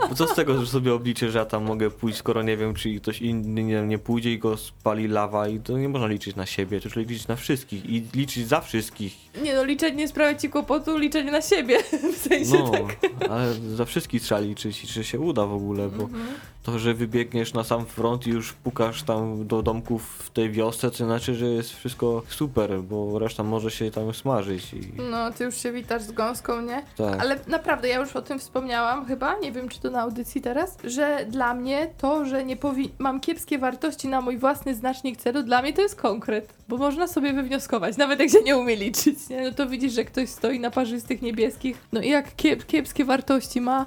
Bo 0.09 0.15
co 0.15 0.27
z 0.27 0.35
tego, 0.35 0.59
że 0.59 0.67
sobie 0.67 0.93
obliczę, 0.93 1.31
że 1.31 1.39
ja 1.39 1.45
tam 1.45 1.63
mogę 1.63 1.91
pójść, 1.91 2.17
skoro 2.17 2.43
nie 2.43 2.57
wiem, 2.57 2.73
czy 2.73 2.99
ktoś 2.99 3.21
inny 3.21 3.63
nie, 3.63 3.81
nie 3.81 3.97
pójdzie 3.97 4.31
i 4.33 4.39
go 4.39 4.57
spali 4.57 5.07
lawa 5.07 5.47
i 5.47 5.59
to 5.59 5.77
nie 5.77 5.89
można 5.89 6.07
liczyć 6.07 6.35
na 6.35 6.45
siebie, 6.45 6.81
to 6.81 6.89
trzeba 6.89 7.07
liczyć 7.09 7.27
na 7.27 7.35
wszystkich 7.35 7.85
i 7.85 8.03
liczyć 8.13 8.47
za 8.47 8.61
wszystkich. 8.61 9.17
Nie 9.43 9.55
no, 9.55 9.63
liczenie 9.63 9.95
nie 9.95 10.07
sprawia 10.07 10.35
ci 10.39 10.49
kłopotu, 10.49 10.97
liczenie 10.97 11.31
na 11.31 11.41
siebie. 11.41 11.77
W 12.15 12.17
sensie 12.17 12.53
No, 12.63 12.69
tak. 12.71 12.97
ale 13.29 13.53
za 13.75 13.85
wszystkich 13.85 14.21
trzeba 14.21 14.41
liczyć 14.41 14.83
i 14.83 14.87
czy 14.87 15.03
się 15.03 15.19
uda 15.19 15.45
w 15.45 15.53
ogóle, 15.53 15.89
bo 15.89 16.03
Mhm. 16.03 16.25
To, 16.67 16.79
że 16.79 16.93
wybiegniesz 16.93 17.53
na 17.53 17.63
sam 17.63 17.85
front 17.85 18.27
i 18.27 18.29
już 18.29 18.53
pukasz 18.53 19.03
tam 19.03 19.47
do 19.47 19.61
domków 19.61 20.03
w 20.25 20.29
tej 20.29 20.51
wiosce, 20.51 20.91
to 20.91 20.97
znaczy, 20.97 21.35
że 21.35 21.45
jest 21.45 21.73
wszystko 21.73 22.23
super, 22.29 22.81
bo 22.81 23.19
reszta 23.19 23.43
może 23.43 23.71
się 23.71 23.91
tam 23.91 24.13
smażyć 24.13 24.73
i 24.73 24.79
No, 25.11 25.31
ty 25.31 25.43
już 25.43 25.57
się 25.57 25.71
witasz 25.71 26.01
z 26.01 26.11
gąską, 26.11 26.61
nie? 26.61 26.83
tak. 26.97 27.21
Ale 27.21 27.39
naprawdę, 27.47 27.87
ja 27.87 27.99
już 27.99 28.15
o 28.15 28.21
tym 28.21 28.39
wspomniałam 28.39 29.05
chyba, 29.05 29.35
nie 29.39 29.51
wiem 29.51 29.69
czy 29.69 29.79
to 29.79 29.89
na 29.91 30.01
audycji 30.01 30.41
teraz, 30.41 30.77
że 30.83 31.25
dla 31.29 31.53
mnie 31.53 31.89
to, 31.97 32.25
że 32.25 32.45
nie 32.45 32.57
powi- 32.57 32.89
mam 32.99 33.19
kiepskie 33.19 33.57
wartości 33.59 34.07
na 34.07 34.21
mój 34.21 34.37
własny 34.37 34.75
znacznik 34.75 35.17
celu, 35.17 35.43
dla 35.43 35.61
mnie 35.61 35.73
to 35.73 35.81
jest 35.81 35.95
konkret, 35.95 36.53
bo 36.67 36.77
można 36.77 37.07
sobie 37.07 37.33
wywnioskować, 37.33 37.97
nawet 37.97 38.19
jak 38.19 38.29
się 38.29 38.41
nie 38.43 38.57
umie 38.57 38.75
liczyć, 38.75 39.29
nie? 39.29 39.41
No 39.41 39.51
to 39.51 39.67
widzisz, 39.67 39.93
że 39.93 40.05
ktoś 40.05 40.29
stoi 40.29 40.59
na 40.59 40.71
parzystych 40.71 41.21
niebieskich, 41.21 41.77
no 41.91 42.01
i 42.01 42.09
jak 42.09 42.35
kiep- 42.35 42.65
kiepskie 42.65 43.05
wartości 43.05 43.61
ma, 43.61 43.85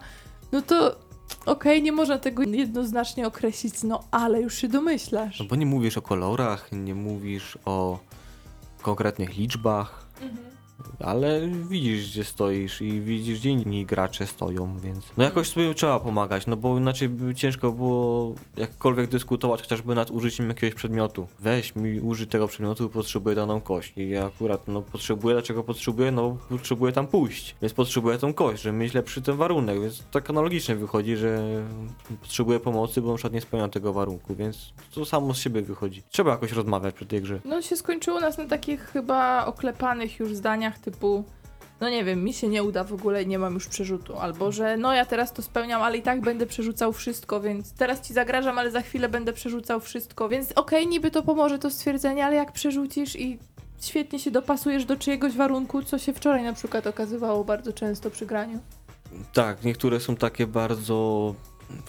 no 0.53 0.62
to 0.62 0.97
okej, 1.47 1.83
nie 1.83 1.93
można 1.93 2.19
tego 2.19 2.43
jednoznacznie 2.43 3.27
określić, 3.27 3.83
no 3.83 4.05
ale 4.11 4.40
już 4.40 4.55
się 4.55 4.69
domyślasz. 4.69 5.38
No 5.40 5.45
bo 5.45 5.57
nie 5.57 5.66
mówisz 5.66 5.99
o 5.99 6.03
kolorach, 6.03 6.73
nie 6.73 6.95
mówisz 6.95 7.59
o 7.64 7.99
konkretnych 8.83 9.37
liczbach, 9.37 10.07
ale 11.01 11.49
widzisz 11.49 12.11
gdzie 12.11 12.25
stoisz 12.25 12.83
i 12.83 13.01
widzisz 13.01 13.38
gdzie 13.38 13.51
inni 13.51 13.87
gracze 13.87 14.27
stoją, 14.27 14.79
więc 14.79 15.05
no 15.16 15.25
jakoś 15.25 15.49
sobie 15.49 15.75
trzeba 15.75 16.01
pomagać, 16.01 16.47
no 16.47 16.57
bo 16.57 16.79
inaczej 16.79 17.09
by 17.09 17.35
ciężko 17.35 17.73
było 17.73 18.35
jakkolwiek 18.57 19.11
dyskutować 19.11 19.62
chociażby 19.62 19.95
nad 19.95 20.11
użyciem 20.11 20.49
jakiegoś 20.49 20.75
przedmiotu. 20.75 21.27
Weź 21.40 21.77
mi 21.77 22.01
użyj 22.01 22.27
tego 22.27 22.49
przedmiotu, 22.49 22.88
potrzebuję 22.88 23.37
daną 23.37 23.61
kość 23.61 23.93
i 23.97 24.09
ja 24.09 24.27
akurat 24.27 24.69
no 24.69 24.83
potrzebuję, 24.83 25.35
dlaczego 25.35 25.64
potrzebuję? 25.64 26.11
No 26.11 26.37
potrzebuję 26.49 26.93
tam 26.93 27.07
pójść, 27.07 27.57
więc 27.62 27.75
potrzebuję 27.75 28.19
tą 28.19 28.35
kość, 28.35 28.62
żeby 28.62 28.79
mieć 28.79 28.95
lepszy 28.95 29.23
ten 29.23 29.37
warunek, 29.37 29.81
więc 29.81 30.03
tak 30.11 30.31
analogicznie 30.31 30.77
wychodzi, 30.77 31.16
że 31.16 31.40
potrzebuję 32.21 32.61
pomocy, 32.61 33.03
bo 33.03 33.09
na 33.09 33.14
przykład 33.14 33.33
nie 33.33 33.40
spełniam 33.40 33.71
tego 33.71 33.93
warunku, 33.93 34.35
więc 34.35 34.73
to 34.95 35.05
samo 35.05 35.35
z 35.35 35.38
siebie 35.38 35.62
wychodzi. 35.62 36.03
Trzeba 36.11 36.31
jakoś 36.31 36.53
rozmawiać 36.53 36.95
przy 36.95 37.07
tej 37.07 37.23
grze. 37.23 37.40
No 37.45 37.62
się 37.62 37.77
skończyło 37.77 38.21
nas 38.21 38.38
na 38.38 38.47
takich 38.47 38.81
chyba 38.81 39.47
oklepanych 39.47 40.19
już 40.19 40.35
zdaniach 40.35 40.70
typu 40.79 41.25
no 41.81 41.91
nie 41.91 42.05
wiem, 42.05 42.25
mi 42.25 42.33
się 42.33 42.49
nie 42.49 42.63
uda 42.63 42.85
w 42.85 42.93
ogóle, 42.93 43.27
nie 43.27 43.39
mam 43.39 43.55
już 43.55 43.67
przerzutu. 43.67 44.19
Albo, 44.19 44.53
że 44.53 44.77
no 44.77 44.95
ja 44.95 45.05
teraz 45.05 45.33
to 45.33 45.43
spełniam, 45.43 45.83
ale 45.83 45.99
i 45.99 46.03
tak 46.03 46.21
będę 46.21 46.47
przerzucał 46.47 46.93
wszystko, 46.93 47.41
więc 47.41 47.73
teraz 47.73 48.01
ci 48.01 48.15
zagrażam, 48.15 48.59
ale 48.59 48.71
za 48.71 48.81
chwilę 48.81 49.09
będę 49.09 49.33
przerzucał 49.33 49.81
wszystko. 49.81 50.29
Więc 50.29 50.53
okej, 50.53 50.87
niby 50.87 51.11
to 51.11 51.23
pomoże 51.23 51.59
to 51.59 51.71
stwierdzenie, 51.71 52.27
ale 52.27 52.37
jak 52.37 52.53
przerzucisz 52.53 53.17
i 53.17 53.39
świetnie 53.81 54.19
się 54.19 54.31
dopasujesz 54.31 54.85
do 54.85 54.97
czyjegoś 54.97 55.33
warunku, 55.33 55.83
co 55.83 55.99
się 55.99 56.13
wczoraj 56.13 56.43
na 56.43 56.53
przykład 56.53 56.87
okazywało 56.87 57.45
bardzo 57.45 57.73
często 57.73 58.11
przy 58.11 58.27
graniu. 58.27 58.59
Tak, 59.33 59.65
niektóre 59.65 60.01
są 60.01 60.17
takie 60.17 60.47
bardzo 60.47 61.35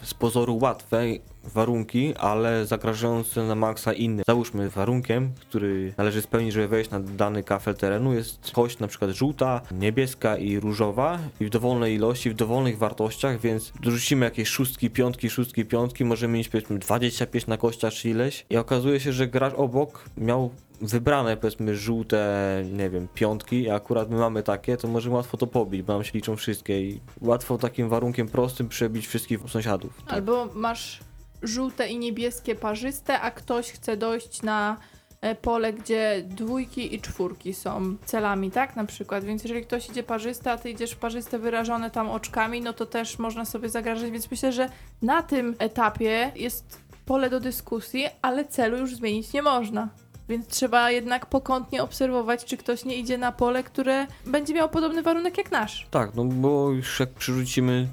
z 0.03 0.13
pozoru 0.13 0.59
łatwe 0.61 1.03
warunki, 1.43 2.13
ale 2.15 2.65
zagrażające 2.65 3.43
na 3.43 3.55
maksa 3.55 3.93
inne. 3.93 4.23
Załóżmy 4.27 4.69
warunkiem, 4.69 5.31
który 5.39 5.93
należy 5.97 6.21
spełnić, 6.21 6.53
żeby 6.53 6.67
wejść 6.67 6.89
na 6.89 6.99
dany 6.99 7.43
kafel 7.43 7.75
terenu 7.75 8.13
jest 8.13 8.51
kość 8.51 8.79
na 8.79 8.87
przykład 8.87 9.11
żółta, 9.11 9.61
niebieska 9.71 10.37
i 10.37 10.59
różowa 10.59 11.19
i 11.39 11.45
w 11.45 11.49
dowolnej 11.49 11.95
ilości, 11.95 12.29
w 12.29 12.33
dowolnych 12.33 12.77
wartościach, 12.77 13.39
więc 13.39 13.73
dorzucimy 13.81 14.25
jakieś 14.25 14.49
szóstki, 14.49 14.89
piątki, 14.89 15.29
szóstki, 15.29 15.65
piątki, 15.65 16.05
możemy 16.05 16.37
mieć 16.37 16.49
powiedzmy 16.49 16.79
25 16.79 17.47
na 17.47 17.57
kościach 17.57 17.93
czy 17.93 18.09
ileś 18.09 18.45
i 18.49 18.57
okazuje 18.57 18.99
się, 18.99 19.13
że 19.13 19.27
gracz 19.27 19.53
obok 19.53 20.05
miał 20.17 20.51
wybrane 20.81 21.37
powiedzmy 21.37 21.75
żółte, 21.75 22.63
nie 22.73 22.89
wiem, 22.89 23.07
piątki, 23.13 23.69
a 23.69 23.75
akurat 23.75 24.09
my 24.09 24.17
mamy 24.17 24.43
takie, 24.43 24.77
to 24.77 24.87
możemy 24.87 25.15
łatwo 25.15 25.37
to 25.37 25.47
pobić, 25.47 25.81
bo 25.81 25.93
nam 25.93 26.03
się 26.03 26.11
liczą 26.13 26.35
wszystkie 26.35 26.81
i 26.81 27.01
łatwo 27.21 27.57
takim 27.57 27.89
warunkiem 27.89 28.27
prostym 28.27 28.69
przebić 28.69 29.07
wszystkich 29.07 29.39
sąsiadów. 29.47 29.97
Tak. 29.97 30.13
Albo 30.13 30.47
masz 30.53 30.99
żółte 31.43 31.87
i 31.87 31.97
niebieskie 31.99 32.55
parzyste, 32.55 33.19
a 33.19 33.31
ktoś 33.31 33.71
chce 33.71 33.97
dojść 33.97 34.41
na 34.41 34.77
e, 35.21 35.35
pole, 35.35 35.73
gdzie 35.73 36.23
dwójki 36.25 36.95
i 36.95 37.01
czwórki 37.01 37.53
są 37.53 37.95
celami, 38.05 38.51
tak? 38.51 38.75
Na 38.75 38.85
przykład. 38.85 39.23
Więc 39.23 39.43
jeżeli 39.43 39.61
ktoś 39.61 39.89
idzie 39.89 40.03
parzyste, 40.03 40.51
a 40.51 40.57
ty 40.57 40.69
idziesz 40.69 40.95
parzyste 40.95 41.39
wyrażone 41.39 41.91
tam 41.91 42.09
oczkami, 42.09 42.61
no 42.61 42.73
to 42.73 42.85
też 42.85 43.19
można 43.19 43.45
sobie 43.45 43.69
zagrażać. 43.69 44.11
Więc 44.11 44.31
myślę, 44.31 44.51
że 44.51 44.69
na 45.01 45.23
tym 45.23 45.55
etapie 45.59 46.31
jest 46.35 46.79
pole 47.05 47.29
do 47.29 47.39
dyskusji, 47.39 48.07
ale 48.21 48.45
celu 48.45 48.77
już 48.77 48.95
zmienić 48.95 49.33
nie 49.33 49.41
można. 49.41 49.89
Więc 50.31 50.47
trzeba 50.47 50.91
jednak 50.91 51.25
pokątnie 51.25 51.83
obserwować, 51.83 52.45
czy 52.45 52.57
ktoś 52.57 52.85
nie 52.85 52.95
idzie 52.95 53.17
na 53.17 53.31
pole, 53.31 53.63
które 53.63 54.07
będzie 54.25 54.53
miało 54.53 54.69
podobny 54.69 55.01
warunek 55.01 55.37
jak 55.37 55.51
nasz. 55.51 55.87
Tak, 55.91 56.15
no 56.15 56.25
bo 56.25 56.71
już 56.71 56.99
jak 56.99 57.09
przerzucimy 57.09 57.87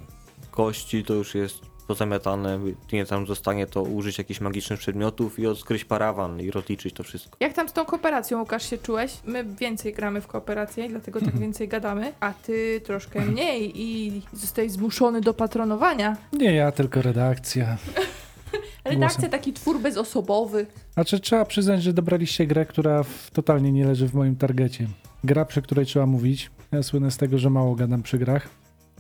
kości, 0.50 1.04
to 1.04 1.14
już 1.14 1.34
jest 1.34 1.60
pozamiatane, 1.86 2.60
nie 2.92 3.06
tam 3.06 3.26
zostanie 3.26 3.66
to 3.66 3.82
użyć 3.82 4.18
jakichś 4.18 4.40
magicznych 4.40 4.78
przedmiotów 4.78 5.38
i 5.38 5.46
odkryć 5.46 5.84
parawan 5.84 6.40
i 6.40 6.50
rozliczyć 6.50 6.94
to 6.94 7.02
wszystko. 7.02 7.36
Jak 7.40 7.52
tam 7.52 7.68
z 7.68 7.72
tą 7.72 7.84
kooperacją, 7.84 8.40
Łukasz, 8.40 8.70
się 8.70 8.78
czułeś? 8.78 9.12
My 9.24 9.44
więcej 9.44 9.92
gramy 9.92 10.20
w 10.20 10.26
kooperację, 10.26 10.86
i 10.86 10.88
dlatego 10.88 11.20
tak 11.20 11.38
więcej 11.44 11.68
gadamy, 11.68 12.12
a 12.20 12.32
ty 12.32 12.80
troszkę 12.84 13.20
mniej 13.20 13.72
i 13.74 14.22
zostajesz 14.32 14.72
zmuszony 14.72 15.20
do 15.20 15.34
patronowania. 15.34 16.16
Nie 16.32 16.54
ja, 16.54 16.72
tylko 16.72 17.02
redakcja. 17.02 17.76
Redakcja 18.84 19.28
taki 19.28 19.52
twór 19.52 19.80
bezosobowy. 19.80 20.66
Znaczy 20.94 21.20
trzeba 21.20 21.44
przyznać, 21.44 21.82
że 21.82 21.92
dobraliście 21.92 22.46
grę, 22.46 22.66
która 22.66 23.02
w, 23.02 23.30
totalnie 23.30 23.72
nie 23.72 23.86
leży 23.86 24.08
w 24.08 24.14
moim 24.14 24.36
targecie. 24.36 24.86
Gra, 25.24 25.44
przy 25.44 25.62
której 25.62 25.86
trzeba 25.86 26.06
mówić. 26.06 26.50
Ja 26.72 26.82
słynę 26.82 27.10
z 27.10 27.16
tego, 27.16 27.38
że 27.38 27.50
mało 27.50 27.74
gadam 27.74 28.02
przy 28.02 28.18
grach. 28.18 28.48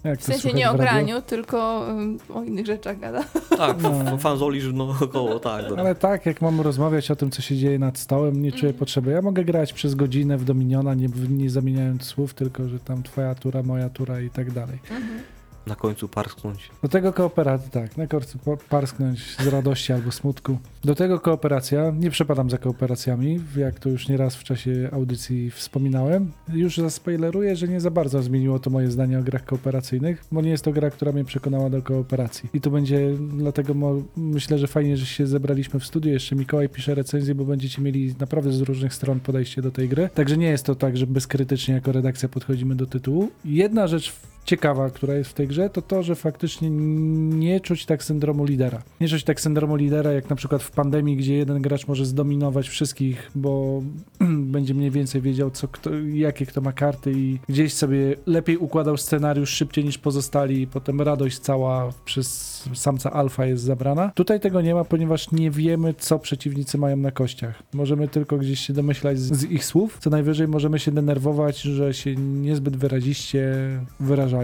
Jak 0.04 0.20
W 0.20 0.24
sensie 0.24 0.52
nie 0.52 0.70
o 0.70 0.74
graniu, 0.74 1.22
tylko 1.22 1.88
ym, 1.90 2.18
o 2.34 2.42
innych 2.42 2.66
rzeczach 2.66 2.98
gada. 3.00 3.24
Tak, 3.58 3.76
No. 3.82 4.18
fanzolisz 4.18 4.72
no 4.72 4.94
około, 5.00 5.40
tak. 5.40 5.64
No. 5.70 5.76
Ale 5.76 5.94
tak, 5.94 6.26
jak 6.26 6.40
mam 6.42 6.60
rozmawiać 6.60 7.10
o 7.10 7.16
tym, 7.16 7.30
co 7.30 7.42
się 7.42 7.56
dzieje 7.56 7.78
nad 7.78 7.98
stołem, 7.98 8.42
nie 8.42 8.50
czuję 8.52 8.62
Mhm. 8.70 8.78
potrzeby. 8.78 9.10
Ja 9.10 9.22
mogę 9.22 9.44
grać 9.44 9.72
przez 9.72 9.94
godzinę 9.94 10.38
w 10.38 10.44
Dominiona, 10.44 10.94
nie, 10.94 11.08
nie 11.28 11.50
zamieniając 11.50 12.04
słów, 12.04 12.34
tylko 12.34 12.68
że 12.68 12.78
tam 12.80 13.02
twoja 13.02 13.34
tura, 13.34 13.62
moja 13.62 13.88
tura 13.90 14.20
i 14.20 14.30
tak 14.30 14.50
dalej. 14.50 14.78
Na 15.68 15.74
końcu 15.74 16.08
parsknąć. 16.08 16.70
Do 16.82 16.88
tego 16.88 17.12
kooperacja, 17.12 17.70
tak, 17.70 17.96
na 17.96 18.06
końcu 18.06 18.38
parsknąć 18.68 19.36
z 19.36 19.46
radości 19.46 19.92
albo 19.92 20.12
smutku. 20.12 20.58
Do 20.84 20.94
tego 20.94 21.20
kooperacja, 21.20 21.92
nie 21.98 22.10
przepadam 22.10 22.50
za 22.50 22.58
kooperacjami, 22.58 23.40
jak 23.56 23.78
to 23.78 23.88
już 23.88 24.08
nieraz 24.08 24.36
w 24.36 24.44
czasie 24.44 24.88
audycji 24.92 25.50
wspominałem. 25.50 26.32
Już 26.52 26.76
zaspoileruję, 26.76 27.56
że 27.56 27.68
nie 27.68 27.80
za 27.80 27.90
bardzo 27.90 28.22
zmieniło 28.22 28.58
to 28.58 28.70
moje 28.70 28.90
zdanie 28.90 29.18
o 29.18 29.22
grach 29.22 29.44
kooperacyjnych, 29.44 30.24
bo 30.32 30.42
nie 30.42 30.50
jest 30.50 30.64
to 30.64 30.72
gra, 30.72 30.90
która 30.90 31.12
mnie 31.12 31.24
przekonała 31.24 31.70
do 31.70 31.82
kooperacji. 31.82 32.48
I 32.54 32.60
to 32.60 32.70
będzie, 32.70 33.14
dlatego 33.36 33.74
myślę, 34.16 34.58
że 34.58 34.66
fajnie, 34.66 34.96
że 34.96 35.06
się 35.06 35.26
zebraliśmy 35.26 35.80
w 35.80 35.86
studiu. 35.86 36.12
Jeszcze 36.12 36.36
Mikołaj 36.36 36.68
pisze 36.68 36.94
recenzję, 36.94 37.34
bo 37.34 37.44
będziecie 37.44 37.82
mieli 37.82 38.14
naprawdę 38.20 38.52
z 38.52 38.60
różnych 38.60 38.94
stron 38.94 39.20
podejście 39.20 39.62
do 39.62 39.70
tej 39.70 39.88
gry. 39.88 40.08
Także 40.14 40.36
nie 40.36 40.48
jest 40.48 40.66
to 40.66 40.74
tak, 40.74 40.96
że 40.96 41.06
bezkrytycznie 41.06 41.74
jako 41.74 41.92
redakcja 41.92 42.28
podchodzimy 42.28 42.74
do 42.74 42.86
tytułu. 42.86 43.30
Jedna 43.44 43.86
rzecz 43.86 44.12
ciekawa, 44.48 44.90
która 44.90 45.14
jest 45.14 45.30
w 45.30 45.34
tej 45.34 45.48
grze, 45.48 45.70
to 45.70 45.82
to, 45.82 46.02
że 46.02 46.14
faktycznie 46.14 46.70
nie 46.70 47.60
czuć 47.60 47.86
tak 47.86 48.04
syndromu 48.04 48.44
lidera. 48.44 48.82
Nie 49.00 49.08
czuć 49.08 49.24
tak 49.24 49.40
syndromu 49.40 49.76
lidera, 49.76 50.12
jak 50.12 50.30
na 50.30 50.36
przykład 50.36 50.62
w 50.62 50.70
pandemii, 50.70 51.16
gdzie 51.16 51.36
jeden 51.36 51.62
gracz 51.62 51.86
może 51.86 52.06
zdominować 52.06 52.68
wszystkich, 52.68 53.30
bo 53.34 53.82
będzie 54.54 54.74
mniej 54.74 54.90
więcej 54.90 55.22
wiedział, 55.22 55.50
co 55.50 55.68
kto, 55.68 55.90
jakie 56.12 56.46
kto 56.46 56.60
ma 56.60 56.72
karty 56.72 57.12
i 57.12 57.38
gdzieś 57.48 57.74
sobie 57.74 58.16
lepiej 58.26 58.56
układał 58.56 58.96
scenariusz 58.96 59.50
szybciej 59.50 59.84
niż 59.84 59.98
pozostali 59.98 60.62
i 60.62 60.66
potem 60.66 61.00
radość 61.00 61.38
cała 61.38 61.92
przez 62.04 62.58
samca 62.74 63.12
alfa 63.12 63.46
jest 63.46 63.64
zabrana. 63.64 64.12
Tutaj 64.14 64.40
tego 64.40 64.60
nie 64.60 64.74
ma, 64.74 64.84
ponieważ 64.84 65.30
nie 65.32 65.50
wiemy, 65.50 65.94
co 65.98 66.18
przeciwnicy 66.18 66.78
mają 66.78 66.96
na 66.96 67.10
kościach. 67.10 67.62
Możemy 67.72 68.08
tylko 68.08 68.38
gdzieś 68.38 68.60
się 68.60 68.72
domyślać 68.72 69.18
z, 69.18 69.32
z 69.32 69.44
ich 69.44 69.64
słów, 69.64 69.98
co 70.00 70.10
najwyżej 70.10 70.48
możemy 70.48 70.78
się 70.78 70.92
denerwować, 70.92 71.60
że 71.60 71.94
się 71.94 72.14
niezbyt 72.16 72.76
wyraziście 72.76 73.54
wyrażają. 74.00 74.37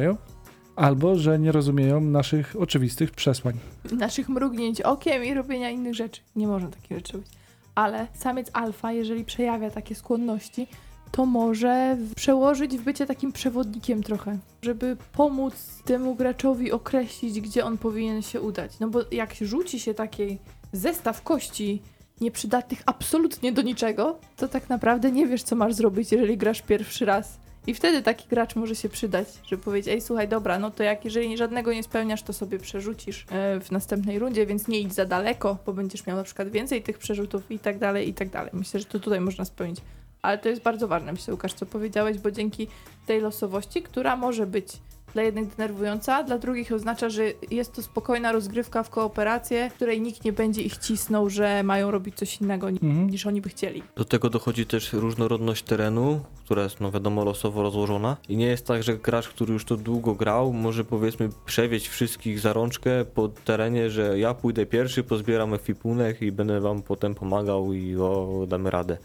Albo, 0.76 1.16
że 1.16 1.38
nie 1.38 1.52
rozumieją 1.52 2.00
naszych 2.00 2.56
oczywistych 2.58 3.10
przesłań. 3.10 3.54
Naszych 3.92 4.28
mrugnięć 4.28 4.80
okiem 4.80 5.24
i 5.24 5.34
robienia 5.34 5.70
innych 5.70 5.94
rzeczy. 5.94 6.20
Nie 6.36 6.46
można 6.46 6.68
takich 6.68 6.96
rzeczy 6.96 7.12
robić. 7.12 7.28
Ale 7.74 8.06
samiec 8.14 8.50
alfa, 8.52 8.92
jeżeli 8.92 9.24
przejawia 9.24 9.70
takie 9.70 9.94
skłonności, 9.94 10.66
to 11.10 11.26
może 11.26 11.96
przełożyć 12.16 12.78
w 12.78 12.82
bycie 12.82 13.06
takim 13.06 13.32
przewodnikiem 13.32 14.02
trochę, 14.02 14.38
żeby 14.62 14.96
pomóc 15.12 15.54
temu 15.84 16.14
graczowi 16.14 16.72
określić, 16.72 17.40
gdzie 17.40 17.64
on 17.64 17.78
powinien 17.78 18.22
się 18.22 18.40
udać. 18.40 18.80
No 18.80 18.88
bo 18.88 19.00
jak 19.12 19.34
rzuci 19.34 19.80
się 19.80 19.94
taki 19.94 20.38
zestaw 20.72 21.22
kości 21.22 21.82
nieprzydatnych 22.20 22.82
absolutnie 22.86 23.52
do 23.52 23.62
niczego, 23.62 24.18
to 24.36 24.48
tak 24.48 24.68
naprawdę 24.68 25.12
nie 25.12 25.26
wiesz, 25.26 25.42
co 25.42 25.56
masz 25.56 25.74
zrobić, 25.74 26.12
jeżeli 26.12 26.36
grasz 26.36 26.62
pierwszy 26.62 27.04
raz. 27.04 27.43
I 27.66 27.74
wtedy 27.74 28.02
taki 28.02 28.28
gracz 28.28 28.56
może 28.56 28.74
się 28.74 28.88
przydać, 28.88 29.28
żeby 29.44 29.62
powiedzieć, 29.62 29.94
ej 29.94 30.00
słuchaj, 30.00 30.28
dobra, 30.28 30.58
no 30.58 30.70
to 30.70 30.82
jak 30.82 31.04
jeżeli 31.04 31.36
żadnego 31.36 31.72
nie 31.72 31.82
spełniasz, 31.82 32.22
to 32.22 32.32
sobie 32.32 32.58
przerzucisz 32.58 33.26
e, 33.30 33.60
w 33.60 33.70
następnej 33.70 34.18
rundzie, 34.18 34.46
więc 34.46 34.68
nie 34.68 34.80
idź 34.80 34.94
za 34.94 35.04
daleko, 35.04 35.58
bo 35.66 35.72
będziesz 35.72 36.06
miał 36.06 36.16
na 36.16 36.24
przykład 36.24 36.48
więcej 36.48 36.82
tych 36.82 36.98
przerzutów 36.98 37.50
i 37.50 37.58
tak 37.58 37.78
dalej, 37.78 38.08
i 38.08 38.14
tak 38.14 38.30
dalej. 38.30 38.50
Myślę, 38.52 38.80
że 38.80 38.86
to 38.86 39.00
tutaj 39.00 39.20
można 39.20 39.44
spełnić. 39.44 39.78
Ale 40.22 40.38
to 40.38 40.48
jest 40.48 40.62
bardzo 40.62 40.88
ważne, 40.88 41.12
myślę, 41.12 41.34
Łukasz, 41.34 41.54
co 41.54 41.66
powiedziałeś, 41.66 42.18
bo 42.18 42.30
dzięki 42.30 42.68
tej 43.06 43.20
losowości, 43.20 43.82
która 43.82 44.16
może 44.16 44.46
być 44.46 44.66
dla 45.14 45.22
jednych 45.22 45.48
denerwująca, 45.56 46.22
dla 46.22 46.38
drugich 46.38 46.72
oznacza, 46.72 47.08
że 47.10 47.22
jest 47.50 47.72
to 47.72 47.82
spokojna 47.82 48.32
rozgrywka 48.32 48.82
w 48.82 48.90
kooperację, 48.90 49.70
w 49.70 49.74
której 49.74 50.00
nikt 50.00 50.24
nie 50.24 50.32
będzie 50.32 50.62
ich 50.62 50.76
cisnął, 50.78 51.30
że 51.30 51.62
mają 51.62 51.90
robić 51.90 52.14
coś 52.14 52.40
innego 52.40 52.70
ni- 52.70 52.78
Mhm. 52.82 53.10
niż 53.10 53.26
oni 53.26 53.40
by 53.40 53.48
chcieli. 53.48 53.82
Do 53.96 54.04
tego 54.04 54.30
dochodzi 54.30 54.66
też 54.66 54.92
różnorodność 54.92 55.62
terenu, 55.62 56.20
która 56.44 56.62
jest, 56.62 56.80
no 56.80 56.90
wiadomo, 56.90 57.24
losowo 57.24 57.62
rozłożona. 57.62 58.16
I 58.28 58.36
nie 58.36 58.46
jest 58.46 58.66
tak, 58.66 58.82
że 58.82 58.96
gracz, 58.98 59.28
który 59.28 59.52
już 59.52 59.64
to 59.64 59.76
długo 59.76 60.14
grał, 60.14 60.52
może 60.52 60.84
powiedzmy 60.84 61.28
przewieźć 61.46 61.88
wszystkich 61.88 62.40
za 62.40 62.52
rączkę 62.52 63.04
po 63.04 63.28
terenie, 63.28 63.90
że 63.90 64.18
ja 64.18 64.34
pójdę 64.34 64.66
pierwszy, 64.66 65.02
pozbieram 65.04 65.54
ekwipunek 65.54 66.22
i 66.22 66.32
będę 66.32 66.60
wam 66.60 66.82
potem 66.82 67.14
pomagał 67.14 67.72
i 67.72 67.96
o, 67.96 68.44
damy 68.48 68.70
radę. 68.70 68.98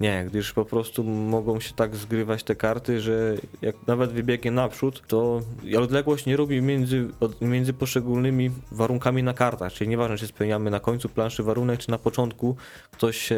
Nie, 0.00 0.24
gdyż 0.24 0.52
po 0.52 0.64
prostu 0.64 1.04
mogą 1.04 1.60
się 1.60 1.74
tak 1.74 1.96
zgrywać 1.96 2.42
te 2.42 2.54
karty, 2.54 3.00
że 3.00 3.34
jak 3.62 3.76
nawet 3.86 4.12
wybiegnie 4.12 4.50
naprzód, 4.50 5.02
to 5.06 5.40
odległość 5.78 6.26
nie 6.26 6.36
robi 6.36 6.62
między, 6.62 7.08
między 7.40 7.72
poszczególnymi 7.72 8.50
warunkami 8.72 9.22
na 9.22 9.34
kartach. 9.34 9.72
Czyli 9.72 9.90
nieważne, 9.90 10.16
czy 10.16 10.26
spełniamy 10.26 10.70
na 10.70 10.80
końcu 10.80 11.08
planszy 11.08 11.42
warunek, 11.42 11.80
czy 11.80 11.90
na 11.90 11.98
początku 11.98 12.56
ktoś 12.90 13.32
e, 13.32 13.36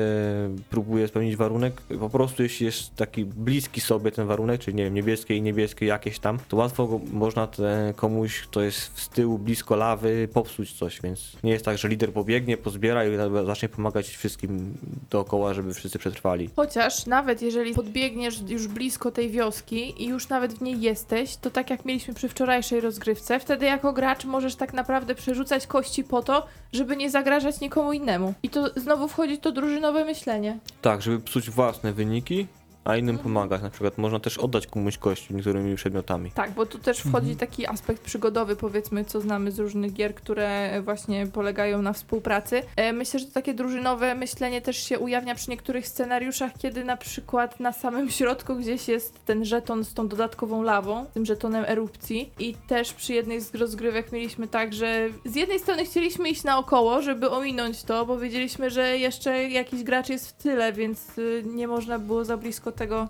próbuje 0.70 1.08
spełnić 1.08 1.36
warunek. 1.36 1.82
Po 2.00 2.10
prostu 2.10 2.42
jeśli 2.42 2.66
jest 2.66 2.94
taki 2.94 3.24
bliski 3.24 3.80
sobie 3.80 4.12
ten 4.12 4.26
warunek, 4.26 4.60
czyli 4.60 4.76
nie 4.76 4.84
wiem, 4.84 4.94
niebieskie 4.94 5.36
i 5.36 5.42
niebieskie 5.42 5.86
jakieś 5.86 6.18
tam, 6.18 6.38
to 6.48 6.56
łatwo 6.56 6.86
go, 6.86 7.00
można 7.12 7.46
te, 7.46 7.94
komuś, 7.96 8.40
kto 8.40 8.62
jest 8.62 9.00
z 9.00 9.08
tyłu 9.08 9.38
blisko 9.38 9.76
lawy, 9.76 10.28
popsuć 10.32 10.72
coś, 10.72 11.00
więc 11.02 11.36
nie 11.42 11.52
jest 11.52 11.64
tak, 11.64 11.78
że 11.78 11.88
lider 11.88 12.12
pobiegnie, 12.12 12.56
pozbiera 12.56 13.04
i 13.04 13.16
zacznie 13.46 13.68
pomagać 13.68 14.08
wszystkim 14.08 14.74
dookoła, 15.10 15.54
żeby 15.54 15.74
wszyscy 15.74 15.98
przetrwali. 15.98 16.47
Chociaż 16.56 17.06
nawet 17.06 17.42
jeżeli 17.42 17.74
podbiegniesz 17.74 18.40
już 18.48 18.68
blisko 18.68 19.10
tej 19.10 19.30
wioski 19.30 20.02
i 20.04 20.06
już 20.06 20.28
nawet 20.28 20.54
w 20.54 20.62
niej 20.62 20.80
jesteś, 20.80 21.36
to 21.36 21.50
tak 21.50 21.70
jak 21.70 21.84
mieliśmy 21.84 22.14
przy 22.14 22.28
wczorajszej 22.28 22.80
rozgrywce, 22.80 23.40
wtedy 23.40 23.66
jako 23.66 23.92
gracz 23.92 24.24
możesz 24.24 24.56
tak 24.56 24.72
naprawdę 24.72 25.14
przerzucać 25.14 25.66
kości 25.66 26.04
po 26.04 26.22
to, 26.22 26.46
żeby 26.72 26.96
nie 26.96 27.10
zagrażać 27.10 27.60
nikomu 27.60 27.92
innemu. 27.92 28.34
I 28.42 28.48
to 28.48 28.70
znowu 28.76 29.08
wchodzi 29.08 29.38
to 29.38 29.52
drużynowe 29.52 30.04
myślenie. 30.04 30.58
Tak, 30.82 31.02
żeby 31.02 31.20
psuć 31.20 31.50
własne 31.50 31.92
wyniki, 31.92 32.46
a 32.88 32.96
innym 32.96 33.18
pomagać. 33.18 33.62
Na 33.62 33.70
przykład 33.70 33.98
można 33.98 34.20
też 34.20 34.38
oddać 34.38 34.66
komuś 34.66 34.98
kości 34.98 35.34
niektórymi 35.34 35.76
przedmiotami. 35.76 36.30
Tak, 36.30 36.50
bo 36.50 36.66
tu 36.66 36.78
też 36.78 36.98
wchodzi 36.98 37.36
taki 37.36 37.66
aspekt 37.66 38.02
przygodowy, 38.02 38.56
powiedzmy, 38.56 39.04
co 39.04 39.20
znamy 39.20 39.50
z 39.52 39.58
różnych 39.58 39.92
gier, 39.92 40.14
które 40.14 40.80
właśnie 40.84 41.26
polegają 41.26 41.82
na 41.82 41.92
współpracy. 41.92 42.62
E, 42.76 42.92
Myślę, 42.92 43.20
że 43.20 43.26
to 43.26 43.32
takie 43.32 43.54
drużynowe 43.54 44.14
myślenie 44.14 44.60
też 44.60 44.76
się 44.76 44.98
ujawnia 44.98 45.34
przy 45.34 45.50
niektórych 45.50 45.88
scenariuszach, 45.88 46.52
kiedy 46.58 46.84
na 46.84 46.96
przykład 46.96 47.60
na 47.60 47.72
samym 47.72 48.10
środku 48.18 48.56
gdzieś 48.56 48.88
jest 48.88 49.24
ten 49.24 49.44
żeton 49.44 49.84
z 49.84 49.94
tą 49.94 50.08
dodatkową 50.08 50.62
lawą, 50.62 51.06
tym 51.14 51.26
żetonem 51.26 51.64
erupcji 51.66 52.32
i 52.38 52.54
też 52.54 52.92
przy 52.92 53.12
jednej 53.12 53.40
z 53.40 53.54
rozgrywek 53.54 54.12
mieliśmy 54.12 54.48
tak, 54.48 54.74
że 54.74 55.08
z 55.24 55.34
jednej 55.34 55.58
strony 55.58 55.84
chcieliśmy 55.84 56.28
iść 56.28 56.44
naokoło, 56.44 57.02
żeby 57.02 57.30
ominąć 57.30 57.82
to, 57.82 58.06
bo 58.06 58.18
wiedzieliśmy, 58.18 58.70
że 58.70 58.98
jeszcze 58.98 59.48
jakiś 59.48 59.82
gracz 59.82 60.08
jest 60.08 60.28
w 60.28 60.32
tyle, 60.32 60.72
więc 60.72 61.18
y, 61.18 61.44
nie 61.46 61.68
można 61.68 61.98
było 61.98 62.24
za 62.24 62.36
blisko 62.36 62.72
tego 62.78 63.08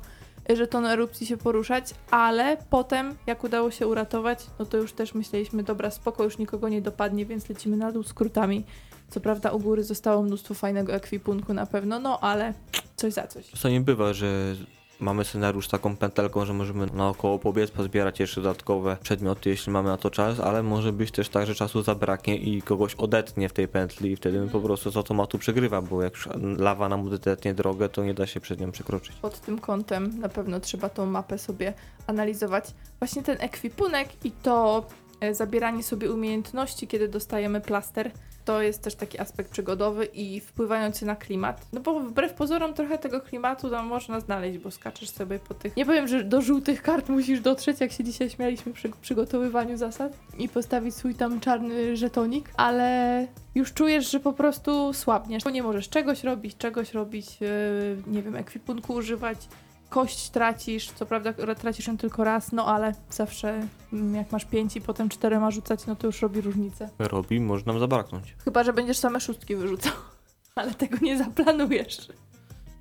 żetonu 0.56 0.88
erupcji 0.88 1.26
się 1.26 1.36
poruszać, 1.36 1.94
ale 2.10 2.56
potem, 2.70 3.14
jak 3.26 3.44
udało 3.44 3.70
się 3.70 3.86
uratować, 3.86 4.46
no 4.58 4.66
to 4.66 4.76
już 4.76 4.92
też 4.92 5.14
myśleliśmy, 5.14 5.62
dobra, 5.62 5.90
spoko, 5.90 6.24
już 6.24 6.38
nikogo 6.38 6.68
nie 6.68 6.82
dopadnie, 6.82 7.26
więc 7.26 7.48
lecimy 7.48 7.76
na 7.76 7.92
dół 7.92 8.02
skrótami. 8.02 8.64
Co 9.10 9.20
prawda 9.20 9.50
u 9.50 9.60
góry 9.60 9.84
zostało 9.84 10.22
mnóstwo 10.22 10.54
fajnego 10.54 10.92
ekwipunku 10.94 11.54
na 11.54 11.66
pewno, 11.66 12.00
no 12.00 12.20
ale 12.20 12.54
coś 12.96 13.12
za 13.12 13.26
coś. 13.26 13.50
Czasami 13.50 13.80
bywa, 13.80 14.12
że 14.12 14.54
mamy 15.00 15.24
scenariusz 15.24 15.68
taką 15.68 15.96
pętelką, 15.96 16.44
że 16.44 16.52
możemy 16.52 16.86
naokoło 16.86 17.38
pobiec, 17.38 17.70
pozbierać 17.70 18.20
jeszcze 18.20 18.40
dodatkowe 18.40 18.96
przedmioty, 19.02 19.50
jeśli 19.50 19.72
mamy 19.72 19.88
na 19.88 19.96
to 19.96 20.10
czas, 20.10 20.40
ale 20.40 20.62
może 20.62 20.92
być 20.92 21.10
też 21.10 21.28
tak, 21.28 21.46
że 21.46 21.54
czasu 21.54 21.82
zabraknie 21.82 22.36
i 22.36 22.62
kogoś 22.62 22.94
odetnie 22.94 23.48
w 23.48 23.52
tej 23.52 23.68
pętli 23.68 24.10
i 24.10 24.16
wtedy 24.16 24.48
po 24.52 24.60
prostu 24.60 24.90
z 24.90 24.96
automatu 24.96 25.38
przegrywa, 25.38 25.82
bo 25.82 26.02
jak 26.02 26.12
już 26.12 26.28
lawa 26.58 26.88
nam 26.88 27.06
odetnie 27.06 27.54
drogę, 27.54 27.88
to 27.88 28.04
nie 28.04 28.14
da 28.14 28.26
się 28.26 28.40
przed 28.40 28.60
nią 28.60 28.72
przekroczyć. 28.72 29.16
Pod 29.16 29.40
tym 29.40 29.58
kątem 29.58 30.20
na 30.20 30.28
pewno 30.28 30.60
trzeba 30.60 30.88
tą 30.88 31.06
mapę 31.06 31.38
sobie 31.38 31.74
analizować. 32.06 32.64
Właśnie 32.98 33.22
ten 33.22 33.36
ekwipunek 33.40 34.08
i 34.24 34.30
to 34.30 34.86
e, 35.20 35.34
zabieranie 35.34 35.82
sobie 35.82 36.12
umiejętności, 36.12 36.86
kiedy 36.86 37.08
dostajemy 37.08 37.60
plaster, 37.60 38.10
to 38.48 38.62
jest 38.62 38.82
też 38.82 38.94
taki 38.94 39.18
aspekt 39.18 39.50
przygodowy 39.50 40.04
i 40.04 40.40
wpływający 40.40 41.06
na 41.06 41.16
klimat. 41.16 41.66
No 41.72 41.80
bo 41.80 42.00
wbrew 42.00 42.34
pozorom 42.34 42.74
trochę 42.74 42.98
tego 42.98 43.20
klimatu 43.20 43.70
tam 43.70 43.86
można 43.86 44.20
znaleźć, 44.20 44.58
bo 44.58 44.70
skaczesz 44.70 45.10
sobie 45.10 45.38
po 45.38 45.54
tych... 45.54 45.76
Nie 45.76 45.86
powiem, 45.86 46.08
że 46.08 46.24
do 46.24 46.42
żółtych 46.42 46.82
kart 46.82 47.08
musisz 47.08 47.40
dotrzeć, 47.40 47.80
jak 47.80 47.92
się 47.92 48.04
dzisiaj 48.04 48.30
śmialiśmy 48.30 48.72
przy 48.72 48.88
przygotowywaniu 49.00 49.76
zasad 49.76 50.12
i 50.38 50.48
postawić 50.48 50.94
swój 50.94 51.14
tam 51.14 51.40
czarny 51.40 51.96
żetonik, 51.96 52.50
ale 52.56 53.26
już 53.54 53.72
czujesz, 53.72 54.10
że 54.10 54.20
po 54.20 54.32
prostu 54.32 54.92
słabniesz. 54.92 55.44
Bo 55.44 55.50
nie 55.50 55.62
możesz 55.62 55.88
czegoś 55.88 56.24
robić, 56.24 56.56
czegoś 56.56 56.94
robić, 56.94 57.40
yy, 57.40 57.48
nie 58.06 58.22
wiem, 58.22 58.36
ekwipunku 58.36 58.92
używać, 58.92 59.38
kość 59.90 60.30
tracisz, 60.30 60.90
co 60.92 61.06
prawda 61.06 61.32
tracisz 61.54 61.86
ją 61.86 61.96
tylko 61.98 62.24
raz, 62.24 62.52
no 62.52 62.66
ale 62.66 62.94
zawsze 63.10 63.66
mm, 63.92 64.14
jak 64.14 64.32
masz 64.32 64.44
pięć 64.44 64.76
i 64.76 64.80
potem 64.80 65.08
czterema 65.08 65.50
rzucać, 65.50 65.86
no 65.86 65.96
to 65.96 66.06
już 66.06 66.22
robi 66.22 66.40
różnicę. 66.40 66.88
Robi, 66.98 67.40
może 67.40 67.64
nam 67.66 67.78
zabraknąć. 67.80 68.34
Chyba, 68.44 68.64
że 68.64 68.72
będziesz 68.72 68.98
same 68.98 69.20
szóstki 69.20 69.56
wyrzucał, 69.56 69.92
ale 70.54 70.74
tego 70.74 70.96
nie 71.02 71.18
zaplanujesz. 71.18 72.08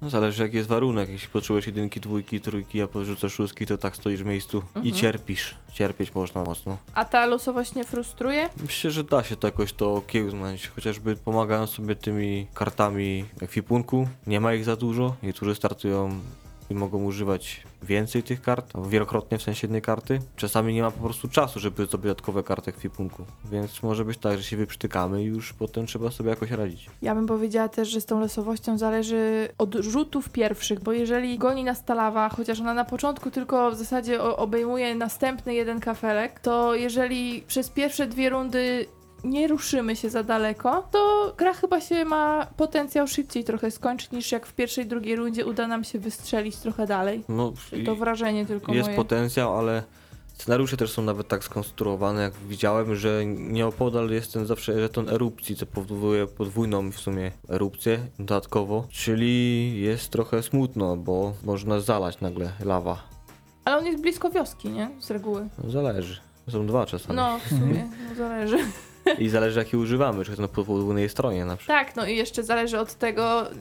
No 0.01 0.09
zależy 0.09 0.43
jaki 0.43 0.55
jest 0.57 0.69
warunek, 0.69 1.09
jeśli 1.09 1.29
potrzebujesz 1.29 1.65
jedynki, 1.67 1.99
dwójki, 1.99 2.41
trójki, 2.41 2.81
a 2.81 2.87
porzucasz 2.87 3.33
szóstki, 3.33 3.65
to 3.65 3.77
tak 3.77 3.95
stoisz 3.95 4.23
w 4.23 4.25
miejscu 4.25 4.57
i 4.57 4.77
Mhm. 4.77 4.95
cierpisz. 4.95 5.55
Cierpieć 5.73 6.15
można 6.15 6.43
mocno. 6.43 6.77
A 6.93 7.05
ta 7.05 7.25
losowość 7.25 7.75
nie 7.75 7.83
frustruje? 7.83 8.49
Myślę, 8.61 8.91
że 8.91 9.03
da 9.03 9.23
się 9.23 9.35
to 9.35 9.47
jakoś 9.47 9.73
to 9.73 9.93
okiełznać, 9.93 10.67
chociażby 10.67 11.15
pomagając 11.15 11.69
sobie 11.69 11.95
tymi 11.95 12.47
kartami 12.53 13.25
ekwipunku. 13.41 14.07
Nie 14.27 14.39
ma 14.41 14.53
ich 14.53 14.63
za 14.65 14.75
dużo, 14.75 15.15
niektórzy 15.23 15.55
startują 15.55 16.19
i 16.69 16.75
mogą 16.75 17.03
używać 17.03 17.63
więcej 17.83 18.23
tych 18.23 18.41
kart, 18.41 18.73
wielokrotnie 18.89 19.37
w 19.37 19.41
sensie 19.41 19.67
jednej 19.67 19.81
karty. 19.81 20.19
Czasami 20.35 20.73
nie 20.73 20.81
ma 20.81 20.91
po 20.91 21.03
prostu 21.03 21.27
czasu, 21.27 21.59
żeby 21.59 21.85
zdobyć 21.85 22.03
dodatkowe 22.03 22.43
karty 22.43 22.71
ekwipunku, 22.71 23.23
więc 23.51 23.83
może 23.83 24.05
być 24.05 24.17
tak, 24.17 24.37
że 24.37 24.43
się 24.43 24.57
wyprztykamy 24.57 25.23
i 25.23 25.25
już 25.25 25.53
potem 25.53 25.85
trzeba 25.85 26.11
sobie 26.11 26.29
jakoś 26.29 26.51
radzić. 26.51 26.89
Ja 27.01 27.15
bym 27.15 27.27
powiedziała 27.27 27.69
też, 27.69 27.89
że 27.89 28.01
z 28.01 28.05
tą 28.05 28.19
losowością 28.19 28.77
zależy 28.77 29.49
od 29.57 29.75
rzutów 29.75 30.29
pierwszych, 30.29 30.79
bo 30.79 30.91
jeżeli 30.91 31.37
goni 31.37 31.63
nas 31.63 31.85
ta 31.85 31.93
lawa, 31.93 32.29
chociaż 32.29 32.59
ona 32.59 32.73
na 32.73 32.85
początku 32.85 33.31
tylko 33.31 33.71
w 33.71 33.75
zasadzie 33.75 34.21
obejmuje 34.21 34.95
następny 34.95 35.53
jeden 35.53 35.79
kafelek, 35.79 36.39
to 36.39 36.75
jeżeli 36.75 37.41
przez 37.47 37.69
pierwsze 37.69 38.07
dwie 38.07 38.29
rundy 38.29 38.85
nie 39.23 39.47
ruszymy 39.47 39.95
się 39.95 40.09
za 40.09 40.23
daleko, 40.23 40.87
to 40.91 41.33
gra 41.37 41.53
chyba 41.53 41.81
się 41.81 42.05
ma 42.05 42.47
potencjał 42.57 43.07
szybciej 43.07 43.43
trochę 43.43 43.71
skończyć 43.71 44.11
niż 44.11 44.31
jak 44.31 44.45
w 44.45 44.53
pierwszej, 44.53 44.85
drugiej 44.85 45.15
rundzie 45.15 45.45
uda 45.45 45.67
nam 45.67 45.83
się 45.83 45.99
wystrzelić 45.99 46.55
trochę 46.57 46.87
dalej. 46.87 47.23
No, 47.29 47.53
To 47.85 47.95
wrażenie 47.95 48.45
tylko 48.45 48.73
jest 48.73 48.85
moje. 48.87 48.95
potencjał, 48.97 49.57
ale 49.57 49.83
scenariusze 50.33 50.77
też 50.77 50.91
są 50.91 51.01
nawet 51.01 51.27
tak 51.27 51.43
skonstruowane, 51.43 52.21
jak 52.21 52.33
widziałem, 52.33 52.95
że 52.95 53.25
nieopodal 53.25 54.09
jest 54.09 54.33
ten 54.33 54.45
zawsze 54.45 54.79
żeton 54.79 55.09
erupcji, 55.09 55.55
co 55.55 55.65
powoduje 55.65 56.27
podwójną 56.27 56.91
w 56.91 56.99
sumie 56.99 57.31
erupcję 57.49 57.99
dodatkowo, 58.19 58.87
czyli 58.91 59.81
jest 59.81 60.09
trochę 60.09 60.43
smutno, 60.43 60.97
bo 60.97 61.33
można 61.43 61.79
zalać 61.79 62.21
nagle 62.21 62.51
lawa. 62.65 63.03
Ale 63.65 63.77
on 63.77 63.85
jest 63.85 64.01
blisko 64.01 64.29
wioski, 64.29 64.69
nie? 64.69 64.89
Z 64.99 65.11
reguły. 65.11 65.47
No, 65.63 65.71
zależy. 65.71 66.19
Są 66.49 66.67
dwa 66.67 66.85
czasami. 66.85 67.15
No, 67.15 67.39
w 67.45 67.49
sumie, 67.49 67.87
no, 68.09 68.15
zależy. 68.15 68.57
I 69.19 69.29
zależy 69.29 69.59
jaki 69.59 69.77
używamy, 69.77 70.25
czy 70.25 70.31
jest 70.31 70.41
na 70.41 70.47
podwójnej 70.47 71.09
stronie 71.09 71.45
na 71.45 71.57
przykład. 71.57 71.85
Tak, 71.85 71.95
no 71.95 72.05
i 72.05 72.15
jeszcze 72.15 72.43
zależy 72.43 72.79
od 72.79 72.93
tego, 72.93 73.51
y, 73.51 73.53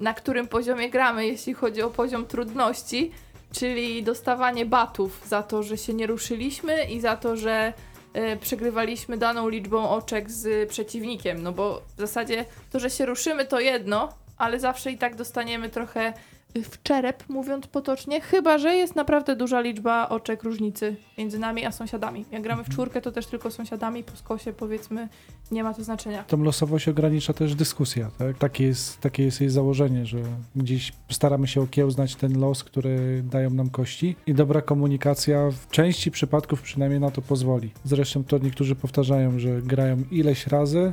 na 0.00 0.14
którym 0.14 0.48
poziomie 0.48 0.90
gramy, 0.90 1.26
jeśli 1.26 1.54
chodzi 1.54 1.82
o 1.82 1.90
poziom 1.90 2.26
trudności, 2.26 3.10
czyli 3.52 4.02
dostawanie 4.02 4.66
batów 4.66 5.22
za 5.26 5.42
to, 5.42 5.62
że 5.62 5.78
się 5.78 5.94
nie 5.94 6.06
ruszyliśmy 6.06 6.84
i 6.84 7.00
za 7.00 7.16
to, 7.16 7.36
że 7.36 7.72
y, 8.16 8.36
przegrywaliśmy 8.36 9.16
daną 9.16 9.48
liczbą 9.48 9.90
oczek 9.90 10.30
z 10.30 10.68
przeciwnikiem. 10.68 11.42
No 11.42 11.52
bo 11.52 11.82
w 11.96 12.00
zasadzie 12.00 12.44
to, 12.70 12.80
że 12.80 12.90
się 12.90 13.06
ruszymy, 13.06 13.46
to 13.46 13.60
jedno, 13.60 14.08
ale 14.38 14.60
zawsze 14.60 14.92
i 14.92 14.98
tak 14.98 15.16
dostaniemy 15.16 15.68
trochę 15.68 16.12
w 16.54 16.82
czerep, 16.82 17.24
mówiąc 17.28 17.66
potocznie, 17.66 18.20
chyba 18.20 18.58
że 18.58 18.74
jest 18.74 18.96
naprawdę 18.96 19.36
duża 19.36 19.60
liczba 19.60 20.08
oczek 20.08 20.42
różnicy 20.42 20.96
między 21.18 21.38
nami 21.38 21.66
a 21.66 21.72
sąsiadami. 21.72 22.24
Jak 22.32 22.42
gramy 22.42 22.64
w 22.64 22.68
czwórkę, 22.68 23.00
to 23.00 23.12
też 23.12 23.26
tylko 23.26 23.50
sąsiadami, 23.50 24.04
po 24.04 24.16
skosie 24.16 24.52
powiedzmy, 24.52 25.08
nie 25.50 25.64
ma 25.64 25.74
to 25.74 25.84
znaczenia. 25.84 26.24
Tą 26.24 26.42
losowość 26.42 26.88
ogranicza 26.88 27.32
też 27.32 27.54
dyskusja, 27.54 28.10
tak? 28.18 28.38
Takie 28.38 28.64
jest, 28.64 29.00
takie 29.00 29.24
jest 29.24 29.40
jej 29.40 29.50
założenie, 29.50 30.06
że 30.06 30.18
gdzieś 30.56 30.92
staramy 31.10 31.48
się 31.48 31.60
okiełznać 31.62 32.14
ten 32.14 32.40
los, 32.40 32.64
który 32.64 33.22
dają 33.22 33.50
nam 33.50 33.70
kości 33.70 34.16
i 34.26 34.34
dobra 34.34 34.62
komunikacja 34.62 35.50
w 35.50 35.70
części 35.70 36.10
przypadków 36.10 36.62
przynajmniej 36.62 37.00
na 37.00 37.10
to 37.10 37.22
pozwoli. 37.22 37.70
Zresztą 37.84 38.24
to 38.24 38.38
niektórzy 38.38 38.74
powtarzają, 38.74 39.38
że 39.38 39.62
grają 39.62 40.02
ileś 40.10 40.46
razy 40.46 40.92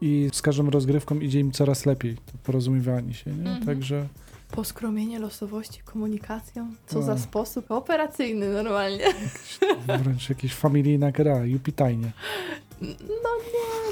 i 0.00 0.28
z 0.32 0.42
każdą 0.42 0.70
rozgrywką 0.70 1.18
idzie 1.18 1.40
im 1.40 1.52
coraz 1.52 1.86
lepiej, 1.86 2.14
to 2.14 2.32
porozumiewanie 2.42 3.14
się, 3.14 3.30
nie? 3.30 3.50
Mhm. 3.50 3.66
Także 3.66 4.08
Poskromienie 4.54 5.18
losowości 5.18 5.80
komunikacją. 5.84 6.74
Co 6.86 7.02
za 7.02 7.18
sposób 7.18 7.70
operacyjny 7.70 8.52
normalnie. 8.52 9.04
wręcz 10.02 10.28
jakaś 10.28 10.54
familijna 10.54 11.12
gra, 11.12 11.44
jupitajnie. 11.44 12.12
No 12.82 13.30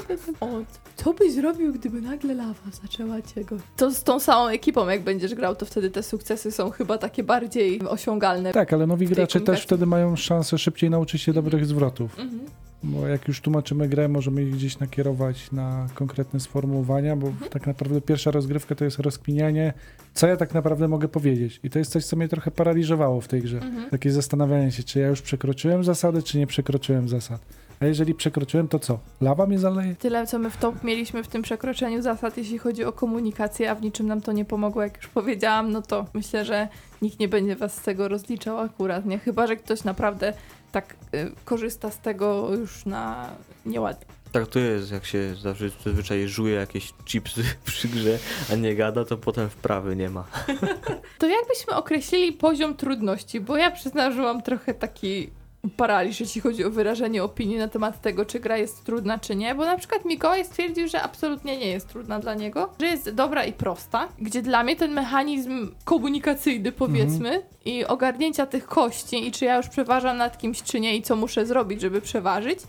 nie. 0.09 0.17
O, 0.39 0.47
co 0.95 1.13
byś 1.13 1.33
zrobił, 1.33 1.73
gdyby 1.73 2.01
nagle 2.01 2.33
lawa 2.33 2.71
zaczęła 2.81 3.21
cię 3.21 3.43
go... 3.45 3.55
To 3.77 3.91
z 3.91 4.03
tą 4.03 4.19
samą 4.19 4.47
ekipą, 4.47 4.87
jak 4.87 5.03
będziesz 5.03 5.35
grał, 5.35 5.55
to 5.55 5.65
wtedy 5.65 5.89
te 5.89 6.03
sukcesy 6.03 6.51
są 6.51 6.69
chyba 6.69 6.97
takie 6.97 7.23
bardziej 7.23 7.81
osiągalne. 7.81 8.53
Tak, 8.53 8.73
ale 8.73 8.87
nowi 8.87 9.07
gracze 9.07 9.41
też 9.41 9.63
wtedy 9.63 9.85
mają 9.85 10.15
szansę 10.15 10.57
szybciej 10.57 10.89
nauczyć 10.89 11.21
się 11.21 11.33
dobrych 11.33 11.65
zwrotów. 11.65 12.19
Mhm. 12.19 12.39
Bo 12.85 13.07
jak 13.07 13.27
już 13.27 13.41
tłumaczymy 13.41 13.89
grę, 13.89 14.07
możemy 14.07 14.43
ich 14.43 14.53
gdzieś 14.53 14.79
nakierować 14.79 15.51
na 15.51 15.87
konkretne 15.95 16.39
sformułowania, 16.39 17.15
bo 17.15 17.27
Mhm. 17.27 17.51
tak 17.51 17.67
naprawdę 17.67 18.01
pierwsza 18.01 18.31
rozgrywka 18.31 18.75
to 18.75 18.85
jest 18.85 18.99
rozkminianie, 18.99 19.73
co 20.13 20.27
ja 20.27 20.37
tak 20.37 20.53
naprawdę 20.53 20.87
mogę 20.87 21.07
powiedzieć. 21.07 21.59
I 21.63 21.69
to 21.69 21.79
jest 21.79 21.91
coś, 21.91 22.05
co 22.05 22.15
mnie 22.15 22.27
trochę 22.27 22.51
paraliżowało 22.51 23.21
w 23.21 23.27
tej 23.27 23.41
grze. 23.41 23.57
Mhm. 23.57 23.89
Takie 23.89 24.11
zastanawianie 24.11 24.71
się, 24.71 24.83
czy 24.83 24.99
ja 24.99 25.07
już 25.07 25.21
przekroczyłem 25.21 25.83
zasady, 25.83 26.23
czy 26.23 26.37
nie 26.37 26.47
przekroczyłem 26.47 27.09
zasad. 27.09 27.41
A 27.83 27.85
jeżeli 27.85 28.15
przekroczyłem, 28.15 28.67
to 28.67 28.79
co? 28.79 28.99
Lawa 29.21 29.45
mnie 29.45 29.59
zaleje? 29.59 29.95
Tyle, 29.95 30.27
co 30.27 30.39
my 30.39 30.49
w 30.49 30.57
top 30.57 30.83
mieliśmy 30.83 31.23
w 31.23 31.27
tym 31.27 31.41
przekroczeniu 31.41 32.01
zasad, 32.01 32.37
jeśli 32.37 32.57
chodzi 32.57 32.83
o 32.83 32.91
komunikację, 32.91 33.71
a 33.71 33.75
w 33.75 33.81
niczym 33.81 34.07
nam 34.07 34.21
to 34.21 34.31
nie 34.31 34.45
pomogło, 34.45 34.83
jak 34.83 34.97
już 34.97 35.07
powiedziałam, 35.07 35.71
no 35.71 35.81
to 35.81 36.05
myślę, 36.13 36.45
że 36.45 36.67
nikt 37.01 37.19
nie 37.19 37.27
będzie 37.27 37.55
was 37.55 37.75
z 37.75 37.81
tego 37.81 38.07
rozliczał 38.07 38.59
akurat, 38.59 39.05
nie? 39.05 39.19
Chyba, 39.19 39.47
że 39.47 39.55
ktoś 39.55 39.83
naprawdę 39.83 40.33
tak 40.71 40.95
y, 41.15 41.31
korzysta 41.45 41.91
z 41.91 41.99
tego 41.99 42.55
już 42.55 42.85
na 42.85 43.29
nieładnie. 43.65 44.05
Tak 44.31 44.47
to 44.47 44.59
jest, 44.59 44.91
jak 44.91 45.05
się 45.05 45.35
zawsze 45.35 45.69
zazwyczaj 45.69 46.27
żuje 46.27 46.55
jakieś 46.55 46.93
chipsy 47.05 47.43
przy 47.65 47.87
grze, 47.87 48.19
a 48.51 48.55
nie 48.55 48.75
gada, 48.75 49.05
to 49.05 49.17
potem 49.17 49.49
wprawy 49.49 49.95
nie 49.95 50.09
ma. 50.09 50.23
To 51.19 51.27
jakbyśmy 51.27 51.75
określili 51.75 52.33
poziom 52.33 52.75
trudności, 52.75 53.39
bo 53.39 53.57
ja 53.57 53.71
przyznam, 53.71 54.13
że 54.13 54.21
mam 54.21 54.41
trochę 54.41 54.73
taki 54.73 55.29
paraliż, 55.77 56.19
jeśli 56.19 56.41
chodzi 56.41 56.65
o 56.65 56.69
wyrażenie 56.69 57.23
opinii 57.23 57.57
na 57.57 57.67
temat 57.67 58.01
tego, 58.01 58.25
czy 58.25 58.39
gra 58.39 58.57
jest 58.57 58.83
trudna, 58.83 59.19
czy 59.19 59.35
nie, 59.35 59.55
bo 59.55 59.65
na 59.65 59.77
przykład 59.77 60.05
Mikołaj 60.05 60.45
stwierdził, 60.45 60.87
że 60.87 61.01
absolutnie 61.01 61.57
nie 61.57 61.67
jest 61.67 61.89
trudna 61.89 62.19
dla 62.19 62.33
niego, 62.33 62.69
że 62.79 62.85
jest 62.85 63.09
dobra 63.09 63.45
i 63.45 63.53
prosta, 63.53 64.07
gdzie 64.19 64.41
dla 64.41 64.63
mnie 64.63 64.75
ten 64.75 64.93
mechanizm 64.93 65.71
komunikacyjny, 65.83 66.71
powiedzmy, 66.71 67.41
i 67.65 67.85
ogarnięcia 67.85 68.45
tych 68.45 68.65
kości 68.65 69.27
i 69.27 69.31
czy 69.31 69.45
ja 69.45 69.57
już 69.57 69.67
przeważam 69.67 70.17
nad 70.17 70.37
kimś, 70.37 70.63
czy 70.63 70.79
nie 70.79 70.97
i 70.97 71.01
co 71.01 71.15
muszę 71.15 71.45
zrobić, 71.45 71.81
żeby 71.81 72.01
przeważyć, 72.01 72.59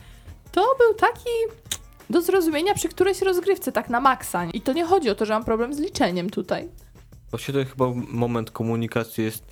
to 0.53 0.77
był 0.79 0.95
taki 0.95 1.31
do 2.11 2.23
zrozumienia 2.23 2.75
przy 2.75 2.89
którejś 2.89 3.23
rozgrywce, 3.23 3.73
tak 3.73 3.89
na 3.91 4.01
maksa. 4.01 4.45
I 4.45 4.61
to 4.61 4.73
nie 4.73 4.85
chodzi 4.85 5.11
o 5.11 5.15
to, 5.15 5.25
że 5.25 5.33
mam 5.33 5.45
problem 5.45 5.75
z 5.75 5.79
liczeniem 5.79 6.31
tutaj. 6.31 6.69
Właśnie 7.31 7.55
to 7.55 7.71
chyba 7.71 7.87
moment 8.09 8.51
komunikacji 8.51 9.25
jest 9.25 9.45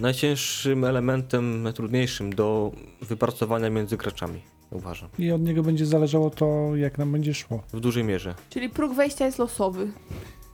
najcięższym 0.00 0.84
elementem, 0.84 1.62
najtrudniejszym 1.62 2.34
do 2.34 2.72
wypracowania 3.02 3.70
między 3.70 3.96
graczami, 3.96 4.40
uważam. 4.70 5.08
I 5.18 5.32
od 5.32 5.42
niego 5.42 5.62
będzie 5.62 5.86
zależało 5.86 6.30
to, 6.30 6.76
jak 6.76 6.98
nam 6.98 7.12
będzie 7.12 7.34
szło. 7.34 7.62
W 7.72 7.80
dużej 7.80 8.04
mierze. 8.04 8.34
Czyli 8.50 8.68
próg 8.68 8.94
wejścia 8.94 9.26
jest 9.26 9.38
losowy. 9.38 9.88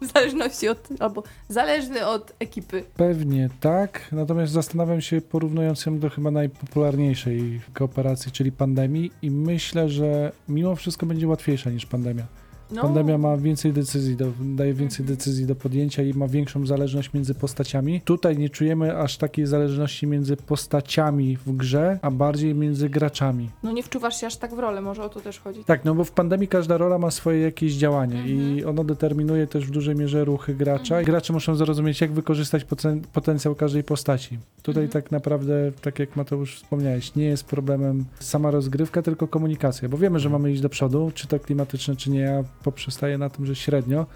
W 0.03 0.12
zależności 0.12 0.68
od, 0.68 0.88
albo 0.99 1.22
zależny 1.49 2.07
od 2.07 2.34
ekipy. 2.38 2.84
Pewnie 2.97 3.51
tak, 3.61 4.09
natomiast 4.12 4.53
zastanawiam 4.53 5.01
się 5.01 5.20
porównując 5.20 5.86
ją 5.86 5.99
do 5.99 6.11
chyba 6.11 6.30
najpopularniejszej 6.30 7.61
kooperacji, 7.74 8.32
czyli 8.32 8.53
pandemii 8.53 9.11
i 9.22 9.30
myślę, 9.30 9.88
że 9.88 10.32
mimo 10.49 10.76
wszystko 10.76 11.07
będzie 11.07 11.28
łatwiejsza 11.28 11.70
niż 11.70 11.86
pandemia. 11.86 12.26
No, 12.70 12.82
Pandemia 12.82 13.18
ma 13.18 13.36
więcej 13.36 13.72
decyzji, 13.72 14.16
do, 14.16 14.26
daje 14.40 14.74
więcej 14.74 15.06
decyzji 15.06 15.46
do 15.46 15.54
podjęcia 15.54 16.02
i 16.02 16.14
ma 16.14 16.28
większą 16.28 16.66
zależność 16.66 17.12
między 17.12 17.34
postaciami. 17.34 18.00
Tutaj 18.00 18.38
nie 18.38 18.48
czujemy 18.50 18.98
aż 18.98 19.16
takiej 19.16 19.46
zależności 19.46 20.06
między 20.06 20.36
postaciami 20.36 21.36
w 21.36 21.56
grze, 21.56 21.98
a 22.02 22.10
bardziej 22.10 22.54
między 22.54 22.88
graczami. 22.88 23.50
no 23.62 23.72
nie 23.72 23.82
wczuwasz 23.82 24.20
się 24.20 24.26
aż 24.26 24.36
tak 24.36 24.54
w 24.54 24.58
rolę, 24.58 24.80
może 24.82 25.02
o 25.04 25.08
to 25.08 25.20
też 25.20 25.38
chodzi. 25.40 25.64
Tak, 25.64 25.84
no 25.84 25.94
bo 25.94 26.04
w 26.04 26.12
pandemii 26.12 26.48
każda 26.48 26.76
rola 26.76 26.98
ma 26.98 27.10
swoje 27.10 27.40
jakieś 27.40 27.72
działanie 27.74 28.18
Mhm. 28.18 28.58
i 28.58 28.64
ono 28.64 28.84
determinuje 28.84 29.46
też 29.46 29.66
w 29.66 29.70
dużej 29.70 29.94
mierze 29.96 30.24
ruchy 30.24 30.54
gracza. 30.54 30.82
Mhm. 30.98 31.04
Gracze 31.04 31.32
muszą 31.32 31.54
zrozumieć, 31.54 32.00
jak 32.00 32.12
wykorzystać 32.12 32.64
poten- 32.64 33.00
potencjał 33.12 33.54
każdej 33.54 33.84
postaci. 33.84 34.38
Tutaj 34.62 34.84
Mhm. 34.84 35.02
tak 35.02 35.12
naprawdę, 35.12 35.72
tak 35.82 35.98
jak 35.98 36.16
Mateusz 36.16 36.56
wspomniałeś, 36.56 37.14
nie 37.14 37.24
jest 37.24 37.44
problemem 37.44 38.04
sama 38.20 38.50
rozgrywka, 38.50 39.02
tylko 39.02 39.28
komunikacja, 39.28 39.88
bo 39.88 39.98
wiemy, 39.98 40.18
że 40.20 40.30
mamy 40.30 40.52
iść 40.52 40.60
do 40.62 40.68
przodu, 40.68 41.10
czy 41.14 41.26
to 41.26 41.40
klimatyczne, 41.40 41.96
czy 41.96 42.10
nie. 42.10 42.44
Poprzestaję 42.62 43.18
na 43.18 43.30
tym, 43.30 43.46
że 43.46 43.54
średnio. 43.54 44.07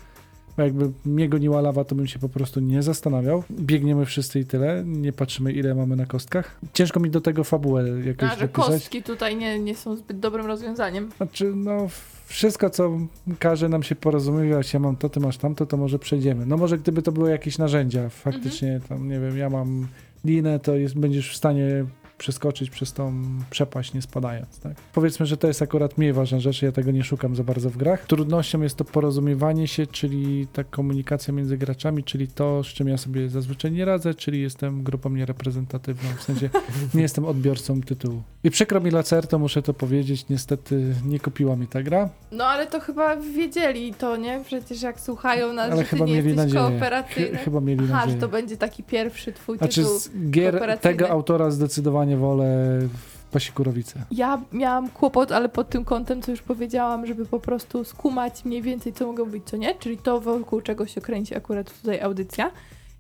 Bo 0.57 0.63
jakby 0.63 0.93
mnie 1.05 1.29
goniła 1.29 1.61
lawa, 1.61 1.85
to 1.85 1.95
bym 1.95 2.07
się 2.07 2.19
po 2.19 2.29
prostu 2.29 2.61
nie 2.61 2.83
zastanawiał. 2.83 3.45
Biegniemy 3.51 4.07
wszyscy 4.07 4.41
i 4.41 4.45
tyle, 4.45 4.83
nie 4.87 5.13
patrzymy 5.13 5.53
ile 5.53 5.75
mamy 5.75 5.97
na 5.97 6.07
kostkach. 6.07 6.61
Ciężko 6.73 7.01
mi 7.01 7.11
do 7.11 7.21
tego 7.21 7.45
fabułę 7.45 7.85
jakoś 8.05 8.31
A, 8.31 8.35
że 8.35 8.47
wypisać. 8.47 8.67
kostki 8.67 9.03
tutaj 9.03 9.37
nie, 9.37 9.59
nie 9.59 9.75
są 9.75 9.97
zbyt 9.97 10.19
dobrym 10.19 10.47
rozwiązaniem. 10.47 11.11
Znaczy, 11.17 11.53
no, 11.55 11.89
wszystko, 12.27 12.71
co 12.71 12.99
każe 13.39 13.69
nam 13.69 13.83
się 13.83 13.95
porozumiewać, 13.95 14.75
ja 14.75 14.81
mam 14.81 14.97
to, 14.97 15.09
ty 15.09 15.21
masz 15.21 15.39
tamto, 15.39 15.67
to 15.67 15.77
może 15.77 15.99
przejdziemy. 15.99 16.47
No 16.47 16.57
może 16.57 16.79
gdyby 16.79 17.03
to 17.03 17.13
były 17.13 17.31
jakieś 17.31 17.59
narzędzia, 17.59 18.09
faktycznie 18.09 18.81
tam, 18.89 19.09
nie 19.09 19.21
wiem, 19.21 19.39
ja 19.39 19.51
mam 19.51 19.87
linę, 20.25 20.59
to 20.59 20.75
jest, 20.77 20.99
będziesz 20.99 21.33
w 21.33 21.37
stanie 21.37 21.85
przeskoczyć 22.25 22.71
przez 22.71 22.93
tą 22.93 23.23
przepaść, 23.51 23.95
nie 23.95 24.03
spadając, 24.03 24.59
tak? 24.61 24.73
Powiedzmy, 24.93 25.27
że 25.27 25.37
to 25.37 25.47
jest 25.49 25.63
akurat 25.63 25.99
mniej 25.99 26.13
ważna 26.13 26.41
rzecz, 26.41 26.63
ja 26.63 26.73
tego 26.73 26.91
nie 26.91 27.05
szukam 27.05 27.37
za 27.37 27.45
bardzo 27.45 27.71
w 27.71 27.77
grach. 27.77 28.07
Trudnością 28.07 28.61
jest 28.63 28.77
to 28.77 28.85
porozumiewanie 28.85 29.69
się, 29.69 29.87
czyli 29.87 30.47
ta 30.53 30.65
komunikacja 30.65 31.35
między 31.35 31.59
graczami, 31.59 32.05
czyli 32.05 32.29
to, 32.29 32.65
z 32.65 32.67
czym 32.67 32.89
ja 32.89 32.97
sobie 32.99 33.29
zazwyczaj 33.29 33.73
nie 33.73 33.85
radzę, 33.85 34.15
czyli 34.15 34.41
jestem 34.43 34.83
grupą 34.83 35.11
niereprezentatywną, 35.11 36.09
w 36.19 36.23
sensie 36.23 36.51
nie 36.95 37.03
jestem 37.03 37.25
odbiorcą 37.25 37.81
tytułu. 37.83 38.23
I 38.45 38.51
przykro 38.51 38.81
mi 38.81 38.91
Lacerto, 38.91 39.39
muszę 39.39 39.63
to 39.63 39.75
powiedzieć, 39.75 40.29
niestety 40.29 40.95
nie 41.07 41.21
kupiła 41.21 41.57
mi 41.57 41.67
ta 41.67 41.83
gra, 41.83 42.09
No 42.33 42.45
ale 42.45 42.67
to 42.67 42.81
chyba 42.81 43.17
wiedzieli 43.17 43.95
to, 43.95 44.17
nie? 44.17 44.41
Przecież 44.45 44.83
jak 44.83 45.01
słuchają 45.01 45.53
nas, 45.53 45.73
ale 45.73 45.77
że 45.77 45.83
ty 45.83 45.89
chyba 45.89 46.05
nie 46.07 46.13
mieli 46.13 46.29
jesteś 46.29 46.45
nadzieję. 46.53 46.71
kooperacyjny. 46.71 47.31
Chy- 47.39 47.45
chyba 47.45 47.61
mieli 47.61 47.81
Aha, 47.85 47.93
nadzieję. 47.93 48.15
że 48.15 48.21
to 48.21 48.29
będzie 48.29 48.57
taki 48.57 48.83
pierwszy 48.83 49.33
twój 49.33 49.59
Znaczy 49.59 49.83
tytuł. 49.83 49.99
z 49.99 50.11
gier 50.31 50.79
tego 50.81 51.09
autora 51.11 51.51
zdecydowanie 51.51 52.10
wolę 52.17 52.79
w 52.81 53.25
Pasikurawice. 53.33 54.05
Ja 54.11 54.41
miałam 54.53 54.91
kłopot, 54.91 55.33
ale 55.33 55.49
pod 55.49 55.69
tym 55.69 55.85
kątem, 55.85 56.23
co 56.23 56.31
już 56.31 56.43
powiedziałam, 56.43 57.07
żeby 57.07 57.27
po 57.27 57.41
prostu 57.41 57.85
skumać 57.85 58.45
mniej 58.45 58.63
więcej, 58.63 58.93
co 58.93 59.07
mogą 59.07 59.25
być, 59.25 59.45
co 59.45 59.57
nie, 59.57 59.75
czyli 59.75 59.99
to 59.99 60.21
wokół 60.21 60.61
czego 60.61 60.87
się 60.87 61.01
kręci 61.01 61.37
akurat 61.37 61.79
tutaj 61.81 62.01
audycja. 62.01 62.51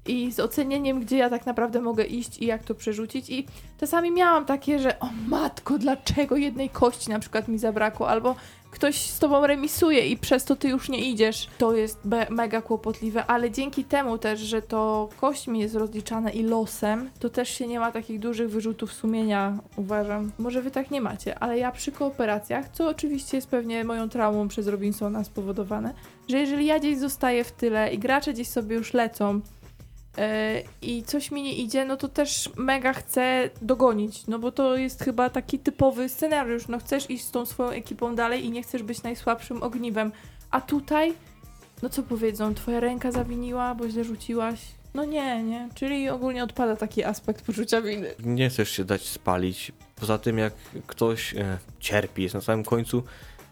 I 0.06 0.32
z 0.32 0.40
ocenieniem, 0.40 1.00
gdzie 1.00 1.16
ja 1.16 1.30
tak 1.30 1.46
naprawdę 1.46 1.80
mogę 1.80 2.04
iść 2.04 2.38
i 2.38 2.46
jak 2.46 2.64
to 2.64 2.74
przerzucić. 2.74 3.30
I 3.30 3.46
czasami 3.80 4.10
miałam 4.10 4.44
takie, 4.46 4.78
że 4.78 5.00
o 5.00 5.08
matko, 5.28 5.78
dlaczego 5.78 6.36
jednej 6.36 6.68
kości 6.68 7.10
na 7.10 7.18
przykład 7.18 7.48
mi 7.48 7.58
zabrakło, 7.58 8.08
albo 8.08 8.36
ktoś 8.70 9.00
z 9.00 9.18
tobą 9.18 9.46
remisuje 9.46 10.06
i 10.06 10.16
przez 10.16 10.44
to 10.44 10.56
ty 10.56 10.68
już 10.68 10.88
nie 10.88 11.10
idziesz. 11.10 11.48
To 11.58 11.74
jest 11.74 11.98
mega 12.30 12.62
kłopotliwe, 12.62 13.26
ale 13.26 13.50
dzięki 13.50 13.84
temu 13.84 14.18
też, 14.18 14.40
że 14.40 14.62
to 14.62 15.08
kośćmi 15.20 15.60
jest 15.60 15.74
rozliczane 15.74 16.30
i 16.30 16.42
losem, 16.42 17.10
to 17.18 17.30
też 17.30 17.48
się 17.48 17.66
nie 17.66 17.80
ma 17.80 17.92
takich 17.92 18.20
dużych 18.20 18.50
wyrzutów 18.50 18.92
sumienia, 18.92 19.58
uważam. 19.76 20.32
Może 20.38 20.62
wy 20.62 20.70
tak 20.70 20.90
nie 20.90 21.00
macie, 21.00 21.38
ale 21.38 21.58
ja 21.58 21.72
przy 21.72 21.92
kooperacjach, 21.92 22.68
co 22.68 22.88
oczywiście 22.88 23.36
jest 23.36 23.48
pewnie 23.48 23.84
moją 23.84 24.08
traumą 24.08 24.48
przez 24.48 24.66
Robinsona 24.66 25.24
spowodowane, 25.24 25.94
że 26.28 26.38
jeżeli 26.38 26.66
ja 26.66 26.78
gdzieś 26.78 26.98
zostaję 26.98 27.44
w 27.44 27.52
tyle 27.52 27.92
i 27.92 27.98
gracze 27.98 28.32
gdzieś 28.32 28.48
sobie 28.48 28.76
już 28.76 28.94
lecą, 28.94 29.40
i 30.82 31.02
coś 31.02 31.30
mi 31.30 31.42
nie 31.42 31.54
idzie, 31.54 31.84
no 31.84 31.96
to 31.96 32.08
też 32.08 32.50
mega 32.56 32.92
chcę 32.92 33.50
dogonić, 33.62 34.26
no 34.26 34.38
bo 34.38 34.52
to 34.52 34.76
jest 34.76 35.04
chyba 35.04 35.30
taki 35.30 35.58
typowy 35.58 36.08
scenariusz, 36.08 36.68
no 36.68 36.78
chcesz 36.78 37.10
iść 37.10 37.24
z 37.24 37.30
tą 37.30 37.46
swoją 37.46 37.70
ekipą 37.70 38.14
dalej 38.14 38.44
i 38.44 38.50
nie 38.50 38.62
chcesz 38.62 38.82
być 38.82 39.02
najsłabszym 39.02 39.62
ogniwem, 39.62 40.12
a 40.50 40.60
tutaj, 40.60 41.14
no 41.82 41.88
co 41.88 42.02
powiedzą, 42.02 42.54
twoja 42.54 42.80
ręka 42.80 43.12
zawiniła, 43.12 43.74
bo 43.74 43.88
źle 43.88 44.04
rzuciłaś, 44.04 44.60
no 44.94 45.04
nie, 45.04 45.42
nie, 45.42 45.68
czyli 45.74 46.08
ogólnie 46.08 46.44
odpada 46.44 46.76
taki 46.76 47.04
aspekt 47.04 47.44
poczucia 47.44 47.82
winy. 47.82 48.14
Nie 48.24 48.50
chcesz 48.50 48.70
się 48.70 48.84
dać 48.84 49.08
spalić. 49.08 49.72
Poza 49.96 50.18
tym, 50.18 50.38
jak 50.38 50.52
ktoś 50.86 51.34
e, 51.34 51.58
cierpi, 51.80 52.22
jest 52.22 52.34
na 52.34 52.40
samym 52.40 52.64
końcu 52.64 53.02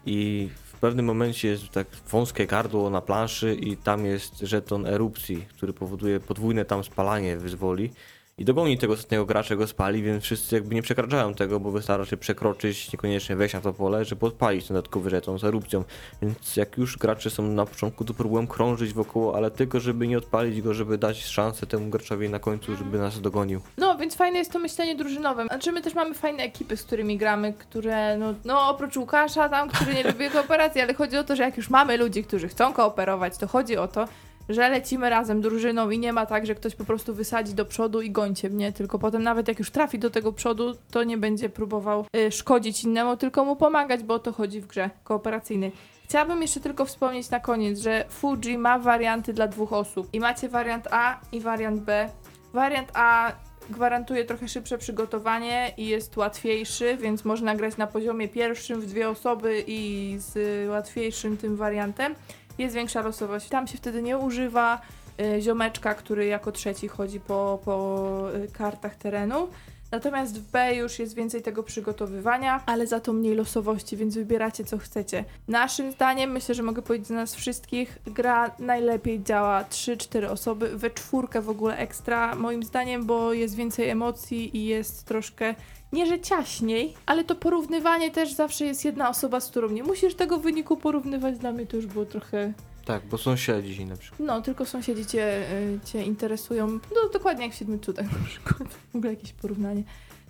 i 0.05 0.49
pewnym 0.79 1.05
momencie 1.05 1.47
jest 1.47 1.69
tak 1.69 1.87
wąskie 2.09 2.47
gardło 2.47 2.89
na 2.89 3.01
planszy 3.01 3.55
i 3.55 3.77
tam 3.77 4.05
jest 4.05 4.39
żeton 4.39 4.85
erupcji, 4.85 5.45
który 5.55 5.73
powoduje 5.73 6.19
podwójne 6.19 6.65
tam 6.65 6.83
spalanie 6.83 7.37
wyzwoli. 7.37 7.91
I 8.39 8.45
dogoni 8.45 8.77
tego 8.77 8.93
ostatniego 8.93 9.25
gracza, 9.25 9.55
go 9.55 9.67
spali, 9.67 10.03
więc 10.03 10.23
wszyscy 10.23 10.55
jakby 10.55 10.75
nie 10.75 10.81
przekraczają 10.81 11.33
tego, 11.33 11.59
bo 11.59 11.71
wystarczy 11.71 12.17
przekroczyć, 12.17 12.93
niekoniecznie 12.93 13.35
wejść 13.35 13.53
na 13.53 13.61
to 13.61 13.73
pole, 13.73 14.05
żeby 14.05 14.25
odpalić 14.25 14.67
ten 14.67 14.75
dodatkowy 14.75 15.09
żeton 15.09 15.39
z 15.39 15.43
erupcją. 15.43 15.83
Więc 16.21 16.55
jak 16.55 16.77
już 16.77 16.97
gracze 16.97 17.29
są 17.29 17.43
na 17.43 17.65
początku, 17.65 18.05
to 18.05 18.13
próbują 18.13 18.47
krążyć 18.47 18.93
wokoło, 18.93 19.35
ale 19.35 19.51
tylko 19.51 19.79
żeby 19.79 20.07
nie 20.07 20.17
odpalić 20.17 20.61
go, 20.61 20.73
żeby 20.73 20.97
dać 20.97 21.25
szansę 21.25 21.67
temu 21.67 21.89
graczowi 21.89 22.29
na 22.29 22.39
końcu, 22.39 22.75
żeby 22.75 22.97
nas 22.97 23.21
dogonił. 23.21 23.61
No, 23.77 23.97
więc 23.97 24.15
fajne 24.15 24.39
jest 24.39 24.51
to 24.51 24.59
myślenie 24.59 24.95
drużynowe. 24.95 25.45
Znaczy 25.45 25.71
my 25.71 25.81
też 25.81 25.93
mamy 25.93 26.15
fajne 26.15 26.43
ekipy, 26.43 26.77
z 26.77 26.83
którymi 26.83 27.17
gramy, 27.17 27.53
które, 27.53 28.17
no, 28.17 28.33
no 28.45 28.69
oprócz 28.69 28.97
Łukasza 28.97 29.49
tam, 29.49 29.69
który 29.69 29.93
nie 29.93 30.03
lubi 30.03 30.29
kooperacji, 30.33 30.81
ale 30.81 30.93
chodzi 30.93 31.17
o 31.17 31.23
to, 31.23 31.35
że 31.35 31.43
jak 31.43 31.57
już 31.57 31.69
mamy 31.69 31.97
ludzi, 31.97 32.23
którzy 32.23 32.47
chcą 32.47 32.73
kooperować, 32.73 33.37
to 33.37 33.47
chodzi 33.47 33.77
o 33.77 33.87
to, 33.87 34.07
że 34.49 34.69
lecimy 34.69 35.09
razem 35.09 35.41
drużyną 35.41 35.89
i 35.89 35.99
nie 35.99 36.13
ma 36.13 36.25
tak, 36.25 36.45
że 36.45 36.55
ktoś 36.55 36.75
po 36.75 36.85
prostu 36.85 37.13
wysadzi 37.13 37.53
do 37.53 37.65
przodu 37.65 38.01
i 38.01 38.11
gońcie 38.11 38.49
mnie, 38.49 38.71
tylko 38.71 38.99
potem 38.99 39.23
nawet 39.23 39.47
jak 39.47 39.59
już 39.59 39.71
trafi 39.71 39.99
do 39.99 40.09
tego 40.09 40.33
przodu, 40.33 40.75
to 40.91 41.03
nie 41.03 41.17
będzie 41.17 41.49
próbował 41.49 42.05
y, 42.15 42.31
szkodzić 42.31 42.83
innemu, 42.83 43.17
tylko 43.17 43.45
mu 43.45 43.55
pomagać, 43.55 44.03
bo 44.03 44.13
o 44.13 44.19
to 44.19 44.31
chodzi 44.31 44.61
w 44.61 44.67
grze 44.67 44.89
kooperacyjnej. 45.03 45.71
Chciałabym 46.03 46.41
jeszcze 46.41 46.59
tylko 46.59 46.85
wspomnieć 46.85 47.29
na 47.29 47.39
koniec, 47.39 47.79
że 47.79 48.05
Fuji 48.09 48.57
ma 48.57 48.79
warianty 48.79 49.33
dla 49.33 49.47
dwóch 49.47 49.73
osób. 49.73 50.09
I 50.13 50.19
macie 50.19 50.49
wariant 50.49 50.87
A 50.91 51.19
i 51.31 51.39
wariant 51.39 51.81
B. 51.81 52.09
Wariant 52.53 52.91
A 52.93 53.31
gwarantuje 53.69 54.25
trochę 54.25 54.47
szybsze 54.47 54.77
przygotowanie 54.77 55.73
i 55.77 55.87
jest 55.87 56.17
łatwiejszy, 56.17 56.97
więc 56.97 57.25
można 57.25 57.55
grać 57.55 57.77
na 57.77 57.87
poziomie 57.87 58.27
pierwszym 58.27 58.81
w 58.81 58.85
dwie 58.85 59.09
osoby 59.09 59.63
i 59.67 60.15
z 60.17 60.69
łatwiejszym 60.69 61.37
tym 61.37 61.55
wariantem. 61.55 62.15
Jest 62.59 62.75
większa 62.75 63.01
losowość. 63.01 63.49
Tam 63.49 63.67
się 63.67 63.77
wtedy 63.77 64.01
nie 64.01 64.17
używa 64.17 64.81
y, 65.21 65.41
ziomeczka, 65.41 65.95
który 65.95 66.25
jako 66.25 66.51
trzeci 66.51 66.87
chodzi 66.87 67.19
po, 67.19 67.59
po 67.65 68.27
y, 68.35 68.47
kartach 68.47 68.95
terenu. 68.95 69.47
Natomiast 69.91 70.39
w 70.39 70.51
B 70.51 70.75
już 70.75 70.99
jest 70.99 71.15
więcej 71.15 71.41
tego 71.41 71.63
przygotowywania, 71.63 72.63
ale 72.65 72.87
za 72.87 72.99
to 72.99 73.13
mniej 73.13 73.35
losowości, 73.35 73.97
więc 73.97 74.15
wybieracie 74.15 74.63
co 74.65 74.77
chcecie. 74.77 75.25
Naszym 75.47 75.91
zdaniem, 75.91 76.31
myślę, 76.31 76.55
że 76.55 76.63
mogę 76.63 76.81
powiedzieć 76.81 77.07
za 77.07 77.15
nas 77.15 77.35
wszystkich, 77.35 77.99
gra 78.05 78.51
najlepiej 78.59 79.23
działa 79.23 79.63
3-4 79.63 80.25
osoby, 80.25 80.77
we 80.77 80.89
czwórkę 80.89 81.41
w 81.41 81.49
ogóle 81.49 81.77
ekstra, 81.77 82.35
moim 82.35 82.63
zdaniem, 82.63 83.05
bo 83.05 83.33
jest 83.33 83.55
więcej 83.55 83.89
emocji 83.89 84.57
i 84.57 84.65
jest 84.65 85.05
troszkę 85.05 85.55
nie, 85.93 86.05
że 86.05 86.19
ciaśniej, 86.19 86.93
ale 87.05 87.23
to 87.23 87.35
porównywanie 87.35 88.11
też 88.11 88.33
zawsze 88.33 88.65
jest 88.65 88.85
jedna 88.85 89.09
osoba, 89.09 89.39
z 89.39 89.49
którą 89.49 89.69
nie 89.69 89.83
musisz 89.83 90.15
tego 90.15 90.37
wyniku 90.37 90.77
porównywać. 90.77 91.37
Dla 91.37 91.51
mnie 91.51 91.65
to 91.65 91.75
już 91.75 91.85
było 91.85 92.05
trochę. 92.05 92.53
Tak, 92.89 93.05
bo 93.05 93.17
sąsiedzi 93.17 93.85
na 93.85 93.97
przykład. 93.97 94.19
No, 94.27 94.41
tylko 94.41 94.65
sąsiedzi 94.65 95.05
cię, 95.05 95.51
y, 95.53 95.79
cię 95.85 96.03
interesują. 96.03 96.67
No, 96.67 97.09
dokładnie 97.13 97.45
jak 97.45 97.53
w 97.53 97.57
Siedmiu 97.57 97.79
Cudach 97.79 98.05
na 98.19 98.25
przykład. 98.25 98.73
W 98.93 98.95
ogóle 98.95 99.13
jakieś 99.13 99.33
porównanie. 99.33 99.83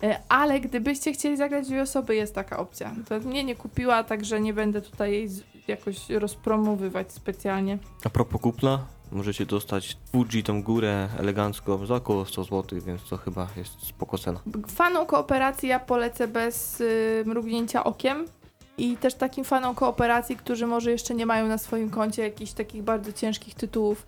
E, 0.04 0.20
Ale 0.30 0.60
gdybyście 0.60 1.14
chcieli 1.14 1.38
zagrać 1.38 1.68
dwie 1.68 1.82
osoby, 1.82 2.16
jest 2.16 2.36
taka 2.36 2.58
opcja. 2.60 2.96
To 3.10 3.20
mnie 3.20 3.44
nie 3.44 3.56
kupiła, 3.56 4.04
także 4.04 4.42
nie 4.42 4.54
będę 4.54 4.82
tutaj 4.82 5.12
jej 5.12 5.30
jakoś 5.68 6.10
rozpromowywać 6.10 7.12
specjalnie. 7.12 7.78
A 8.06 8.10
propos 8.10 8.42
kupna, 8.42 8.86
możecie 9.12 9.46
dostać 9.46 9.98
Fuji 10.12 10.44
tą 10.44 10.64
górę 10.64 11.10
elegancko 11.20 11.86
za 11.86 11.96
około 11.96 12.26
100 12.26 12.44
zł, 12.44 12.80
więc 12.86 13.10
to 13.10 13.18
chyba 13.18 13.48
jest 13.56 13.88
spoko 13.88 14.18
cena. 14.18 14.40
Fanom 14.68 15.06
kooperacji 15.06 15.70
ja 15.70 15.80
polecę 15.80 16.28
bez 16.28 16.82
y, 16.82 17.24
mrugnięcia 17.26 17.84
okiem. 17.84 18.26
I 18.80 18.98
też 18.98 19.14
takim 19.14 19.44
fanom 19.44 19.76
kooperacji, 19.76 20.36
którzy 20.36 20.68
może 20.68 20.92
jeszcze 20.92 21.16
nie 21.16 21.26
mają 21.26 21.48
na 21.48 21.58
swoim 21.58 21.90
koncie 21.90 22.24
jakichś 22.24 22.52
takich 22.52 22.84
bardzo 22.84 23.14
ciężkich 23.14 23.56
tytułów, 23.56 24.06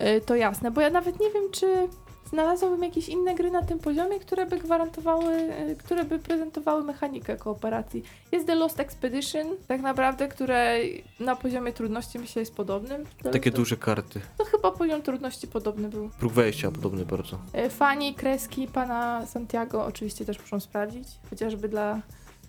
y, 0.00 0.20
to 0.20 0.36
jasne. 0.36 0.70
Bo 0.70 0.80
ja 0.80 0.90
nawet 0.90 1.20
nie 1.20 1.30
wiem, 1.30 1.50
czy 1.52 1.88
znalazłabym 2.30 2.82
jakieś 2.82 3.08
inne 3.08 3.34
gry 3.34 3.50
na 3.50 3.62
tym 3.62 3.78
poziomie, 3.78 4.20
które 4.20 4.46
by 4.46 4.58
gwarantowały, 4.58 5.34
y, 5.34 5.76
które 5.76 6.04
by 6.04 6.18
prezentowały 6.18 6.84
mechanikę 6.84 7.36
kooperacji. 7.36 8.02
Jest 8.32 8.46
The 8.46 8.54
Lost 8.54 8.80
Expedition, 8.80 9.46
tak 9.68 9.80
naprawdę, 9.80 10.28
które 10.28 10.78
na 11.20 11.36
poziomie 11.36 11.72
trudności 11.72 12.18
myślę 12.18 12.40
jest 12.40 12.54
podobnym. 12.54 13.04
Takie 13.32 13.50
to, 13.50 13.56
duże 13.56 13.76
karty. 13.76 14.20
To 14.38 14.44
chyba 14.44 14.70
poziom 14.70 15.02
trudności 15.02 15.46
podobny 15.46 15.88
był. 15.88 16.10
Próg 16.18 16.32
wejścia 16.32 16.70
podobny 16.70 17.04
bardzo. 17.04 17.38
E, 17.52 17.70
Fani, 17.70 18.14
kreski 18.14 18.68
pana 18.68 19.26
Santiago 19.26 19.86
oczywiście 19.86 20.24
też 20.24 20.40
muszą 20.40 20.60
sprawdzić, 20.60 21.08
chociażby 21.30 21.68
dla 21.68 22.00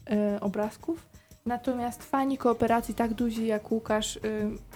e, 0.10 0.40
obrazków. 0.42 1.15
Natomiast 1.48 2.04
fani 2.04 2.38
kooperacji 2.38 2.94
tak 2.96 3.14
duzi 3.14 3.48
jak 3.48 3.72
Łukasz, 3.72 4.16
y, 4.16 4.22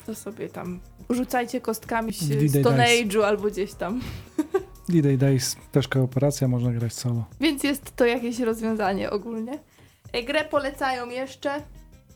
to 0.06 0.16
sobie 0.16 0.50
tam 0.50 0.80
rzucajcie 1.10 1.62
kostkami 1.62 2.14
z 2.14 2.18
Stone 2.18 2.36
Dice. 2.36 2.62
Age'u 3.06 3.22
albo 3.24 3.48
gdzieś 3.48 3.74
tam. 3.74 4.02
D-Day 4.90 5.18
Days, 5.18 5.56
też 5.72 5.88
kooperacja, 5.88 6.48
można 6.48 6.72
grać 6.72 6.94
solo. 6.94 7.26
Więc 7.40 7.64
jest 7.64 7.96
to 7.96 8.06
jakieś 8.06 8.40
rozwiązanie 8.40 9.10
ogólnie. 9.10 9.60
E, 10.14 10.24
Grę 10.24 10.46
polecają 10.46 11.10
jeszcze. 11.10 11.62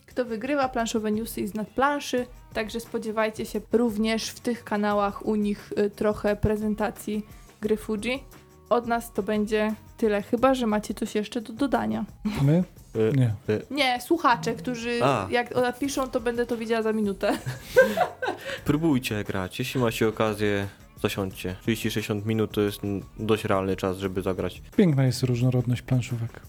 Kto 0.06 0.26
wygrywa 0.26 0.70
planszowe 0.70 1.12
newsy 1.12 1.41
i 1.41 1.47
z 1.47 1.54
nadplanszy. 1.54 2.26
Także 2.54 2.80
spodziewajcie 2.80 3.45
się 3.45 3.62
również 3.72 4.30
w 4.30 4.39
tych 4.39 4.64
kanałach 4.64 5.26
u 5.26 5.36
nich 5.36 5.74
y, 5.78 5.89
trochę 5.89 6.36
prezentacji 6.36 7.26
gry 7.62 7.78
Fuji. 7.78 8.24
Od 8.70 8.88
nas 8.88 9.14
to 9.14 9.24
będzie 9.24 9.74
tyle, 9.97 10.22
chyba 10.22 10.54
że 10.54 10.68
macie 10.68 10.93
coś 10.93 11.16
jeszcze 11.16 11.41
do 11.41 11.54
dodania. 11.54 12.06
My? 12.41 12.64
E, 12.96 13.12
Nie. 13.18 13.34
Nie, 13.72 14.02
słuchacze, 14.02 14.54
którzy 14.54 15.00
A. 15.04 15.28
jak 15.30 15.56
napiszą, 15.56 16.08
to 16.10 16.20
będę 16.20 16.46
to 16.46 16.58
widziała 16.58 16.82
za 16.82 16.94
minutę. 16.94 17.38
Próbujcie 18.66 19.24
grać, 19.24 19.60
jeśli 19.60 19.82
macie 19.82 20.08
okazję, 20.08 20.68
zasiądźcie. 21.02 21.56
30-60 21.68 22.26
minut 22.26 22.52
to 22.52 22.62
jest 22.62 22.84
mm, 22.84 23.04
dość 23.20 23.46
realny 23.46 23.76
czas, 23.76 23.98
żeby 23.98 24.22
zagrać. 24.22 24.62
Piękna 24.78 25.06
jest 25.06 25.24
różnorodność 25.24 25.82
planszówek. 25.82 26.39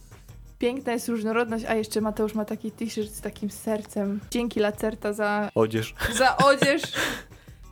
Piękna 0.59 0.93
jest 0.93 1.09
różnorodność, 1.09 1.65
a 1.65 1.75
jeszcze 1.75 2.01
Mateusz 2.01 2.35
ma 2.35 2.45
taki 2.45 2.71
t-shirt 2.71 3.15
z 3.15 3.21
takim 3.21 3.51
sercem. 3.51 4.21
Dzięki 4.31 4.61
Lacerta 4.61 5.13
za 5.13 5.51
Odzież. 5.55 5.95
za 6.19 6.37
odzież. 6.37 6.83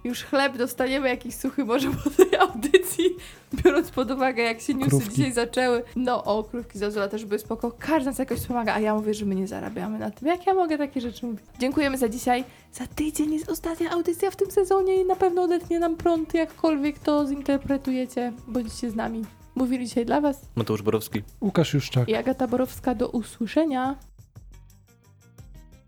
Już 0.04 0.24
chleb 0.24 0.56
dostaniemy 0.56 1.08
jakiś 1.08 1.34
suchy 1.34 1.64
może 1.64 1.90
po 1.90 2.10
tej 2.10 2.36
audycji, 2.48 3.16
biorąc 3.64 3.90
pod 3.90 4.10
uwagę 4.10 4.42
jak 4.42 4.60
się 4.60 4.74
newsy 4.74 4.90
Krówki. 4.90 5.10
dzisiaj 5.16 5.32
zaczęły. 5.32 5.82
No 5.96 6.24
o, 6.24 6.44
krówki 6.44 6.78
z 6.78 6.82
Azula 6.82 7.08
też 7.08 7.24
były 7.24 7.38
spoko. 7.38 7.72
Każdy 7.78 8.10
nas 8.10 8.18
jakoś 8.18 8.40
pomaga, 8.40 8.74
a 8.74 8.80
ja 8.80 8.94
mówię, 8.94 9.14
że 9.14 9.24
my 9.26 9.34
nie 9.34 9.48
zarabiamy 9.48 9.98
na 9.98 10.10
tym. 10.10 10.28
Jak 10.28 10.46
ja 10.46 10.54
mogę 10.54 10.78
takie 10.78 11.00
rzeczy 11.00 11.26
mówić? 11.26 11.44
Dziękujemy 11.58 11.98
za 11.98 12.08
dzisiaj. 12.08 12.44
Za 12.72 12.86
tydzień 12.86 13.32
jest 13.34 13.48
ostatnia 13.50 13.90
audycja 13.90 14.30
w 14.30 14.36
tym 14.36 14.50
sezonie 14.50 14.94
i 15.02 15.04
na 15.04 15.16
pewno 15.16 15.42
odetnie 15.42 15.78
nam 15.78 15.96
prąd, 15.96 16.34
jakkolwiek 16.34 16.98
to 16.98 17.26
zinterpretujecie. 17.26 18.32
Bądźcie 18.48 18.90
z 18.90 18.94
nami. 18.94 19.24
Mówili 19.54 19.86
dzisiaj 19.86 20.06
dla 20.06 20.20
Was 20.20 20.40
Mateusz 20.54 20.82
Borowski. 20.82 21.22
Łukasz 21.40 21.74
Juszczak. 21.74 22.08
i 22.08 22.14
Agata 22.14 22.46
Borowska. 22.48 22.94
Do 22.94 23.08
usłyszenia. 23.08 23.96